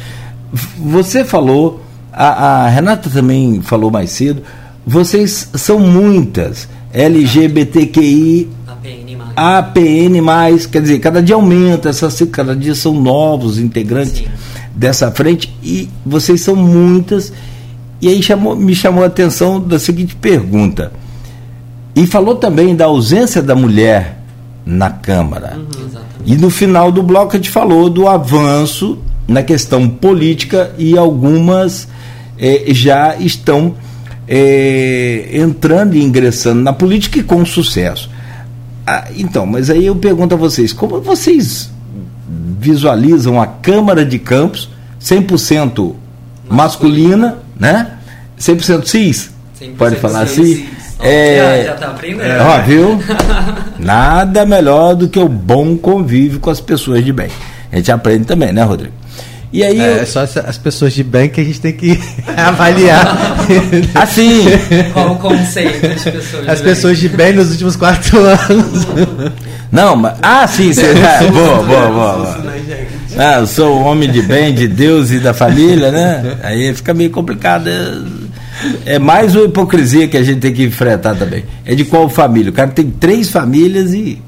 [0.79, 4.43] Você falou, a, a Renata também falou mais cedo,
[4.87, 9.19] vocês são muitas LGBTQI APN+.
[9.37, 14.27] APN+, quer dizer, cada dia aumenta, essas, cada dia são novos integrantes Sim.
[14.75, 17.33] dessa frente e vocês são muitas.
[18.01, 20.93] E aí chamou, me chamou a atenção da seguinte pergunta.
[21.95, 24.19] E falou também da ausência da mulher
[24.65, 25.59] na Câmara.
[25.71, 26.03] Exatamente.
[26.25, 28.99] E no final do bloco a gente falou do avanço
[29.29, 31.89] na questão política e algumas
[32.39, 33.75] eh, já estão
[34.29, 38.11] eh, entrando e ingressando na política e com sucesso.
[38.87, 41.71] Ah, então, mas aí eu pergunto a vocês, como vocês
[42.59, 44.69] visualizam a Câmara de Campos
[45.01, 45.95] 100%
[46.49, 47.93] masculina, né?
[48.39, 49.31] 100% cis?
[49.61, 50.39] 100% Pode falar cis.
[50.39, 50.69] assim?
[51.01, 52.43] É, já, já tá aprendendo.
[52.43, 53.03] Ó, viu?
[53.79, 57.29] Nada melhor do que o bom convívio com as pessoas de bem.
[57.73, 59.02] A gente aprende também, né, Rodrigo?
[59.53, 61.99] E aí, É, eu- é só as pessoas de bem que a gente tem que
[62.37, 63.37] avaliar.
[63.95, 64.45] assim,
[64.95, 68.87] Qual o conceito de pessoas As de pessoas de bem nos últimos quatro anos.
[69.71, 72.87] não, mas, ah, sim, sim, é, boa, boa, boa, né?
[73.19, 76.37] Ah, eu sou um homem de bem, de Deus e da família, né?
[76.43, 77.69] Aí fica meio complicado.
[77.69, 78.23] É-
[78.87, 81.45] É mais uma hipocrisia que a gente tem que enfrentar também.
[81.65, 82.51] É de qual família?
[82.51, 84.21] O cara tem três famílias e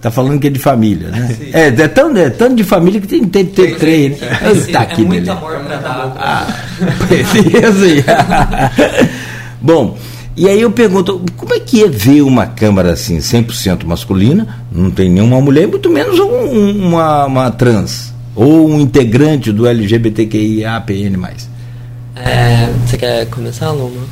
[0.00, 1.36] tá falando que é de família, né?
[1.52, 4.18] É, é, tão, é tanto de família que tem que ter, ter três.
[4.20, 4.28] Né?
[4.54, 5.32] Sim, Tá é aqui, muito beleza.
[5.32, 6.16] amor pra dar.
[6.18, 6.46] Ah.
[9.60, 9.98] Bom,
[10.36, 14.90] e aí eu pergunto, como é que é ver uma Câmara assim, 100% masculina, não
[14.90, 21.16] tem nenhuma mulher, muito menos um- uma, uma trans, ou um integrante do LGBTQIAPN+.
[22.24, 24.02] É, você quer começar, Luma?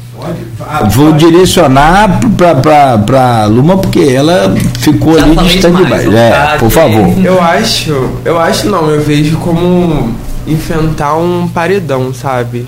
[0.90, 5.84] Vou direcionar para a Luma, porque ela ficou Já ali de stand-by.
[5.84, 7.06] demais, É, por favor.
[7.24, 10.14] Eu acho, eu acho não, eu vejo como
[10.46, 12.66] enfrentar um paredão, sabe?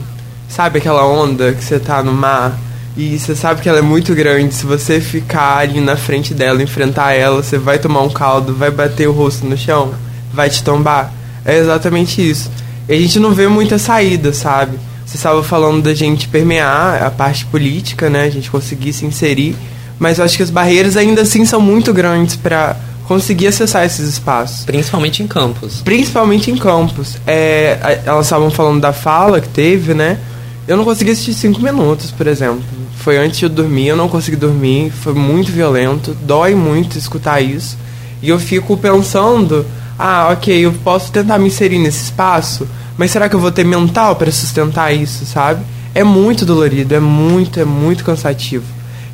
[0.48, 2.58] Sabe aquela onda que você tá no mar
[2.96, 6.62] e você sabe que ela é muito grande, se você ficar ali na frente dela,
[6.62, 9.92] enfrentar ela, você vai tomar um caldo, vai bater o rosto no chão,
[10.32, 11.12] vai te tombar.
[11.44, 12.50] É exatamente isso.
[12.88, 14.78] E a gente não vê muita saída, sabe?
[15.08, 18.24] Você estava falando da gente permear a parte política, né?
[18.24, 19.56] A gente conseguir se inserir,
[19.98, 22.76] mas eu acho que as barreiras ainda assim são muito grandes para
[23.06, 24.66] conseguir acessar esses espaços.
[24.66, 25.80] Principalmente em campos.
[25.80, 27.16] Principalmente em campos.
[27.26, 30.18] É, elas estavam falando da fala que teve, né?
[30.66, 32.62] Eu não consegui assistir cinco minutos, por exemplo.
[32.98, 37.40] Foi antes de eu dormir, eu não consegui dormir, foi muito violento, dói muito escutar
[37.40, 37.78] isso.
[38.20, 39.64] E eu fico pensando,
[39.98, 42.68] ah, ok, eu posso tentar me inserir nesse espaço,
[42.98, 45.64] mas será que eu vou ter mental para sustentar isso, sabe?
[45.94, 48.64] É muito dolorido, é muito, é muito cansativo.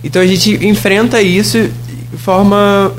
[0.03, 1.71] Então a gente enfrenta isso
[2.11, 2.93] de forma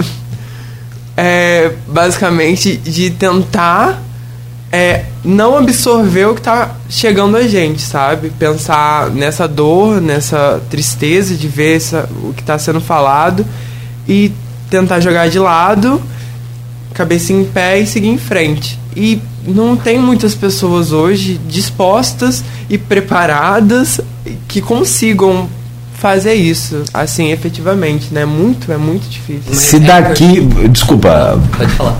[1.17, 3.99] é, basicamente de tentar
[4.71, 8.29] é, não absorver o que está chegando a gente, sabe?
[8.29, 13.43] Pensar nessa dor, nessa tristeza de ver essa, o que está sendo falado
[14.07, 14.31] e
[14.69, 16.01] tentar jogar de lado,
[16.95, 18.79] cabeça em pé e seguir em frente.
[18.95, 23.99] E não tem muitas pessoas hoje dispostas e preparadas
[24.47, 25.47] que consigam
[25.93, 28.25] fazer isso, assim, efetivamente, né?
[28.25, 29.43] Muito, é muito difícil.
[29.49, 30.41] Mas Se é daqui.
[30.69, 31.97] Desculpa, Pode falar.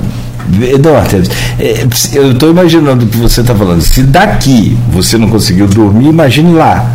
[0.61, 1.23] Eduardo,
[1.59, 3.81] é, eu estou imaginando o que você está falando.
[3.81, 6.87] Se daqui você não conseguiu dormir, imagine lá.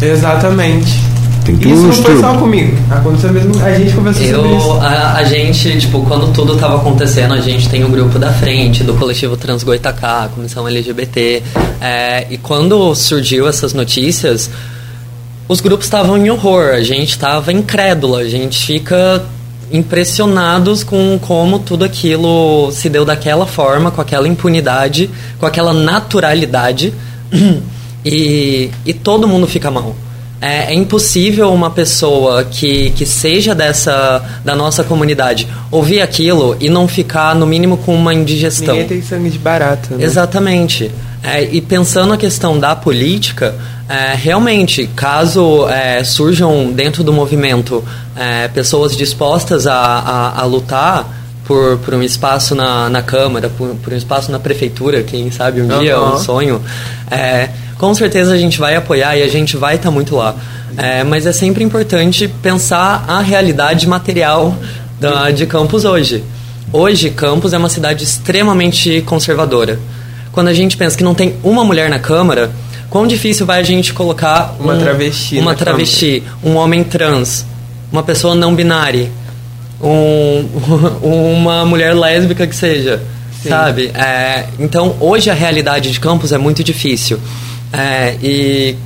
[0.00, 1.13] Exatamente.
[1.44, 2.76] Tem que Isso não foi estru- só comigo.
[2.90, 3.62] Aconteceu mesmo.
[3.62, 4.66] A gente conversou sobre isso.
[4.66, 8.32] Eu, a, a gente, tipo, quando tudo tava acontecendo, a gente tem o grupo da
[8.32, 11.42] frente, do coletivo Transgoitacá, comissão LGBT.
[11.80, 14.50] é, e quando surgiu essas notícias,
[15.46, 19.22] os grupos estavam em horror, a gente estava incrédula, a gente fica
[19.70, 26.94] impressionados com como tudo aquilo se deu daquela forma, com aquela impunidade, com aquela naturalidade
[28.04, 29.94] e, e todo mundo fica mal.
[30.44, 36.68] É, é impossível uma pessoa que, que seja dessa da nossa comunidade ouvir aquilo e
[36.68, 38.74] não ficar no mínimo com uma indigestão.
[38.74, 39.96] Ninguém tem sangue de barata.
[39.96, 40.04] Né?
[40.04, 40.90] Exatamente.
[41.22, 43.54] É, e pensando a questão da política,
[43.88, 47.82] é, realmente, caso é, surjam dentro do movimento
[48.14, 51.08] é, pessoas dispostas a, a, a lutar,
[51.46, 55.62] por, por um espaço na, na Câmara, por, por um espaço na Prefeitura, quem sabe
[55.62, 56.14] um dia, Uhum.
[56.14, 56.62] um sonho,
[57.10, 60.34] é, com certeza a gente vai apoiar e a gente vai estar muito lá.
[60.76, 64.56] É, mas é sempre importante pensar a realidade material
[64.98, 66.24] da, de Campos hoje.
[66.72, 69.78] Hoje, Campos é uma cidade extremamente conservadora.
[70.32, 72.50] Quando a gente pensa que não tem uma mulher na Câmara,
[72.90, 77.46] quão difícil vai a gente colocar Uma um- travesti uma travesti, um homem trans,
[77.92, 79.08] uma pessoa não binária,
[79.80, 80.48] um,
[81.42, 83.00] uma mulher lésbica que seja,
[83.40, 83.48] Sim.
[83.50, 83.92] sabe?
[83.94, 87.20] É, então, hoje a realidade de Campos é muito difícil.
[87.78, 88.76] É, e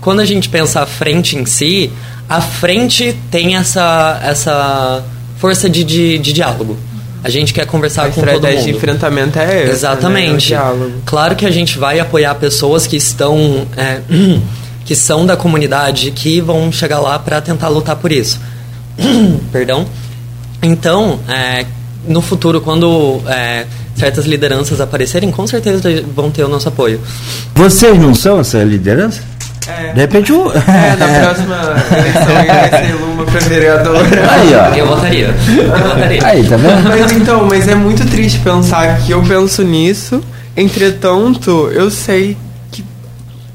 [0.00, 1.90] quando a gente pensa a frente em si,
[2.28, 5.04] a frente tem essa, essa
[5.38, 6.76] força de, de, de diálogo.
[7.24, 8.76] A gente quer conversar A com todo estratégia de mundo.
[8.76, 9.72] enfrentamento é essa.
[9.72, 10.30] Exatamente.
[10.52, 10.58] Né?
[10.58, 10.92] O diálogo.
[11.04, 14.00] Claro que a gente vai apoiar pessoas que estão é,
[14.84, 18.40] que são da comunidade que vão chegar lá para tentar lutar por isso.
[19.50, 19.86] Perdão.
[20.62, 21.66] Então, é,
[22.06, 23.66] no futuro, quando é,
[23.96, 25.80] certas lideranças aparecerem, com certeza
[26.14, 27.00] vão ter o nosso apoio.
[27.54, 29.22] Vocês não são essa liderança?
[29.66, 29.92] É.
[29.92, 30.52] De repente o.
[30.52, 31.56] É, na próxima
[31.98, 33.96] eleição ele vai ser Luma pra vereador.
[34.30, 34.74] Aí, ó.
[34.74, 35.34] Eu votaria.
[35.48, 36.26] Eu votaria.
[36.26, 36.88] Aí, tá vendo?
[36.88, 40.22] Mas então, mas é muito triste pensar que eu penso nisso,
[40.56, 42.36] entretanto, eu sei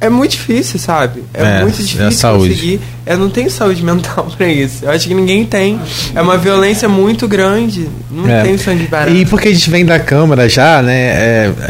[0.01, 1.23] é muito difícil, sabe?
[1.33, 2.49] É, É, muito é difícil saúde.
[2.49, 2.81] conseguir.
[3.05, 4.83] Eu não tenho saúde mental pra isso.
[4.83, 5.79] Eu acho que ninguém tem.
[6.13, 7.87] É uma violência muito grande.
[8.11, 8.41] Não É.
[8.43, 9.11] tem sangue barato.
[9.11, 10.93] E porque a gente vem da Câmara já, né?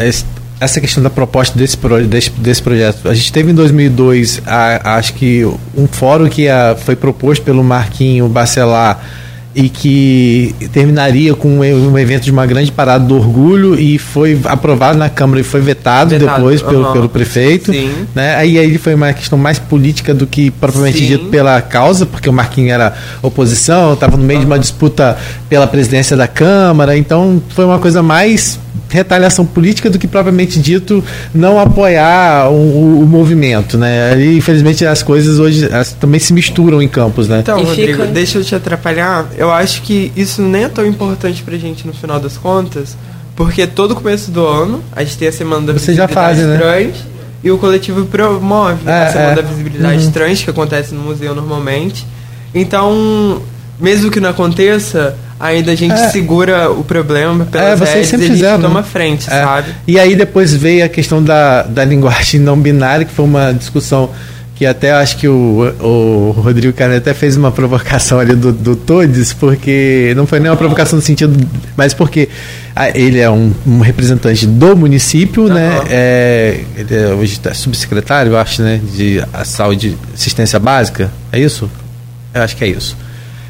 [0.00, 0.24] é, es-
[0.58, 3.08] essa questão da proposta desse, pro- desse, desse projeto.
[3.08, 5.44] A gente teve em 2002, a- acho que
[5.76, 9.00] um fórum que a- foi proposto pelo Marquinho Bacelar
[9.54, 14.98] e que terminaria com um, evento de uma grande parada do orgulho e foi aprovado
[14.98, 17.70] na Câmara e foi vetado, Vetado, depois pelo, pelo prefeito.
[17.70, 18.06] Sim.
[18.14, 18.34] Né?
[18.36, 21.06] Aí, aí foi uma questão mais política do que propriamente Sim.
[21.06, 25.18] dito pela causa, porque o Marquinhos era oposição, estava no meio de uma disputa
[25.48, 28.58] pela presidência da Câmara, então foi uma coisa mais
[28.88, 31.02] retaliação política do que propriamente dito
[31.34, 34.18] não apoiar o, o- o movimento, né?
[34.20, 37.40] E, infelizmente as coisas hoje elas também se misturam em campos, né?
[37.40, 39.26] Então, E Rodrigo, fica- deixa eu te atrapalhar.
[39.36, 42.96] Eu acho que isso nem é tão importante pra gente no final das contas,
[43.36, 46.46] porque todo começo do ano a gente tem a semana da Vocês já visibilidade fazem,
[46.46, 46.58] né?
[46.58, 47.04] trans
[47.44, 49.34] e o coletivo promove É, a semana é.
[49.36, 50.10] da visibilidade Uhum.
[50.12, 52.06] trans que acontece no museu normalmente.
[52.54, 53.40] Então,
[53.80, 56.08] mesmo que não aconteça, ainda a gente É.
[56.08, 58.86] segura o problema É, pelas vocês redes sempre e a gente fizeram, toma né?
[58.90, 59.42] frente, É.
[59.42, 59.74] sabe?
[59.86, 64.10] E aí depois veio a questão da, da linguagem não binária, que foi uma discussão
[64.54, 68.76] que até acho que o, o Rodrigo Carne até fez uma provocação ali do, do
[68.76, 71.36] Todes, porque não foi nem uma provocação no sentido,
[71.76, 72.28] mas porque
[72.76, 75.68] ah, ele é um, um representante do município, né?
[75.78, 75.84] Aham.
[75.90, 78.80] É, ele é, hoje está subsecretário, eu acho, né?
[78.94, 81.68] De saúde assistência básica, é isso?
[82.32, 82.96] Eu acho que é isso.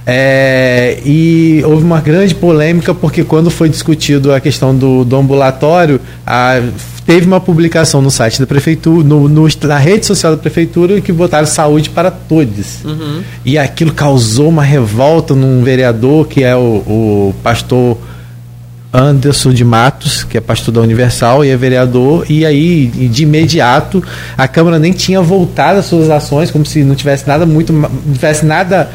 [0.04, 6.00] É, e houve uma grande polêmica porque quando foi discutido a questão do, do ambulatório,
[6.26, 6.60] a-
[7.06, 11.12] teve uma publicação no site da prefeitura, no, no- na rede social da prefeitura que
[11.12, 12.84] botaram saúde para todos.
[12.84, 13.22] Uhum.
[13.44, 17.96] E aquilo causou uma revolta num vereador que é o, o pastor
[18.92, 24.02] Anderson de Matos, que é pastor da Universal e é vereador, e aí de imediato
[24.36, 27.88] a Câmara nem tinha voltado às suas ações, como se não tivesse nada muito, não
[28.12, 28.90] tivesse nada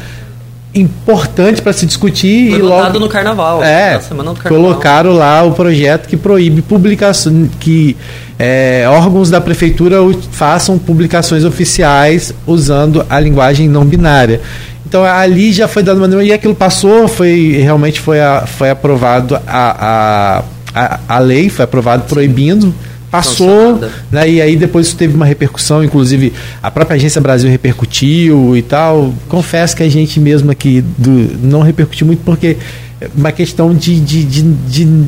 [0.74, 3.62] importante para se discutir Foi e logo no carnaval.
[3.64, 4.66] é, na semana do carnaval.
[4.70, 7.96] colocaram lá o projeto que proíbe publicação, que
[8.38, 9.96] é, órgãos da prefeitura
[10.30, 14.40] façam publicações oficiais usando a linguagem não binária.
[14.86, 19.36] Então ali já foi dado uma e aquilo passou, foi realmente foi, a- foi aprovado
[19.36, 20.42] a, a,
[20.74, 22.74] a, a lei, foi aprovado proibindo,
[23.10, 23.80] passou,
[24.10, 26.32] né, e aí depois isso teve uma repercussão, inclusive
[26.62, 29.12] a própria Agência Brasil repercutiu e tal.
[29.28, 32.56] Confesso que a gente mesmo aqui do, não repercutiu muito porque
[33.00, 35.04] é uma questão de, de, de, de,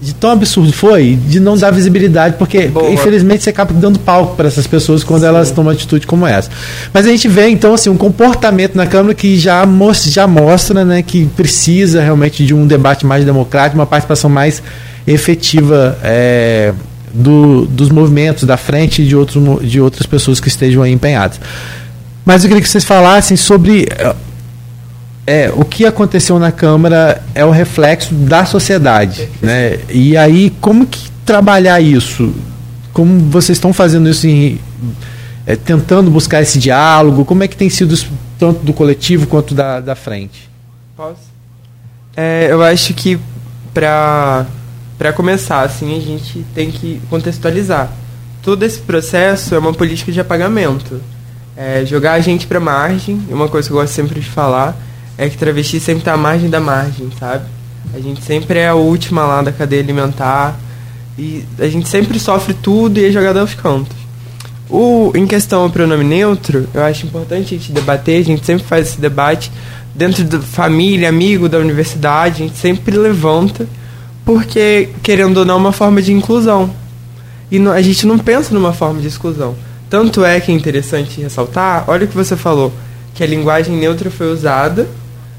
[0.00, 2.90] de tão absurdo foi, de não dar visibilidade, porque Boa.
[2.90, 6.50] infelizmente você acaba dando palco para essas pessoas quando elas tomam uma atitude como essa.
[6.92, 10.84] Mas a gente vê então assim um comportamento na Câmara que já mostra, já mostra
[10.84, 14.62] né, que precisa realmente de um debate mais democrático, uma participação mais
[15.06, 16.72] efetiva é,
[17.12, 21.40] do, dos movimentos da frente de, outros, de outras pessoas que estejam aí empenhadas.
[22.24, 24.14] Mas eu queria que vocês falassem sobre eh,
[25.26, 29.28] é, o que aconteceu na Câmara é o reflexo da sociedade.
[29.40, 29.78] Né?
[29.88, 32.34] E aí, como que trabalhar isso?
[32.92, 34.60] Como vocês estão fazendo isso em,
[35.46, 37.24] é, tentando buscar esse diálogo?
[37.24, 40.50] Como é que tem sido isso, tanto do coletivo quanto da, da frente?
[40.96, 41.32] Posso?
[42.16, 43.18] É, eu acho que
[43.72, 44.46] pra,
[45.02, 47.90] pra começar, assim, a gente tem que contextualizar.
[48.40, 51.00] Todo esse processo é uma política de apagamento.
[51.56, 54.76] É, jogar a gente pra margem, uma coisa que eu gosto sempre de falar,
[55.18, 57.46] é que travesti sempre tá à margem da margem, sabe?
[57.92, 60.56] A gente sempre é a última lá da cadeia alimentar.
[61.18, 63.96] E a gente sempre sofre tudo e é jogado aos cantos.
[64.70, 68.64] O, em questão ao pronome neutro, eu acho importante a gente debater, a gente sempre
[68.64, 69.50] faz esse debate
[69.96, 73.66] dentro da família, amigo da universidade, a gente sempre levanta,
[74.24, 76.70] porque, querendo ou não, é uma forma de inclusão.
[77.50, 79.54] E a gente não pensa numa forma de exclusão.
[79.90, 82.72] Tanto é que é interessante ressaltar, olha o que você falou,
[83.14, 84.88] que a linguagem neutra foi usada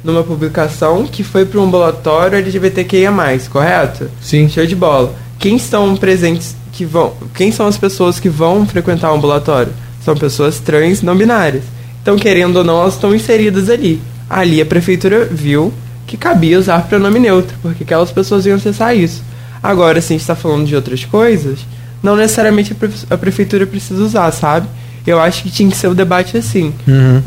[0.04, 3.12] numa publicação que foi para um ambulatório LGBTQIA+,
[3.50, 4.12] correto?
[4.22, 4.48] Sim.
[4.50, 5.16] Show de bola.
[5.40, 9.74] Quem estão presentes que vão, quem são as pessoas que vão frequentar o ambulatório?
[10.04, 11.64] São pessoas trans não binárias.
[12.02, 14.02] Então, querendo ou não, elas estão inseridas ali.
[14.30, 15.74] Ali a prefeitura viu
[16.08, 19.24] que cabia usar pronome neutro, porque aquelas pessoas iam acessar isso.
[19.62, 21.60] Agora, se a gente está falando de outras coisas,
[22.02, 24.68] não necessariamente a, prefe- a prefeitura precisa usar, sabe?
[25.06, 26.74] Eu acho que tinha que ser o debate assim.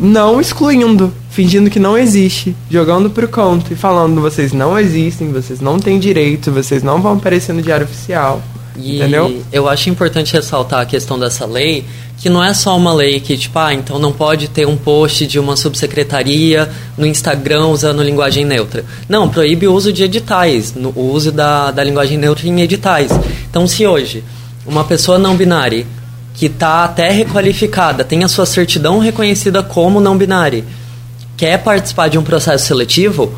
[0.00, 5.60] Não excluindo, fingindo que não existe, jogando pro canto e falando vocês não existem, vocês
[5.60, 8.42] não têm direito, vocês não vão aparecer no diário oficial.
[8.78, 9.42] E Entendeu?
[9.52, 11.84] eu acho importante ressaltar a questão dessa lei,
[12.16, 15.26] que não é só uma lei que, tipo, ah, então não pode ter um post
[15.26, 18.84] de uma subsecretaria no Instagram usando linguagem neutra.
[19.08, 23.10] Não, proíbe o uso de editais, no, o uso da, da linguagem neutra em editais.
[23.50, 24.24] Então, se hoje
[24.66, 25.86] uma pessoa não binária
[26.34, 30.64] que está até requalificada, tem a sua certidão reconhecida como não binária,
[31.36, 33.32] quer participar de um processo seletivo,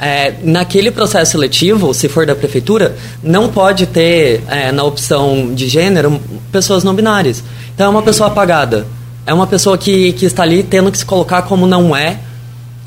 [0.00, 5.68] é, naquele processo seletivo, se for da prefeitura, não pode ter é, na opção de
[5.68, 6.18] gênero
[6.50, 7.44] pessoas não binárias.
[7.74, 8.86] Então é uma pessoa apagada.
[9.26, 12.18] É uma pessoa que, que está ali tendo que se colocar como não é,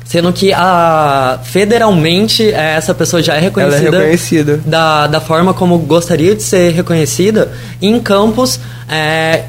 [0.04, 4.60] sendo que a, federalmente é, essa pessoa já é reconhecida, reconhecida.
[4.66, 7.52] Da, da forma como gostaria de ser reconhecida.
[7.80, 8.58] E em campos
[8.88, 9.44] é,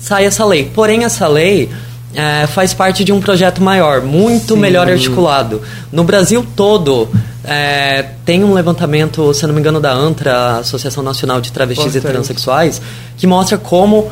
[0.00, 0.70] sai essa lei.
[0.74, 1.70] Porém, essa lei
[2.14, 4.60] é, faz parte de um projeto maior, muito Sim.
[4.60, 5.60] melhor articulado.
[5.92, 7.08] No Brasil todo,
[7.44, 12.10] é, tem um levantamento, se não me engano, da ANTRA, Associação Nacional de Travestis Importante.
[12.10, 12.80] e Transsexuais,
[13.16, 14.10] que mostra como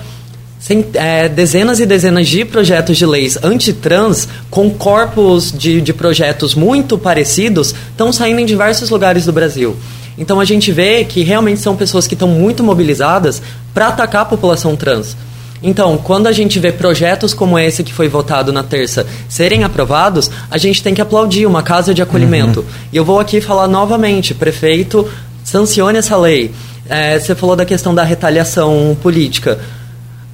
[0.58, 6.54] sem- é, dezenas e dezenas de projetos de leis antitrans com corpos de, de projetos
[6.54, 9.76] muito parecidos estão saindo em diversos lugares do Brasil.
[10.18, 13.40] Então a gente vê que realmente são pessoas que estão muito mobilizadas
[13.72, 15.16] para atacar a população trans.
[15.62, 20.30] Então, quando a gente vê projetos como esse que foi votado na terça serem aprovados,
[20.50, 22.64] a gente tem que aplaudir uma casa de acolhimento.
[22.92, 25.08] E eu vou aqui falar novamente, prefeito,
[25.44, 26.52] sancione essa lei.
[26.88, 29.58] É, você falou da questão da retaliação política.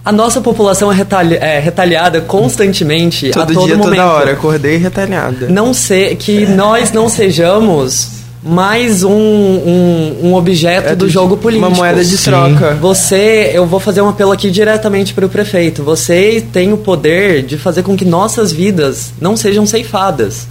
[0.04, 3.96] A nossa população é, retali- é retalhada constantemente, Todo a todo dia, momento.
[3.98, 5.46] toda hora, acordei retalhada.
[5.48, 8.08] Não ser que nós não sejamos
[8.48, 11.68] mais um, um, um objeto É do jogo político.
[11.68, 12.30] Uma moeda de Sim.
[12.30, 12.74] troca.
[12.76, 15.82] Você, eu vou fazer um apelo aqui diretamente para o prefeito.
[15.82, 20.48] Você tem o poder de fazer com que nossas vidas não sejam ceifadas.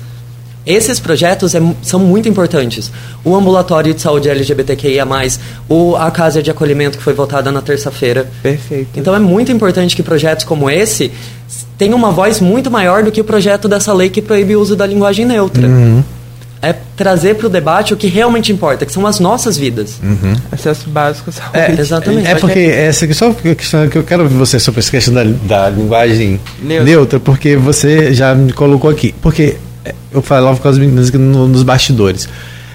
[0.63, 2.91] Esses projetos é são muito importantes.
[3.23, 5.07] O ambulatório de saúde LGBTQIA+,
[5.67, 8.29] o, a casa de acolhimento que foi votada na terça-feira.
[8.43, 8.89] Perfeito.
[8.95, 11.09] Então é muito importante que projetos como esse
[11.77, 14.75] tenham uma voz muito maior do que o projeto dessa lei que proíbe o uso
[14.75, 15.67] da linguagem neutra.
[16.61, 19.99] É trazer para o debate o que realmente importa, que são as nossas vidas.
[20.51, 21.57] Acesso básico à saúde.
[21.59, 22.27] É, Exatamente.
[22.27, 25.13] É porque essa aqui, só uma questão que eu quero ouvir você sobre essa questão
[25.13, 26.85] da, da linguagem Neutra.
[26.85, 27.19] neutra.
[27.19, 29.13] porque você já me colocou aqui.
[29.21, 32.27] Porque é, eu falava com as meninas aqui no- nos bastidores.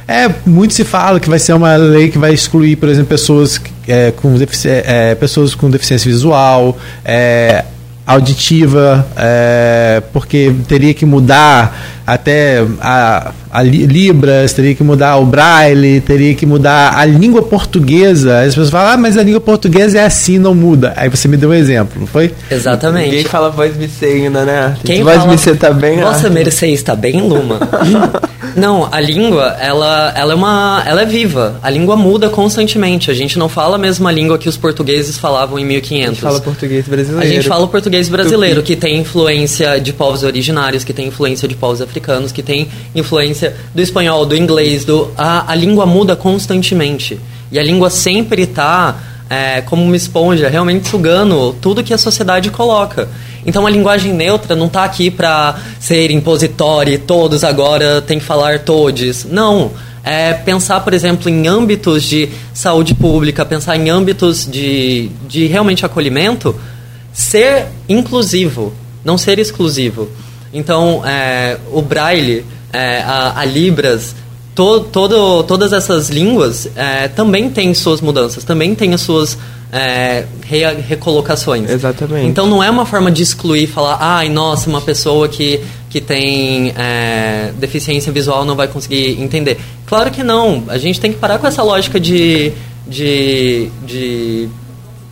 [0.07, 3.61] É, muito se fala que vai ser uma lei que vai excluir, por exemplo, pessoas,
[3.89, 7.65] é, com, defici é, pessoas com deficiência visual, é,
[8.07, 15.25] auditiva, é, porque teria que mudar até a, a li- Libras, teria que mudar o
[15.25, 18.41] Braille, teria que mudar a língua portuguesa.
[18.41, 20.93] As pessoas falam, ah, mas a língua portuguesa é assim, não muda.
[20.97, 22.35] Aí você me deu um exemplo, não foi?
[22.51, 23.07] Exatamente.
[23.07, 24.77] Ninguém fala voz BC ainda, né?
[24.85, 26.31] Quem voz fala- BC tá bem Nossa, Arthur?
[26.33, 27.61] Mercê está bem, Luma?
[28.57, 31.59] não, a língua, ela, ela é uma, ela é viva.
[31.63, 33.11] A língua muda constantemente.
[33.11, 36.09] A gente não fala a mesma língua que os portugueses falavam em A 1500.
[36.15, 37.27] gente fala português brasileiro.
[37.27, 38.75] A gente fala o português brasileiro, Tupi.
[38.75, 43.55] que tem influência de povos originários, que tem influência de povos africanos, que tem influência
[43.75, 47.19] do espanhol, do inglês, do a, a língua muda constantemente.
[47.51, 48.97] E a língua sempre está
[49.63, 53.09] como uma esponja, realmente sugando tudo que a sociedade coloca.
[53.47, 58.61] Então a linguagem neutra não está aqui para ser impositória todos agora têm que falar
[58.61, 59.25] todes.
[59.25, 59.71] Não.
[60.05, 65.87] É pensar, por exemplo, em âmbitos de saúde pública, pensar em âmbitos de, de realmente
[65.87, 66.57] acolhimento,
[67.13, 70.09] ser inclusivo, não ser exclusivo.
[70.53, 74.15] Então, é, o Braille, é, a, a Libras,
[74.55, 79.39] to, todo, todas essas línguas é, também têm suas mudanças, também têm as suas
[79.73, 81.71] é, re- recolocações.
[81.71, 82.27] Exatamente.
[82.27, 86.75] Então, não é uma forma de excluir, falar, ai, nossa, uma pessoa que, que tem
[86.77, 89.59] é, deficiência visual não vai conseguir entender.
[89.87, 90.65] Claro que não.
[90.69, 92.53] A gente tem que parar com essa lógica de,
[92.87, 94.49] de, de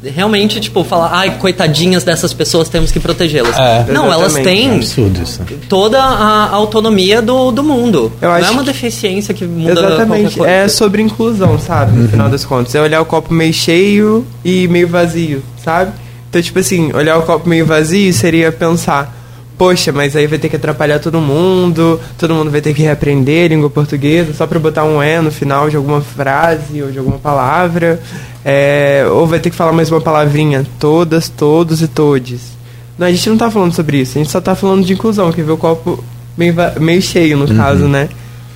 [0.02, 3.56] realmente, tipo, falar, ai, coitadinhas dessas pessoas, temos que protegê-las.
[3.58, 5.40] É, não, elas têm É absurdo isso.
[5.68, 8.12] toda a autonomia do, do mundo.
[8.20, 10.38] Eu não é uma deficiência que muda Exatamente.
[10.38, 10.50] coisa.
[10.50, 11.96] É sobre inclusão, sabe?
[11.98, 12.74] No final das contas.
[12.74, 15.92] É olhar o copo meio cheio e meio vazio, sabe?
[16.28, 19.14] Então, tipo assim, olhar o copo meio vazio seria pensar,
[19.58, 23.50] poxa, mas aí vai ter que atrapalhar todo mundo, todo mundo vai ter que reaprender
[23.50, 27.18] língua portuguesa só pra botar um é no final de alguma frase ou de alguma
[27.18, 28.00] palavra.
[28.44, 32.40] É, ou vai ter que falar mais uma palavrinha, todas, todos e todes.
[32.98, 35.32] Não, a gente não tá falando sobre isso, a gente só tá falando de inclusão,
[35.32, 36.02] que ver o copo
[36.36, 38.08] meio, meio cheio, no caso, né?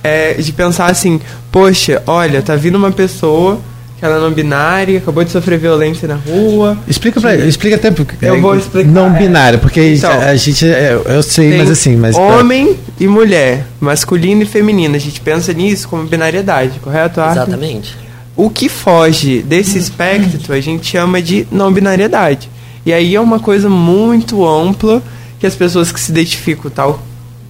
[0.03, 1.19] É, de pensar assim,
[1.51, 3.59] poxa, olha, tá vindo uma pessoa
[3.97, 6.77] que ela é não binária, acabou de sofrer violência na rua.
[6.87, 9.17] Explica pra, explica até porque Eu vou explicar, não é.
[9.17, 13.65] binário, porque Então, a gente é, eu sei, Tem mas assim, mas homem e mulher,
[13.79, 14.95] masculino e feminino.
[14.95, 17.41] A gente pensa nisso como binariedade, correto, Arthur?
[17.43, 18.04] Exatamente.
[18.35, 22.49] O que foge desse espectro a gente chama de não binariedade.
[22.85, 25.01] E aí é uma coisa muito ampla
[25.39, 27.01] que as pessoas que se identificam tal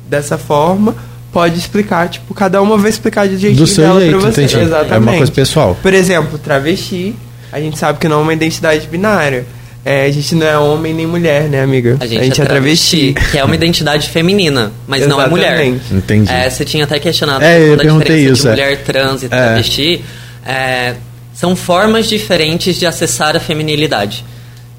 [0.09, 0.95] dessa forma
[1.31, 4.43] pode explicar, tipo, cada uma vai explicar de jeitinho do seu dela jeito, pra você.
[4.43, 4.63] entendi.
[4.63, 4.93] Exatamente.
[4.93, 5.77] É uma coisa pessoal.
[5.81, 7.13] Por exemplo, travesti,
[7.51, 9.45] a gente sabe que não é uma identidade binária.
[9.83, 11.97] É, a gente não é homem nem mulher, né, amiga?
[11.99, 15.53] A gente, é, travesti, que é uma identidade feminina, mas não é mulher.
[15.59, 15.93] Exatamente.
[15.93, 16.31] Entendi.
[16.31, 18.51] É, você tinha até questionado É, eu da perguntei diferença isso, de é.
[18.51, 19.29] mulher trans e É.
[19.29, 20.03] travesti.
[20.21, 20.24] É,
[21.33, 24.23] são formas diferentes de acessar a feminilidade.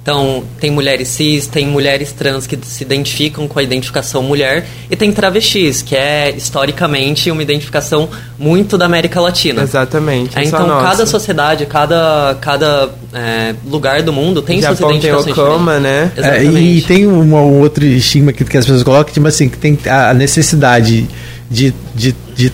[0.06, 4.94] Então, tem mulheres cis, tem mulheres trans que se identificam com a identificação mulher, e
[4.94, 9.64] tem travestis, que é historicamente uma identificação muito da América Latina.
[9.64, 10.38] Exatamente.
[10.38, 10.86] É, então, nossa.
[10.86, 16.12] cada sociedade, cada, cada é, lugar do mundo tem suas Japão tem identificações Okama, né?
[16.14, 16.38] diferentes.
[16.38, 16.78] É, Exatamente.
[16.78, 19.76] e tem um um outro estigma que, que as pessoas colocam, tipo assim, que tem
[19.86, 21.08] a necessidade
[21.50, 22.52] de de de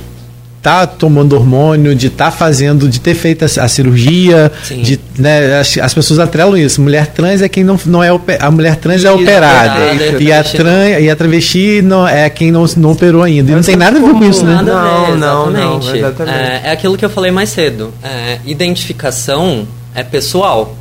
[0.62, 4.80] tá tomando hormônio, de tá fazendo, de ter feito a, a cirurgia, Sim.
[4.82, 6.80] de, né, as, as pessoas atrelam isso.
[6.80, 10.42] Mulher trans é quem não, não é a mulher trans é operada operada, e a
[10.42, 13.50] travesti trans e a travesti não é quem não, não operou ainda.
[13.50, 14.54] E não tem nada a ver com isso, né?
[14.54, 15.98] Nada a ver, Não, não, não, exatamente.
[15.98, 16.38] exatamente.
[16.38, 17.92] É, é aquilo que eu falei mais cedo.
[18.02, 20.76] É, identificação é pessoal.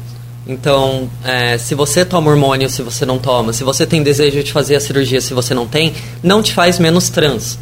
[0.48, 4.52] Então, é, se você toma hormônio, se você não toma, se você tem desejo de
[4.52, 7.58] fazer a cirurgia, se você não tem, não te faz menos trans.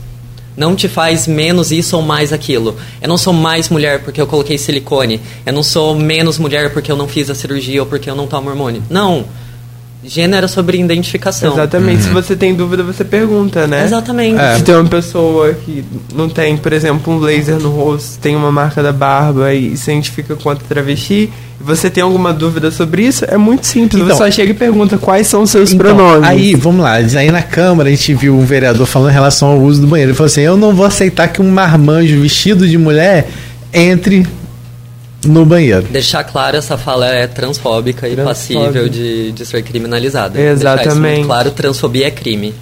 [0.60, 2.76] Não te faz menos isso ou mais aquilo.
[3.02, 5.22] Eu não sou mais mulher porque eu coloquei silicone.
[5.46, 8.28] Eu não sou menos mulher porque eu não fiz a cirurgia ou porque eu não
[8.28, 8.84] tomo hormônio.
[8.90, 9.26] Não.
[10.02, 11.52] Gênero sobre identificação.
[11.52, 12.04] Exatamente.
[12.04, 13.84] Se você tem dúvida, você pergunta, né?
[13.84, 14.40] Exatamente.
[14.40, 14.56] É.
[14.56, 15.84] Se tem uma pessoa que
[16.16, 19.92] não tem, por exemplo, um laser no rosto, tem uma marca da barba e se
[19.92, 24.02] identifica quanto travesti, e você tem alguma dúvida sobre isso, é muito simples.
[24.02, 26.30] Então- você só chega e pergunta quais são os seus Então, pronomes.
[26.30, 26.94] Aí, vamos lá.
[26.94, 30.12] Aí na Câmara a gente viu um vereador falando em relação ao uso do banheiro.
[30.12, 33.28] Ele falou assim: eu não vou aceitar que um marmanjo vestido de mulher
[33.74, 34.26] entre
[35.26, 35.84] no banheiro.
[35.90, 38.64] Deixar claro, essa fala é transfóbica e Transfóbica.
[38.64, 40.40] passível de, de ser criminalizada.
[40.40, 40.78] Exatamente.
[40.78, 42.54] Deixar isso muito claro, transfobia é crime.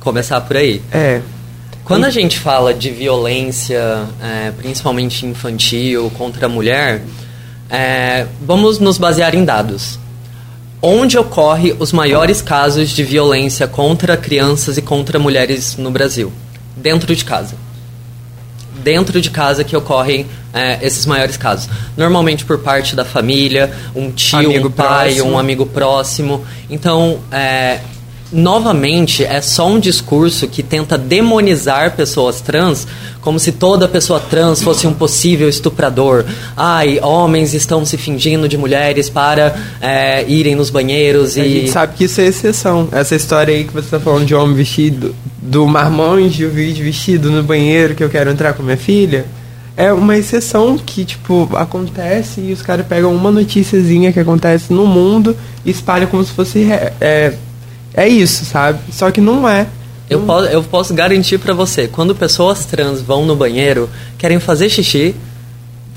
[0.00, 0.82] Começar por aí.
[0.92, 1.20] É.
[1.84, 7.02] Quando a gente fala de violência, é, principalmente infantil, contra a mulher,
[7.70, 9.98] é, vamos nos basear em dados.
[10.82, 16.32] Onde ocorre os maiores casos de violência contra crianças e contra mulheres no Brasil?
[16.76, 17.54] Dentro de casa.
[18.86, 21.68] Dentro de casa que ocorrem é, esses maiores casos.
[21.96, 25.32] Normalmente por parte da família, um tio, Amigo um pai, próximo.
[25.32, 26.46] um amigo próximo.
[26.70, 27.80] Então, é,
[28.32, 32.86] novamente, é só um discurso que tenta demonizar pessoas trans
[33.20, 36.24] como se toda pessoa trans fosse um possível estuprador.
[36.56, 41.60] Ai, homens estão se fingindo de mulheres para é, irem nos banheiros A e.
[41.60, 42.88] gente sabe que isso é exceção.
[42.92, 47.42] Essa história aí que você tá falando de homem vestido, do marmanjo vídeo vestido no
[47.42, 49.26] banheiro que eu quero entrar com minha filha,
[49.76, 54.86] é uma exceção que, tipo, acontece e os caras pegam uma noticiazinha que acontece no
[54.86, 56.62] mundo e espalham como se fosse.
[57.00, 57.34] É,
[57.96, 58.78] é isso, sabe?
[58.92, 59.66] Só que não é.
[60.08, 64.68] Eu, po eu posso garantir pra você, quando pessoas trans vão no banheiro, querem fazer
[64.68, 65.16] xixi,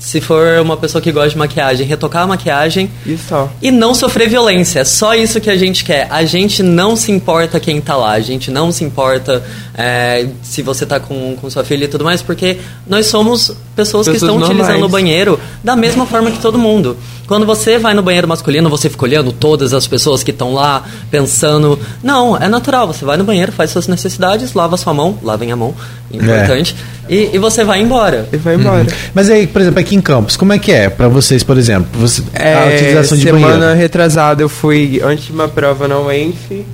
[0.00, 3.18] se for uma pessoa que gosta de maquiagem, retocar a maquiagem E
[3.60, 4.80] e não sofrer violência.
[4.80, 6.08] É só isso que a gente quer.
[6.10, 9.44] A gente não se importa quem tá lá, a gente não se importa
[9.76, 12.56] é, se você tá com, com sua filha e tudo mais, porque
[12.86, 14.60] nós somos pessoas, que Pessoas estão normais.
[14.60, 16.96] utilizando o banheiro da mesma forma que todo mundo.
[17.30, 20.82] Quando você vai no banheiro masculino, você fica olhando todas as pessoas que estão lá,
[21.12, 21.78] pensando.
[22.02, 22.88] Não, é natural.
[22.88, 25.72] Você vai no banheiro, faz suas necessidades, lava sua mão, lavem a mão,
[26.12, 26.74] importante,
[27.08, 28.28] e, e você vai embora.
[28.32, 28.84] E vai embora.
[29.14, 31.88] Mas aí, por exemplo, aqui em Campos, como é que é pra vocês, por exemplo?
[32.00, 33.78] Você, a utilização de É, semana banheiro?
[33.78, 36.66] retrasada eu fui antes de uma prova na UENF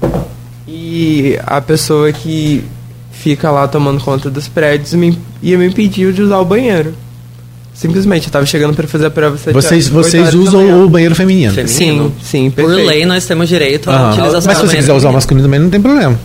[0.66, 2.64] e a pessoa que
[3.12, 6.94] fica lá tomando conta dos prédios me, e me impediu de usar o banheiro.
[7.76, 11.52] Simplesmente, eu tava chegando para fazer a prova sete Vocês, vocês usam o banheiro feminino.
[11.52, 12.04] Feminino.
[12.08, 12.88] Sim, sim, Por perfeito.
[12.88, 14.08] lei, nós temos direito à Aham.
[14.12, 15.12] utilização Mas se do você banheiro quiser usar o feminino.
[15.14, 16.18] masculino também, não tem problema.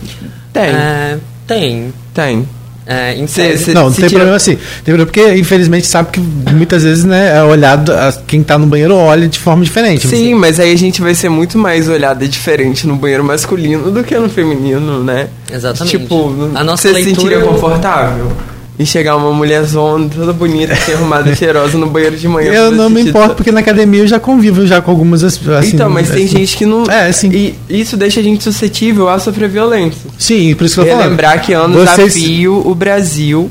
[0.52, 1.92] Tem, É, tem.
[2.14, 2.48] tem.
[2.84, 4.56] É, em tese- cê- Não, não se tem tira- problema assim.
[4.56, 8.66] Tem problema porque, infelizmente, sabe que muitas vezes, né, é olhado, a- quem tá no
[8.66, 10.08] banheiro olha de forma diferente.
[10.08, 14.02] Sim, mas aí a gente vai ser muito mais olhada diferente no banheiro masculino do
[14.02, 15.28] que no feminino, né?
[15.52, 15.96] Exatamente.
[15.96, 18.32] Tipo, A nossa você se leitura- sentiria confortável?
[18.78, 22.50] E chegar uma mulher zona, toda bonita, assim, arrumada cheirosa no banheiro de manhã.
[22.52, 25.40] Eu não me importo, porque na academia eu já convivo já com algumas assim,
[25.74, 26.84] Então, mas tem assim, gente que não.
[26.90, 27.30] É, sim.
[27.30, 30.00] E isso deixa a gente suscetível a sofrer violência.
[30.18, 31.10] Sim, por isso que eu tô falando.
[31.10, 33.50] lembrar que anos Vocês- a fio, o Brasil,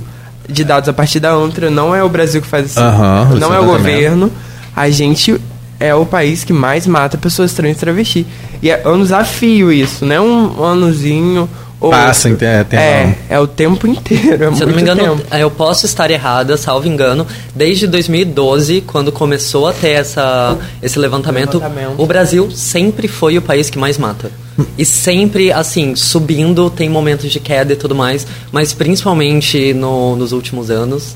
[0.49, 2.79] de dados a partir da ANTRA, não é o Brasil que faz isso.
[3.39, 4.31] Não é o governo.
[4.75, 5.39] A gente
[5.79, 8.25] é o país que mais mata pessoas trans e travesti.
[8.61, 11.47] E é anos a fio isso, não é um anozinho.
[11.81, 12.45] Ou Passa, outro.
[12.45, 14.43] é, tem é, é o tempo inteiro.
[14.45, 15.35] É Se eu não me engano, tempo.
[15.35, 17.25] eu posso estar errada, salvo engano,
[17.55, 21.95] desde 2012, quando começou a ter essa, esse levantamento, Levantamento.
[21.99, 24.31] o Brasil sempre foi o país que mais mata.
[24.77, 30.31] E sempre, assim, subindo, tem momentos de queda e tudo mais, mas principalmente no- nos
[30.33, 31.15] últimos anos.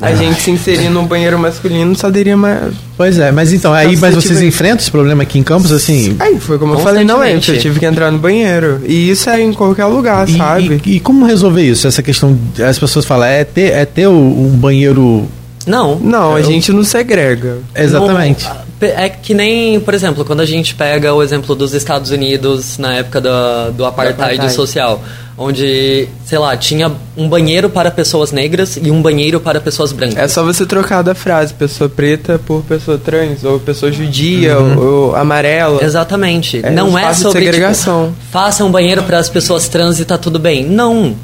[0.00, 2.72] A gente se inserir no banheiro masculino só daria mais.
[2.96, 5.70] Pois é, mas então, aí, mas você vocês tiver- enfrentam esse problema aqui em Campos,
[5.72, 6.16] assim?
[6.18, 7.34] Aí foi como eu falei, não é.
[7.34, 8.80] Eu tive que entrar no banheiro.
[8.86, 10.80] E isso é em qualquer lugar, E, sabe?
[10.86, 11.86] e- e como resolver isso?
[11.86, 15.28] Essa questão, as pessoas falam, é ter, é ter o- um banheiro.
[15.66, 15.96] Não.
[16.00, 17.58] Não, a eu- gente não segrega.
[17.74, 18.44] Exatamente.
[18.46, 22.78] Não, é que nem, por exemplo, quando a gente pega o exemplo dos Estados Unidos
[22.78, 24.52] na época da- do apartheid, apartheid.
[24.54, 25.02] social,
[25.42, 30.18] onde, sei lá, tinha um banheiro para pessoas negras e um banheiro para pessoas brancas.
[30.18, 34.78] É só você trocar da frase pessoa preta por pessoa trans, ou pessoa judia, Uhum.
[34.78, 35.82] ou, ou amarela.
[35.82, 36.60] Exatamente.
[36.62, 38.08] É não é sobre segregação.
[38.10, 40.62] Tipo, faça um banheiro para as pessoas trans e tá tudo bem.
[40.66, 41.16] Não.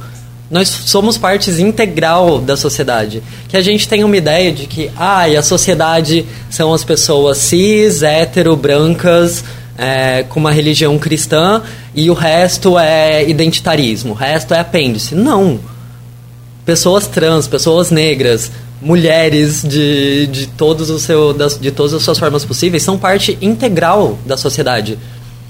[0.50, 3.22] Nós somos partes integral da sociedade.
[3.48, 7.36] Que a gente tem uma ideia de que, ah, e a sociedade são as pessoas
[7.36, 9.44] cis, hétero, brancas,
[9.76, 11.62] é, com uma religião cristã,
[11.94, 15.14] e o resto é identitarismo, o resto é apêndice.
[15.14, 15.58] Não.
[16.64, 18.50] Pessoas trans, pessoas negras,
[18.80, 23.38] mulheres de, de, todos os seu, das, de todas as suas formas possíveis são parte
[23.40, 24.98] integral da sociedade.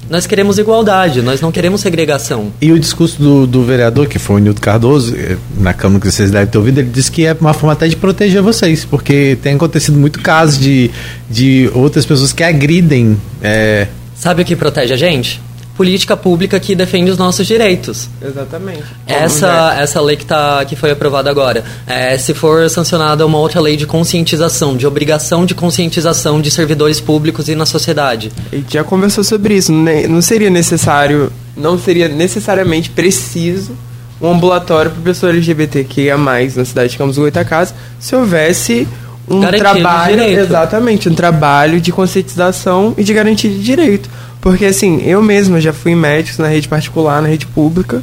[0.08, 2.52] Nós queremos igualdade, nós não queremos segregação.
[2.60, 6.08] E o discurso do, do vereador, que foi o Nildo Cardoso, eh, na Câmara que
[6.08, 9.36] vocês devem ter ouvido, ele disse que é uma forma até de proteger vocês, porque
[9.42, 10.92] tem acontecido muito casos de,
[11.28, 13.16] de outras pessoas que agridem.
[13.42, 15.40] eh, Sabe o que protege a gente?
[15.76, 18.08] Política pública que defende os nossos direitos.
[18.22, 18.84] Exatamente.
[19.06, 23.60] Essa, essa lei que, tá, que foi aprovada agora, é, se for sancionada uma outra
[23.60, 28.32] lei de conscientização, de obrigação de conscientização de servidores públicos e na sociedade.
[28.50, 29.70] A gente já conversou sobre isso.
[29.70, 33.76] Não seria necessário, não seria necessariamente preciso
[34.20, 38.88] um ambulatório para pessoa LGBTQIA+, na cidade de Campos do Goitacazes, se houvesse
[39.28, 44.08] um trabalho, exatamente, um trabalho de conscientização e de garantia de direito.
[44.40, 48.02] Porque assim, eu mesma já fui médico na rede particular, na rede pública,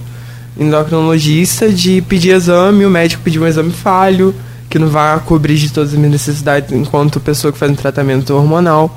[0.60, 4.36] endocrinologista, de pedir exame, o médico pediu um exame falho,
[4.70, 8.34] que não vai cobrir de todas as minhas necessidades enquanto pessoa que faz um tratamento
[8.34, 8.96] hormonal.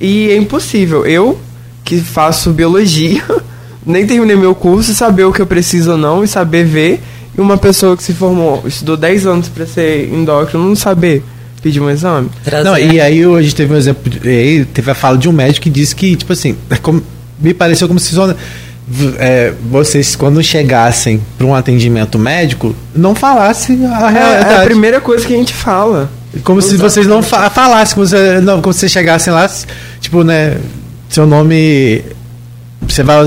[0.00, 1.04] E é impossível.
[1.04, 1.38] Eu,
[1.84, 3.22] que faço biologia,
[3.84, 7.02] nem terminei meu curso, saber o que eu preciso ou não e saber ver.
[7.36, 11.22] E uma pessoa que se formou, estudou 10 anos para ser endócrino, não saber
[11.66, 12.28] pedir um exame.
[12.44, 15.32] Trazer- Não, e aí a gente teve um exemplo, e teve a fala de um
[15.32, 17.02] médico que disse que, tipo assim, é como-
[17.40, 18.32] me pareceu como se só,
[19.18, 24.54] é, vocês, quando chegassem para um atendimento médico, não falassem a É, realidade.
[24.54, 26.08] é a primeira coisa que a gente fala.
[26.44, 29.50] Como se vocês não fa falassem, como, se, não, como se vocês chegassem lá,
[30.00, 30.56] tipo, né,
[31.08, 32.02] seu nome.
[32.96, 33.26] Você vai.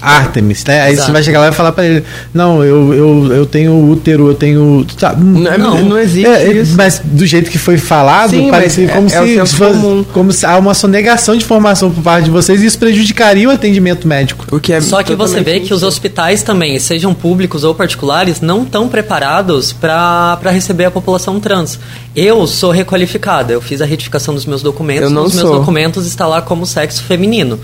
[0.00, 0.82] Artemis, né?
[0.82, 1.06] Aí Exato.
[1.06, 4.34] você vai chegar lá e falar pra ele: Não, eu, eu, eu tenho útero, eu
[4.34, 4.84] tenho.
[4.98, 5.80] Tá, Não, é- Não.
[5.82, 6.74] não existe é, é, isso.
[6.76, 10.32] Mas do jeito que foi falado, Sim, é- como, é o se, senso fosse- como
[10.32, 14.06] se há uma sonegação de informação por parte de vocês e isso prejudicaria o atendimento
[14.06, 14.44] médico.
[14.50, 18.40] O que é Só que você vê que os hospitais também, sejam públicos ou particulares,
[18.40, 21.78] não estão preparados para receber a população trans.
[22.14, 25.58] Eu sou requalificada, eu fiz a retificação dos meus documentos, Eu não nos meus sou.
[25.58, 27.58] documentos está lá como sexo feminino,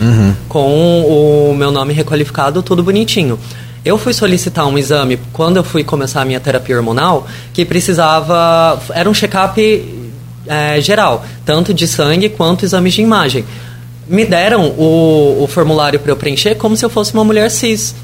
[0.49, 3.39] com o meu nome requalificado, tudo bonitinho.
[3.85, 8.81] Eu fui solicitar um exame quando eu fui começar a minha terapia hormonal, que precisava.
[8.93, 9.59] Era um check-up
[10.47, 13.45] é, geral, tanto de sangue quanto exames de imagem.
[14.07, 17.95] Me deram o, o formulário para eu preencher como se eu fosse uma mulher cis.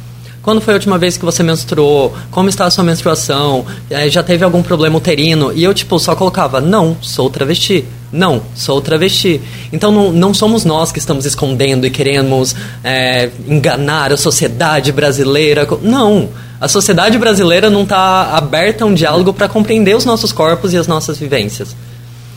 [0.47, 2.15] Quando foi a última vez que você menstruou?
[2.31, 3.67] Como está a sua menstruação?
[3.91, 5.53] É, já teve algum problema uterino?
[5.53, 7.85] E eu, tipo, só colocava, não, sou travesti.
[8.13, 9.41] Não, sou travesti.
[9.73, 12.55] Então não, não somos nós que estamos escondendo e queremos
[12.85, 15.67] é, enganar a sociedade brasileira.
[15.83, 16.29] Não,
[16.61, 20.77] a sociedade brasileira não está aberta a um diálogo para compreender os nossos corpos e
[20.77, 21.75] as nossas vivências.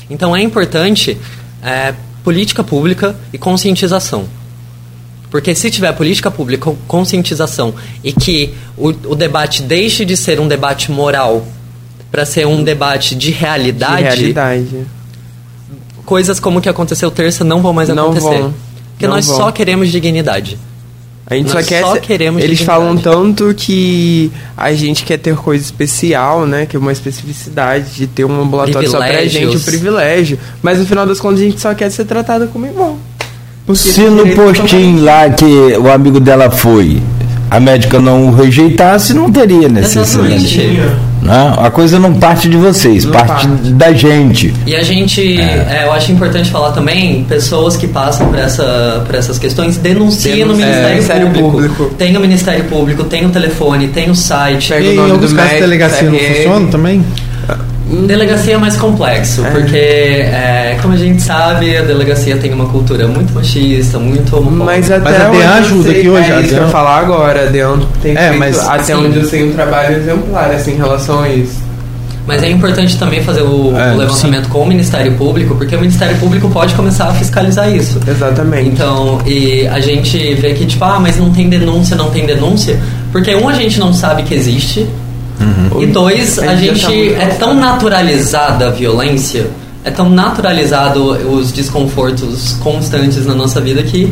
[0.10, 1.15] Então é importante
[1.61, 4.38] é, política pública e conscientização.
[5.30, 7.73] Porque se tiver política pública, conscientização
[8.03, 11.45] e que o, o debate deixe de ser um debate moral
[12.11, 14.85] para ser um debate de realidade, De realidade.
[16.06, 18.39] coisas como o que aconteceu terça não vão mais Não acontecer.
[18.41, 18.53] vão.
[18.91, 19.35] Porque Não nós vão.
[19.38, 20.57] só queremos dignidade.
[21.27, 21.81] A gente Nós só quer.
[21.84, 22.65] só queremos Eles dignidade.
[22.81, 26.65] falam tanto que a gente quer ter coisa especial, né?
[26.65, 30.39] Que é uma especificidade de ter um ambulatório só pra gente, um privilégio.
[30.64, 32.97] Mas no final das contas a gente só quer ser tratada como irmão.
[33.75, 37.01] Se no postinho lá que o amigo dela foi,
[37.51, 40.33] a médica não o rejeitasse, não teria necessidade.
[40.35, 41.09] Exatamente.
[41.21, 41.53] Né?
[41.57, 43.69] A coisa não parte de vocês, Não parte, parte.
[43.73, 44.53] da gente.
[44.65, 49.13] E a gente, é, eu acho importante falar também, pessoas que passam por, essa, por
[49.15, 51.51] essas questões, denunciem no Denuncia- Ministério, é, Ministério Público.
[51.75, 51.95] Público.
[51.97, 54.69] Tem o Ministério Público, tem o telefone, tem o site.
[54.69, 57.03] Pega E o em alguns do casos a médico, delegacia não funciona também?
[58.05, 59.49] Delegacia é mais complexo, É.
[59.49, 64.63] porque, é, como a gente sabe, a delegacia tem uma cultura muito machista, muito homofóbica.
[64.65, 66.99] Mas até Mas a onde DEAN eu ajuda aqui hoje, É isso que eu falar
[66.99, 67.43] agora.
[67.43, 68.93] A DEAN tem É, feito, mas- até sim.
[68.93, 71.67] onde eu sei, um trabalho exemplar assim, em relação a isso.
[72.27, 75.79] Mas é importante também fazer o, É, o levantamento com o Ministério Público, porque o
[75.79, 77.99] Ministério Público pode começar a fiscalizar isso.
[78.07, 78.69] Exatamente.
[78.69, 82.79] Então, e a gente vê que, tipo, ah, mas não tem denúncia, não tem denúncia,
[83.11, 84.87] porque um, a gente não sabe que existe,
[85.79, 89.47] e dois, a gente é tão naturalizada a violência,
[89.83, 94.11] é tão naturalizado os desconfortos constantes na nossa vida que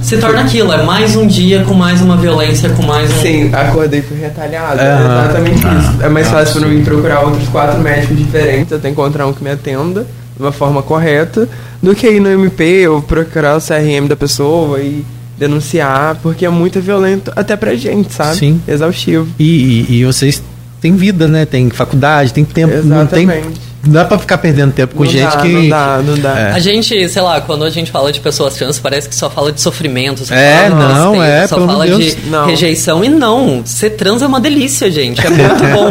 [0.00, 3.22] se torna aquilo, é mais um dia com mais uma violência, com mais um...
[3.22, 4.78] Sim, acordei fui retalhado.
[4.78, 6.02] É, É, exatamente isso.
[6.02, 6.74] É mais Ah, fácil pra sim.
[6.74, 10.06] mim procurar outros quatro médicos diferentes até encontrar um que me atenda
[10.36, 11.48] de uma forma correta
[11.82, 15.04] do que ir no MP ou procurar o CRM da pessoa e
[15.36, 18.36] denunciar, porque é muito violento até pra gente, sabe?
[18.36, 18.60] Sim.
[18.66, 19.28] Exaustivo.
[19.38, 20.42] E, e, e vocês
[20.84, 21.46] têm vida, né?
[21.46, 22.74] Tem faculdade, tem tempo.
[22.84, 23.60] Não, tem, Exatamente.
[23.86, 25.48] não dá pra ficar perdendo tempo com Não gente dá, que.
[25.48, 26.38] Não dá, não dá.
[26.38, 26.52] É.
[26.52, 29.50] A gente, sei lá, quando a gente fala de pessoas trans, parece que só fala
[29.50, 30.26] de sofrimento.
[30.26, 32.26] Só É, fala de não, é, Só pelo fala amor de Deus.
[32.30, 32.46] Não.
[32.46, 33.02] rejeição.
[33.02, 35.26] E não, ser trans é uma delícia, gente.
[35.26, 35.88] É muito bom.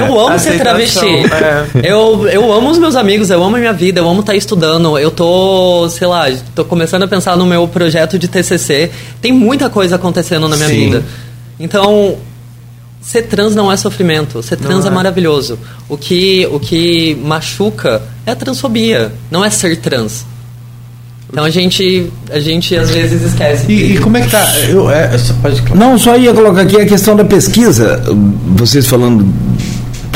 [0.00, 1.06] Eu amo ser Aceitação, travesti.
[1.84, 1.92] é.
[1.92, 4.98] Eu, eu amo os meus amigos, eu amo a minha vida, eu amo estar estudando.
[4.98, 8.90] Eu tô, sei lá, tô começando a pensar no meu projeto de TCC.
[9.20, 10.84] Tem muita coisa acontecendo na minha Sim.
[10.86, 11.04] vida.
[11.58, 12.16] Então,
[13.00, 14.94] ser trans não é sofrimento, ser trans Não é é.
[14.94, 15.58] maravilhoso.
[15.88, 20.26] O que, o que machuca é a transfobia, não é ser trans.
[21.32, 23.70] Então a gente, a gente às vezes esquece.
[23.70, 24.44] E, e como é que tá?
[24.68, 25.62] Eu, é, só pode.
[25.74, 28.02] Não, só ia colocar aqui a questão da pesquisa.
[28.56, 29.26] Vocês falando.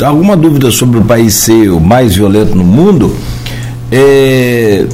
[0.03, 3.15] Alguma dúvida sobre o país ser o mais violento no mundo?
[3.89, 4.85] É,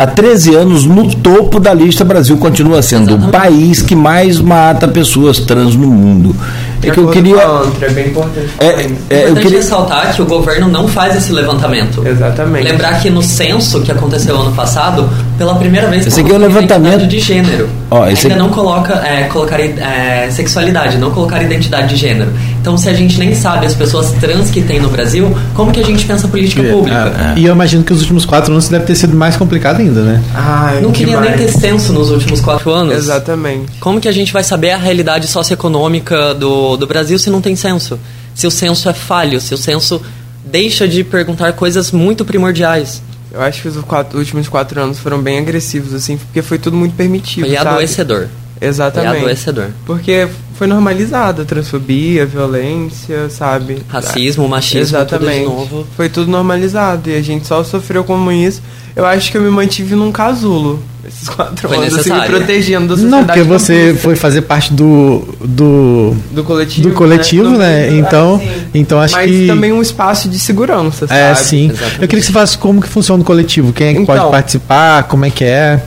[0.00, 4.88] há 13 anos, no topo da lista, Brasil continua sendo o país que mais mata
[4.88, 6.34] pessoas trans no mundo.
[6.82, 7.36] É que eu queria.
[7.36, 11.16] Contra, é bem importante É, é, eu importante queria ressaltar que o governo não faz
[11.16, 12.06] esse levantamento.
[12.06, 12.64] Exatamente.
[12.64, 15.08] Lembrar que no censo que aconteceu ano passado,
[15.38, 17.68] pela primeira vez Esse aqui é o levantamento- de gênero.
[17.90, 22.30] Ó, esse Ainda aqui- não coloca é, colocar é, sexualidade, não colocar identidade de gênero.
[22.60, 25.80] Então, se a gente nem sabe as pessoas trans que tem no Brasil, como que
[25.80, 27.12] a gente pensa política pública?
[27.16, 30.02] Ah, E eu imagino que os últimos quatro anos deve ter sido mais complicado ainda,
[30.02, 30.22] né?
[30.34, 31.36] Ai, Não queria demais.
[31.36, 32.94] nem ter censo nos últimos quatro anos.
[32.94, 33.66] Exatamente.
[33.80, 37.54] Como que a gente vai saber a realidade socioeconômica do, do Brasil se não tem
[37.56, 37.98] censo?
[38.34, 40.00] Se o censo é falho, se o censo
[40.44, 43.02] deixa de perguntar coisas muito primordiais.
[43.32, 46.76] Eu acho que os quatro- últimos quatro anos foram bem agressivos, assim, porque foi tudo
[46.76, 47.46] muito permitido.
[47.46, 47.68] Foi sabe?
[47.70, 48.28] adoecedor.
[48.58, 49.18] Foi Exatamente.
[49.22, 49.68] adoecedor.
[49.86, 53.82] Porque foi normalizada a transfobia, a violência, sabe?
[53.88, 55.44] Racismo, machismo, Exatamente.
[55.44, 55.86] tudo de novo.
[55.96, 58.60] Foi tudo normalizado e a gente só sofreu como isso.
[58.96, 62.88] Eu acho que eu me mantive num casulo esses quatro Foi anos, assim, me protegendo
[62.88, 63.10] da sociedade.
[63.20, 65.24] Não, porque você campista, foi fazer parte do.
[65.40, 67.88] do do coletivo, do coletivo, né?
[67.88, 68.42] Do- Então-
[68.74, 71.20] então acho Mas que- também um espaço de segurança, sabe?
[71.20, 71.66] É, sim.
[71.70, 72.02] Exatamente.
[72.02, 73.72] Eu queria que você falasse como que funciona o coletivo.
[73.72, 74.16] Quem é que Então.
[74.16, 75.80] pode participar, como é que é.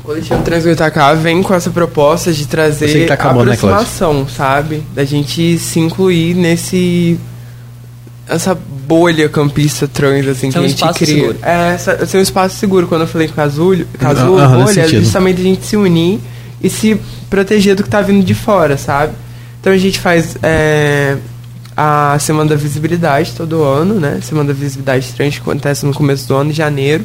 [0.00, 4.82] O coletivo Transgoitacá vem com essa proposta de trazer que tá acabando, né, aproximação, sabe?
[4.94, 7.18] Da gente se incluir nesse
[8.28, 8.56] essa
[8.86, 11.14] bolha campista trans assim que um a gente espaço cria.
[11.14, 11.38] seguro.
[11.42, 12.86] É, ser um espaço seguro.
[12.86, 16.20] Quando eu falei casulo, casulo, nesse bolha, é justamente a gente se unir
[16.62, 19.12] e se proteger do que tá vindo de fora, sabe?
[19.60, 21.16] Então a gente faz é,
[21.76, 24.20] a Semana da Visibilidade todo ano, né?
[24.22, 27.04] Semana da Visibilidade Trans que acontece no começo do ano, em janeiro.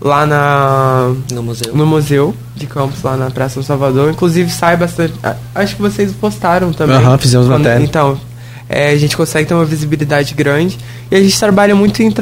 [0.00, 1.74] lá na No museu.
[1.74, 4.10] no museu de Campos, lá na Praça do Salvador.
[4.10, 5.14] Inclusive sai bastante.
[5.54, 6.96] Acho que vocês postaram também.
[6.96, 7.82] Aham, fizemos Quando- matéria.
[7.82, 8.20] Então,
[8.68, 10.78] é, a gente consegue ter uma visibilidade grande.
[11.10, 12.12] E a gente trabalha muito em,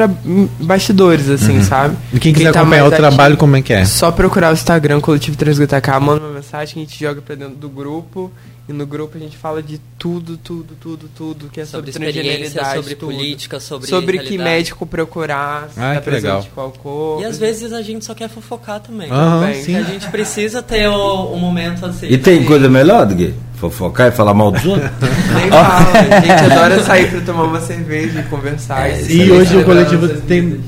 [0.61, 1.97] bastidores, assim, sabe?
[2.13, 3.85] E quem quiser tá acompanhar o trabalho, ativo, como é que é?
[3.85, 7.57] Só procurar o Instagram Coletivo Transgutacá, manda uma mensagem que a gente joga pra dentro
[7.57, 8.31] do grupo.
[8.67, 12.11] E no grupo a gente fala de tudo, tudo, tudo, tudo que é sobre, Sobre
[12.11, 13.13] transgeneridade, sobre tudo.
[13.13, 14.51] política, sobre Sobre que realidade.
[14.51, 16.37] médico procurar, se Ah, tá que legal.
[16.39, 17.21] presente qual cor.
[17.21, 19.11] E às vezes a gente só quer fofocar também.
[19.11, 19.63] Aham, também.
[19.63, 19.77] sim.
[19.77, 22.07] A gente precisa ter o, um momento assim.
[22.09, 24.91] E tem coisa melhor do que fofocar e falar mal dos outros?
[25.37, 28.89] Nem fala, a gente adora sair pra tomar uma cerveja e conversar.
[28.89, 30.61] É, E celebrar hoje o coletivo tem.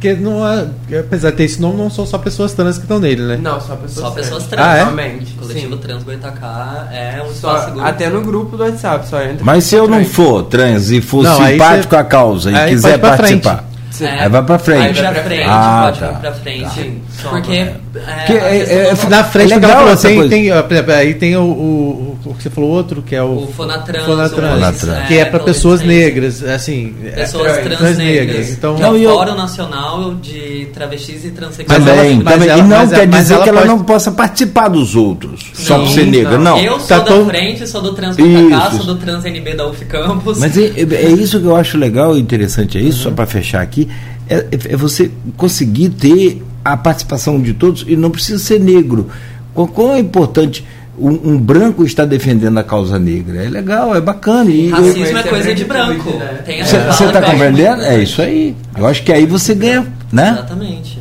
[0.00, 0.18] Vidas.
[0.18, 0.66] Que não é,
[1.00, 3.38] apesar de ter esse nome, não são só pessoas trans que estão nele, né?
[3.40, 4.64] Não, só pessoas Só pessoas trans.
[4.64, 4.66] trans.
[4.66, 4.84] Ah, é?
[4.84, 5.32] Somente.
[5.34, 5.80] O coletivo sim.
[5.80, 7.84] Trans Goitacá é um Só, espaço seguro.
[7.86, 9.44] até no grupo do WhatsApp, só entra.
[9.44, 10.12] Mas se eu não trans.
[10.12, 13.42] for trans e for Não, simpático você- à causa e quiser pra frente.
[13.42, 14.06] participar, Sim.
[14.06, 14.98] aí vai pra frente.
[14.98, 16.06] Aí vai pra frente, Ah, pode tá.
[16.06, 16.70] ir pra frente.
[16.74, 17.52] Sim, só Porque.
[17.52, 21.36] É, é- questão é- Na frente É ela legal falou, essa tem, tem, aí tem
[21.36, 25.06] o, o, o que você falou outro, que é o, O Fonatrans, Fonatrans, o Fonatrans.
[25.08, 28.26] que é para pela pessoas negras, assim, é- Pessoas trans, trans, trans negras.
[28.26, 28.50] negras.
[28.50, 31.84] Então- que Não, é o eu- Fórum Nacional de Travestis e Transsexuais.
[31.84, 32.48] Também, mas também.
[32.48, 34.68] ela- e não mas quer ela- mas dizer ela que ela pode- não possa participar
[34.68, 36.58] dos outros, só Não, por ser negra, não.
[36.58, 39.84] Eu sou Tá da todo- frente, sou do Trans sou do Trans NB da UF
[39.84, 40.38] Campus.
[40.38, 43.26] Mas é, é- é isso que eu acho legal e interessante, é isso, só para
[43.26, 43.88] fechar aqui,
[44.28, 49.08] é, é você conseguir ter a participação de todos e não precisa ser negro.
[49.54, 50.64] Quão é importante
[51.00, 53.44] um, um branco estar defendendo a causa negra?
[53.44, 54.50] É legal, é bacana.
[54.50, 56.64] E Racismo Esse é é coisa de branco, branco.
[56.92, 57.82] você está compreendendo?
[57.82, 58.54] É isso aí.
[58.76, 60.30] Eu acho que aí você ganha, né?
[60.38, 60.98] Exatamente.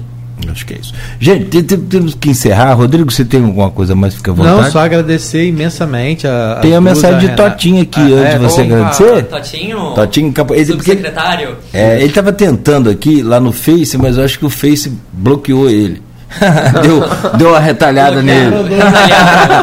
[0.50, 0.94] Acho que é isso.
[1.20, 2.74] Gente, tem- tem- temos que encerrar.
[2.74, 4.14] Rodrigo, você tem alguma coisa mais?
[4.16, 4.62] Fica à vontade.
[4.62, 6.60] Não, só agradecer imensamente a.
[6.62, 7.50] Tem a mensagem de Renata.
[7.52, 8.74] Totinho aqui Ah, antes é, de você opa.
[8.76, 9.24] agradecer.
[9.24, 9.78] Totinho?
[9.94, 10.28] Totinho.
[10.28, 11.56] Ele, porque Subsecretário?
[11.74, 15.70] É, ele estava tentando aqui lá no Face, mas eu acho que o Face bloqueou
[15.70, 16.02] ele.
[16.84, 17.04] deu,
[17.38, 18.56] deu uma retalhada nele.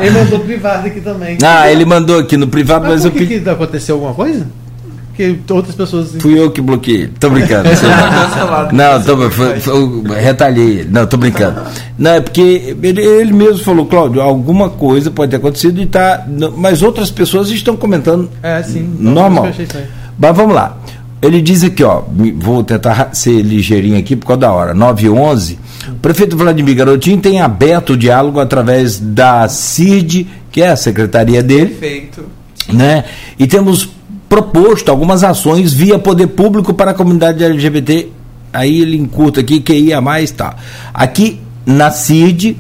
[0.00, 1.38] Ele mandou privado aqui também.
[1.44, 4.46] Ah, ele mandou aqui no privado, Mas mas eu por que, que aconteceu alguma coisa?
[5.08, 6.10] Porque outras pessoas.
[6.18, 7.06] Fui eu que bloqueei.
[7.20, 7.68] Tô brincando.
[8.72, 10.84] Não, tô, foi, foi, retalhei.
[10.90, 11.62] Não, tô brincando.
[11.96, 16.26] Não, é porque ele, ele mesmo falou, Cláudio, alguma coisa pode ter acontecido e tá.
[16.56, 18.96] Mas outras pessoas estão comentando É, sim.
[18.98, 19.48] normal.
[20.18, 20.76] Mas vamos lá.
[21.24, 22.02] Ele diz aqui, ó,
[22.36, 24.74] vou tentar ser ligeirinho aqui por causa da hora.
[24.74, 25.58] 9 e 11.
[25.88, 31.42] O prefeito Vladimir Garotinho tem aberto o diálogo através da CIRD, que é a secretaria
[31.42, 32.24] dele, Perfeito.
[32.70, 33.04] né?
[33.38, 33.88] E temos
[34.28, 38.08] proposto algumas ações via poder público para a comunidade LGBT.
[38.52, 40.54] Aí ele encurta aqui, que ia mais, tá.
[40.92, 42.58] Aqui na CID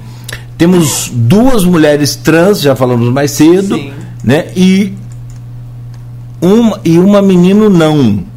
[0.56, 3.92] temos duas mulheres trans, já falamos mais cedo, Sim.
[4.24, 4.46] né?
[4.56, 4.94] E
[6.40, 8.32] uma e uma menino não.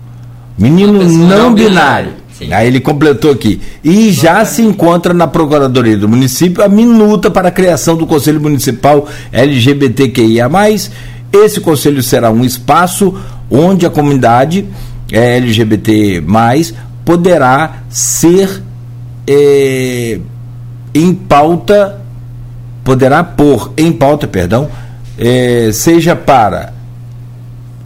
[0.57, 2.13] Menino não não binário.
[2.51, 3.59] Aí ele completou aqui.
[3.84, 8.39] E já se encontra na Procuradoria do município a minuta para a criação do Conselho
[8.39, 10.49] Municipal LGBTQIA.
[11.31, 13.13] Esse conselho será um espaço
[13.49, 14.65] onde a comunidade
[15.11, 16.23] eh, LGBT
[17.03, 18.61] poderá ser
[19.25, 20.19] eh,
[20.93, 22.01] em pauta,
[22.84, 24.69] poderá pôr em pauta, perdão,
[25.17, 26.77] eh, seja para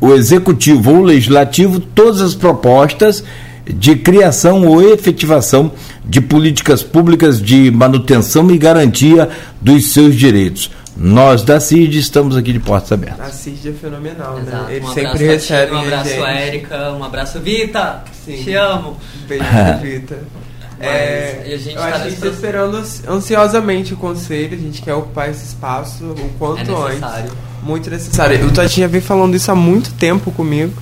[0.02, 3.24] o executivo ou o legislativo todas as propostas
[3.66, 5.72] de criação ou efetivação
[6.04, 9.30] de políticas públicas de manutenção e garantia
[9.62, 10.72] dos seus direitos.
[10.98, 13.26] Nós da CID estamos aqui de portas abertas.
[13.26, 14.64] A CID é fenomenal, Exato.
[14.66, 14.76] né?
[14.76, 16.22] Eles um sempre recebem Um abraço, gente.
[16.24, 16.92] Érica.
[16.92, 18.04] Um abraço, Vita.
[18.26, 18.44] Sim.
[18.44, 18.98] Te amo.
[19.28, 19.44] Beijo,
[19.82, 20.18] Vita.
[20.80, 23.94] É, e a gente eu tá acho que a nesse gente está esperando ansi- ansiosamente
[23.94, 27.32] o conselho, a gente quer ocupar esse espaço o quanto É antes.
[27.64, 28.46] Muito necessário.
[28.48, 30.74] O Totinho vem falando isso há muito tempo comigo.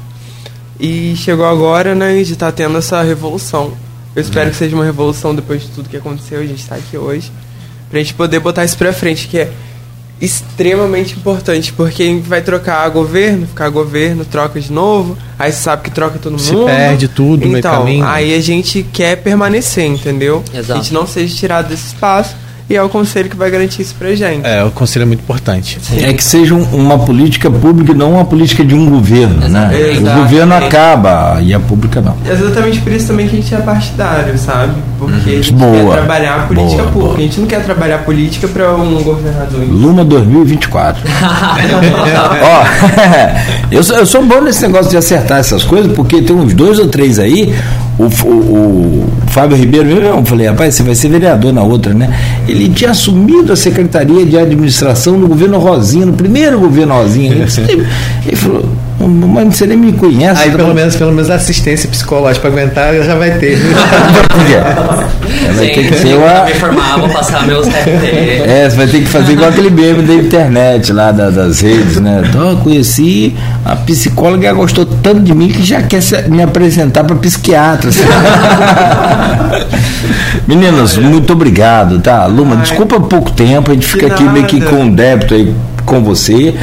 [0.79, 3.73] E chegou agora, né, de estar tendo essa revolução.
[4.15, 6.97] Eu espero que seja uma revolução depois de tudo que aconteceu, a gente está aqui
[6.97, 7.31] hoje.
[7.89, 9.51] Pra gente poder botar isso pra frente, que é
[10.21, 15.59] extremamente importante, porque a gente vai trocar governo, ficar governo, troca de novo, aí você
[15.61, 16.65] sabe que troca todo Se mundo.
[16.65, 18.05] perde tudo no meio então, caminho.
[18.05, 20.43] Aí a gente quer permanecer, entendeu?
[20.53, 20.73] Exato.
[20.73, 22.35] A gente não seja tirado desse espaço
[22.69, 24.45] e é o conselho que vai garantir isso pra gente.
[24.45, 25.79] É, o conselho é muito importante.
[26.01, 29.69] É que seja um- uma política pública e não uma política de um governo, né?
[29.73, 29.99] Exatamente.
[30.09, 32.15] O governo acaba e a pública não.
[32.29, 34.73] Exatamente por isso também que a gente é partidário, sabe?
[34.99, 35.71] Porque a gente Boa.
[35.71, 37.07] quer trabalhar a política Boa, pública.
[37.07, 37.17] boa.
[37.17, 39.61] A gente não quer trabalhar a política para um governador.
[39.69, 41.01] Luma 2024.
[42.41, 42.63] Ó,
[43.71, 46.79] eu, sou, eu sou bom nesse negócio de acertar essas coisas, porque tem uns dois
[46.79, 47.53] ou três aí.
[47.99, 52.17] O, o, o Fábio Ribeiro, eu falei, rapaz, você vai ser vereador na outra, né?
[52.47, 57.33] Ele tinha assumido a Secretaria de Administração no governo Rosinha, no primeiro governo Rosinha.
[57.33, 57.43] Ele,
[58.25, 58.65] ele falou,
[58.99, 60.43] Mas você nem me conhece.
[60.43, 60.73] Aí pelo bom?
[60.73, 63.57] menos, pelo menos assistência psicológica para aguentar já vai ter.
[64.49, 66.27] É, vai ter que ser uma.
[66.33, 67.67] vou me formar, vou passar meus.
[67.67, 71.99] É, você vai ter que fazer igual aquele meme da internet lá, da- das redes,
[71.99, 72.23] né?
[72.27, 73.35] Então, eu conheci
[73.65, 77.89] a psicóloga e ela gostou tanto de mim que já quer me apresentar para psiquiatra.
[80.47, 82.25] Meninos, muito obrigado, tá?
[82.25, 82.61] Luma, Ai.
[82.61, 85.53] desculpa pouco tempo, a gente fica De aqui meio que com um débito aí
[85.85, 86.55] com você.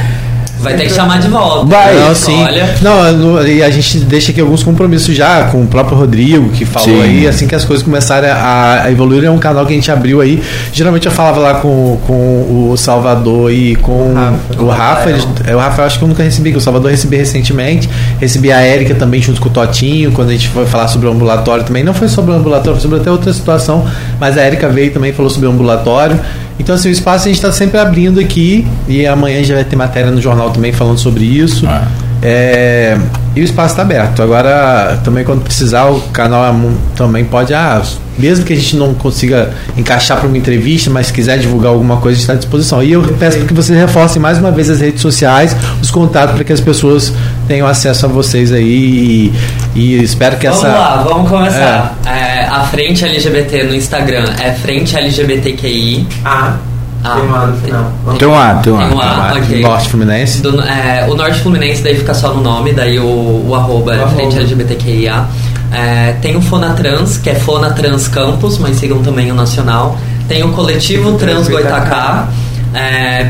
[0.59, 1.65] Vai ter que chamar de volta.
[1.65, 1.93] Vai.
[1.95, 2.41] Não, sim.
[2.43, 2.75] Olha.
[2.81, 6.87] Não, e a gente deixa aqui alguns compromissos já com o próprio Rodrigo, que falou
[6.89, 7.01] Sim.
[7.01, 9.91] aí, assim que as coisas começarem a, a evoluir, é um canal que a gente
[9.91, 10.41] abriu aí.
[10.73, 14.61] Geralmente eu falava lá com, com o Salvador e com Rafa.
[14.63, 15.09] o Rafa.
[15.09, 17.17] eles- é, o Rafa eu acho que eu nunca recebi, que o Salvador eu recebi
[17.17, 17.89] recentemente.
[18.19, 21.11] Recebi a Érica também junto com o Totinho, quando a gente foi falar sobre o
[21.11, 21.83] ambulatório também.
[21.83, 23.85] Não foi sobre o ambulatório, foi sobre até outra situação,
[24.19, 26.19] mas a Érica veio também e falou sobre o ambulatório.
[26.59, 29.75] Então, assim, o espaço a gente está sempre abrindo aqui e amanhã já vai ter
[29.75, 31.65] matéria no jornal também falando sobre isso.
[31.67, 31.87] Ah.
[32.21, 32.97] É,
[33.35, 34.21] e o espaço está aberto.
[34.21, 37.53] Agora, também quando precisar, o canal é também pode.
[37.53, 37.81] Ah,
[38.17, 41.97] mesmo que a gente não consiga encaixar para uma entrevista, mas se quiser divulgar alguma
[41.97, 42.81] coisa, a gente está à disposição.
[42.81, 46.43] E eu peço que vocês reforcem mais uma vez as redes sociais, os contatos, para
[46.43, 47.13] que as pessoas
[47.47, 49.31] tenham acesso a vocês aí.
[49.75, 50.73] E, e espero que Vamos essa.
[50.73, 51.95] lá, vamos começar.
[52.05, 52.09] É,
[52.45, 56.07] a frente LGBT no Instagram é frente LGBTQI.
[56.25, 56.55] Ah,
[57.03, 57.13] Ah.
[57.15, 57.91] tem um A no final.
[58.17, 59.29] Tem um A, tem um Tem um A.
[59.29, 59.61] A, ok.
[59.61, 60.41] Norte Fluminense.
[60.41, 64.03] Do- é, o Norte Fluminense daí fica só no nome, daí o, o arroba é
[64.03, 64.39] O frente arroba.
[64.41, 65.25] LGBTQIA.
[65.71, 69.97] É, tem o Fonatrans, que é Fonatrans Campus, mas sigam também o Nacional.
[70.27, 72.27] Tem o Coletivo Trans Goitacá.
[72.73, 73.29] É,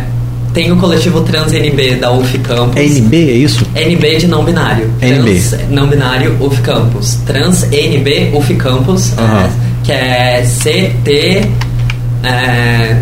[0.58, 2.78] tem o Coletivo Trans NB da UF Campus.
[2.78, 3.64] É NB, é isso?
[3.76, 4.92] NB de não binário.
[5.00, 5.40] NB.
[5.40, 7.20] Trans não binário UF Campus.
[7.28, 9.50] Trans NB UF Campus, é,
[9.84, 11.48] que é CT.
[12.24, 13.02] É, é,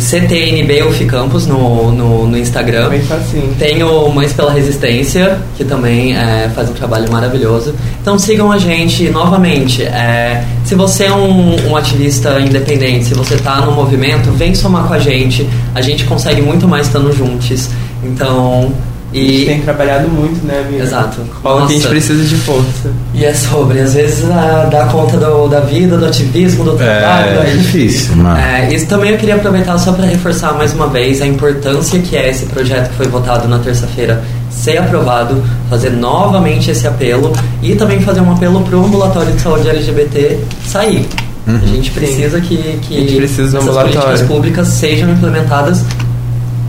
[0.00, 2.88] CTNB UF Campus no, no, no Instagram.
[2.88, 3.54] Bem facinho.
[3.58, 7.74] Tem o Mães pela Resistência, que também é, faz um trabalho maravilhoso.
[8.00, 9.82] Então sigam a gente novamente.
[9.82, 14.84] é, se você é um, um ativista independente, se você está no movimento, vem somar
[14.88, 15.48] com a gente.
[15.74, 17.68] A gente consegue muito mais estando juntos.
[18.02, 18.72] Então.
[19.16, 20.82] A gente E, tem trabalhado muito, né, amiga?
[20.84, 21.20] Exato.
[21.42, 22.90] Fala que a gente precisa de força.
[23.14, 27.38] e é sobre, às vezes, a, dar conta do- da vida, do ativismo, do trabalho.
[27.38, 28.14] É aí- difícil.
[28.36, 32.14] É, isso também eu queria aproveitar só para reforçar mais uma vez a importância que
[32.16, 37.32] é esse projeto que foi votado na terça-feira ser aprovado, fazer novamente esse apelo
[37.62, 41.08] e também fazer um apelo para o ambulatório de saúde LGBT sair.
[41.46, 45.82] A gente precisa que, que precisa essas políticas públicas sejam implementadas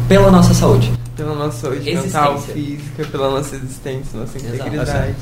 [0.08, 0.92] pela nossa saúde.
[1.18, 2.02] Pela nossa Existência.
[2.04, 4.56] mental, física, pela nossa existência, nossa Exato.
[4.56, 5.16] integridade.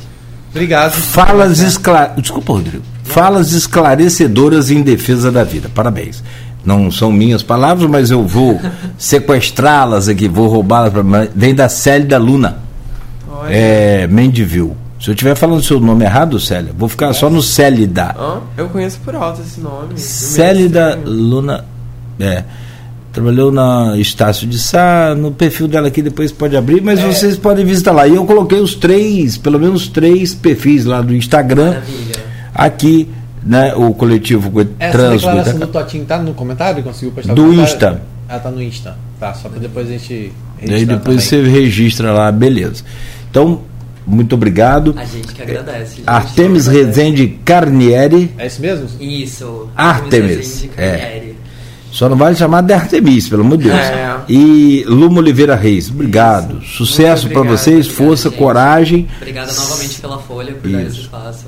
[0.52, 0.92] Obrigado.
[0.92, 2.14] Falas escla...
[2.18, 2.84] Desculpa, Rodrigo.
[3.04, 5.70] Falas esclarecedoras em defesa da vida.
[5.74, 6.22] Parabéns.
[6.66, 8.60] Não são minhas palavras, mas eu vou
[8.98, 10.92] sequestrá-las aqui, vou roubá-las.
[10.92, 11.02] Pra...
[11.36, 12.60] Vem da Célida Luna,
[13.30, 13.54] Olha.
[13.54, 14.76] é, Mendivil.
[15.00, 18.16] Se eu estiver falando seu nome errado, Célia, vou ficar só no Célida.
[18.18, 18.40] Hã?
[18.58, 19.98] Eu conheço por alto esse nome.
[20.00, 21.64] Célida Luna.
[22.20, 22.44] É.
[23.16, 27.08] Trabalhou na Estácio de Sá, no perfil dela aqui depois pode abrir, mas É.
[27.08, 28.06] vocês podem visitar lá.
[28.06, 31.70] E eu coloquei os três, pelo menos três perfis lá do Instagram.
[31.70, 32.26] Maravilha.
[32.54, 33.08] Aqui,
[33.42, 35.68] né, o coletivo Essa Trans declaração do.
[35.68, 36.84] Totinho tá no comentário?
[36.84, 37.54] Conseguiu postar Do?
[37.54, 38.02] Insta.
[38.28, 38.98] Ah, tá no Insta.
[39.18, 40.14] Tá, só pra depois a gente.
[40.14, 41.46] E aí registrar depois também.
[41.46, 42.84] você registra lá, beleza.
[43.32, 43.62] Então,
[44.06, 44.94] muito obrigado.
[44.98, 45.96] A gente que agradece.
[45.98, 46.04] gente.
[46.06, 48.32] Artemis Rezende Carnieri.
[48.38, 48.88] É isso mesmo?
[49.00, 49.70] Isso.
[49.76, 51.25] Artemis, Rezende é.
[51.96, 53.78] Só não vale chamar de Artemis, pelo amor de Deus.
[53.78, 54.18] É.
[54.28, 56.62] E Luma Oliveira Reis, obrigado.
[56.62, 58.38] Sucesso Muito para vocês, obrigado, força, gente.
[58.38, 59.08] coragem.
[59.16, 61.02] Obrigada novamente pela Folha por dar esse Isso.
[61.04, 61.46] espaço.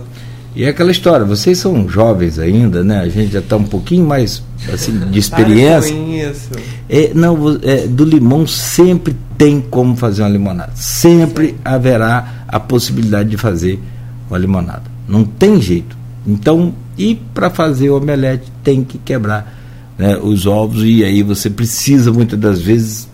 [0.55, 3.01] E é aquela história, vocês são jovens ainda, né?
[3.01, 4.41] A gente já está um pouquinho mais
[4.71, 5.93] assim, de experiência.
[5.93, 6.49] isso.
[6.89, 10.71] É, não, é, do limão sempre tem como fazer uma limonada.
[10.75, 13.81] Sempre haverá a possibilidade de fazer
[14.29, 14.83] uma limonada.
[15.09, 15.97] Não tem jeito.
[16.25, 19.56] Então, e para fazer o omelete tem que quebrar
[19.97, 23.09] né, os ovos e aí você precisa muitas das vezes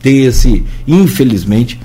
[0.00, 1.80] ter esse, infelizmente,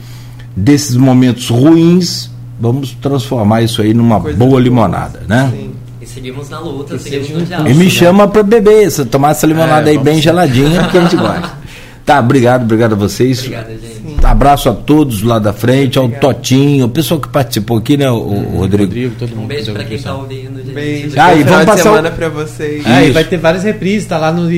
[0.55, 5.51] desses momentos ruins, vamos transformar isso aí numa Coisa boa limonada, né?
[5.51, 5.71] Sim.
[6.01, 7.69] E seguimos na luta, E seguimos no diálogo.
[7.69, 7.89] E me né?
[7.89, 11.15] chama para beber, se eu tomar essa limonada É, aí bem geladinha, que a gente
[11.15, 11.61] gosta.
[12.03, 13.39] Tá, obrigado, obrigado a vocês.
[13.39, 14.00] Obrigada, gente.
[14.23, 16.21] Abraço a todos lá da frente, ao Obrigado.
[16.35, 18.83] Totinho, o pessoal que participou aqui, né, o, o Rodrigo.
[18.85, 19.47] Rodrigo, todo Um mundo.
[19.47, 20.21] beijo que pra deu quem tá atenção.
[20.21, 20.73] ouvindo, gente.
[20.73, 21.13] Beijo.
[21.17, 22.83] Ah, e vamos passar o- semana pra vocês.
[22.85, 24.49] Ah, e vai ter várias reprises, tá lá no.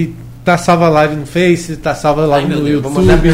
[0.45, 3.29] Tá salva a live no Face, tá salva lá Ai, no Deus, YouTube.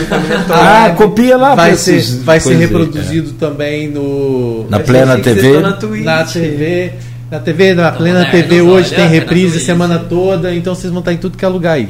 [0.52, 4.68] Ah, copia lá vai ser, vai ser reproduzido também no.
[4.70, 5.42] Na Plena TV.
[5.42, 6.04] vocês estão Na Twitch.
[6.06, 6.94] Na TV.
[7.32, 10.92] Na TV, na Então, Plena modernos, TV hoje olha, tem reprise semana toda, então vocês
[10.92, 11.88] vão estar em tudo que é lugar aí.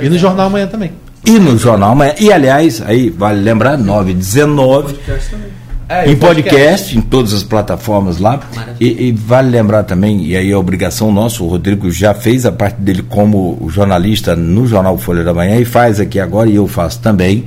[0.00, 0.90] Que E no jornal amanhã também.
[1.26, 1.30] É.
[1.30, 2.14] E no jornal amanhã.
[2.20, 5.48] E aliás, aí vale lembrar, 9 19 Podcast também.
[5.86, 6.98] É, em podcast, podcast.
[6.98, 8.40] em todas as plataformas lá.
[8.80, 12.52] E, e vale lembrar também, e aí a obrigação nossa, o Rodrigo já fez a
[12.52, 16.66] parte dele como jornalista no jornal Folha da Manhã e faz aqui agora, e eu
[16.66, 17.44] faço também.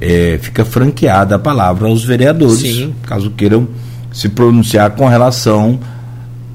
[0.00, 2.94] é, fica franqueada a palavra aos vereadores, Sim.
[3.06, 3.68] caso queiram
[4.12, 5.78] se pronunciar com relação.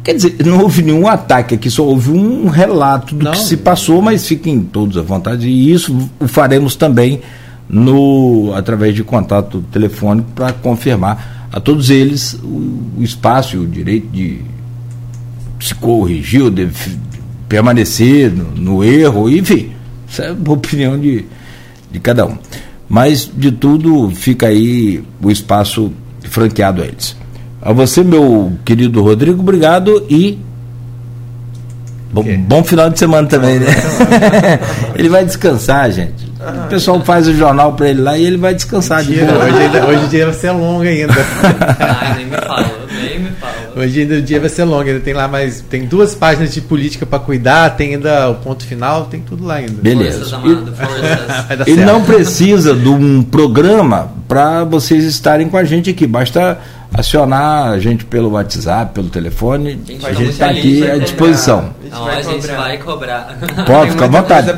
[0.06, 3.32] Quer dizer, não houve nenhum ataque aqui, só houve um relato do Não.
[3.32, 5.48] que se passou, mas fiquem todos à vontade.
[5.48, 7.22] E isso o faremos também
[7.68, 13.66] no através de contato telefônico para confirmar a todos eles o, o espaço e o
[13.66, 14.42] direito de
[15.60, 16.70] se corrigir de
[17.50, 19.72] permanecer no, no erro, enfim,
[20.08, 21.26] isso é a opinião de,
[21.92, 22.38] de cada um.
[22.88, 25.92] Mas de tudo fica aí o espaço
[26.22, 27.16] franqueado a eles.
[27.66, 30.38] A você, meu querido Rodrigo, obrigado e
[32.12, 33.66] bom, bom final de semana também, né?
[34.96, 36.26] ele vai descansar, gente.
[36.66, 39.46] O pessoal faz o jornal para ele lá e ele vai descansar de Mentira, boa.
[39.46, 41.14] hoje, ainda- hoje o dia vai ser longo ainda.
[41.80, 42.72] Ai, nem me fala,
[43.02, 43.56] nem me fala.
[43.78, 45.62] Hoje ainda o dia vai ser longo, ainda tem lá mais.
[45.68, 49.56] Tem duas páginas de política para cuidar, tem ainda o ponto final, tem tudo lá
[49.56, 49.74] ainda.
[49.82, 50.20] Beleza.
[50.20, 51.68] Forças, amado, forças.
[51.68, 56.06] E não precisa de um programa para vocês estarem com a gente aqui.
[56.06, 56.60] Basta
[56.94, 59.80] acionar a gente pelo WhatsApp, pelo telefone.
[60.04, 61.72] A gente está aqui à disposição.
[61.90, 63.38] Não, a gente vai cobrar.
[63.66, 64.52] Pode ficar à vontade.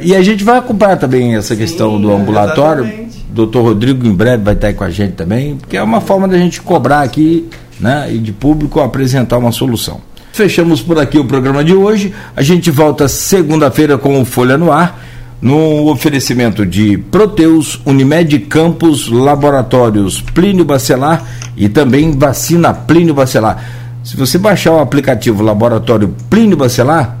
[0.00, 2.84] E a gente vai acompanhar também essa questão do ambulatório.
[2.84, 3.22] exatamente.
[3.32, 6.28] Doutor Rodrigo em breve vai estar aí com a gente também, porque é uma forma
[6.28, 7.48] da gente cobrar aqui,
[7.80, 10.00] né, e de público apresentar uma solução.
[10.32, 12.14] Fechamos por aqui o programa de hoje.
[12.36, 14.98] A gente volta segunda-feira com o Folha no Ar,
[15.42, 23.60] no oferecimento de Proteus, Unimed Campos, Laboratórios Plínio Bacelar e também vacina Plínio Bacelar.
[24.04, 27.18] Se você baixar o aplicativo Laboratório Plínio Bacelar,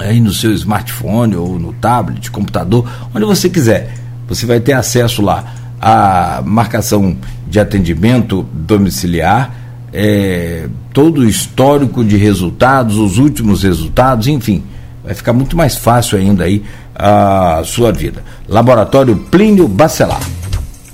[0.00, 3.94] aí no seu smartphone ou no tablet, computador, onde você quiser.
[4.28, 5.44] Você vai ter acesso lá
[5.80, 7.16] à marcação
[7.46, 9.54] de atendimento domiciliar,
[9.92, 14.64] é, todo o histórico de resultados, os últimos resultados, enfim,
[15.06, 16.64] vai ficar muito mais fácil ainda aí
[16.94, 18.24] a sua vida.
[18.48, 20.20] Laboratório Plínio Bacelar.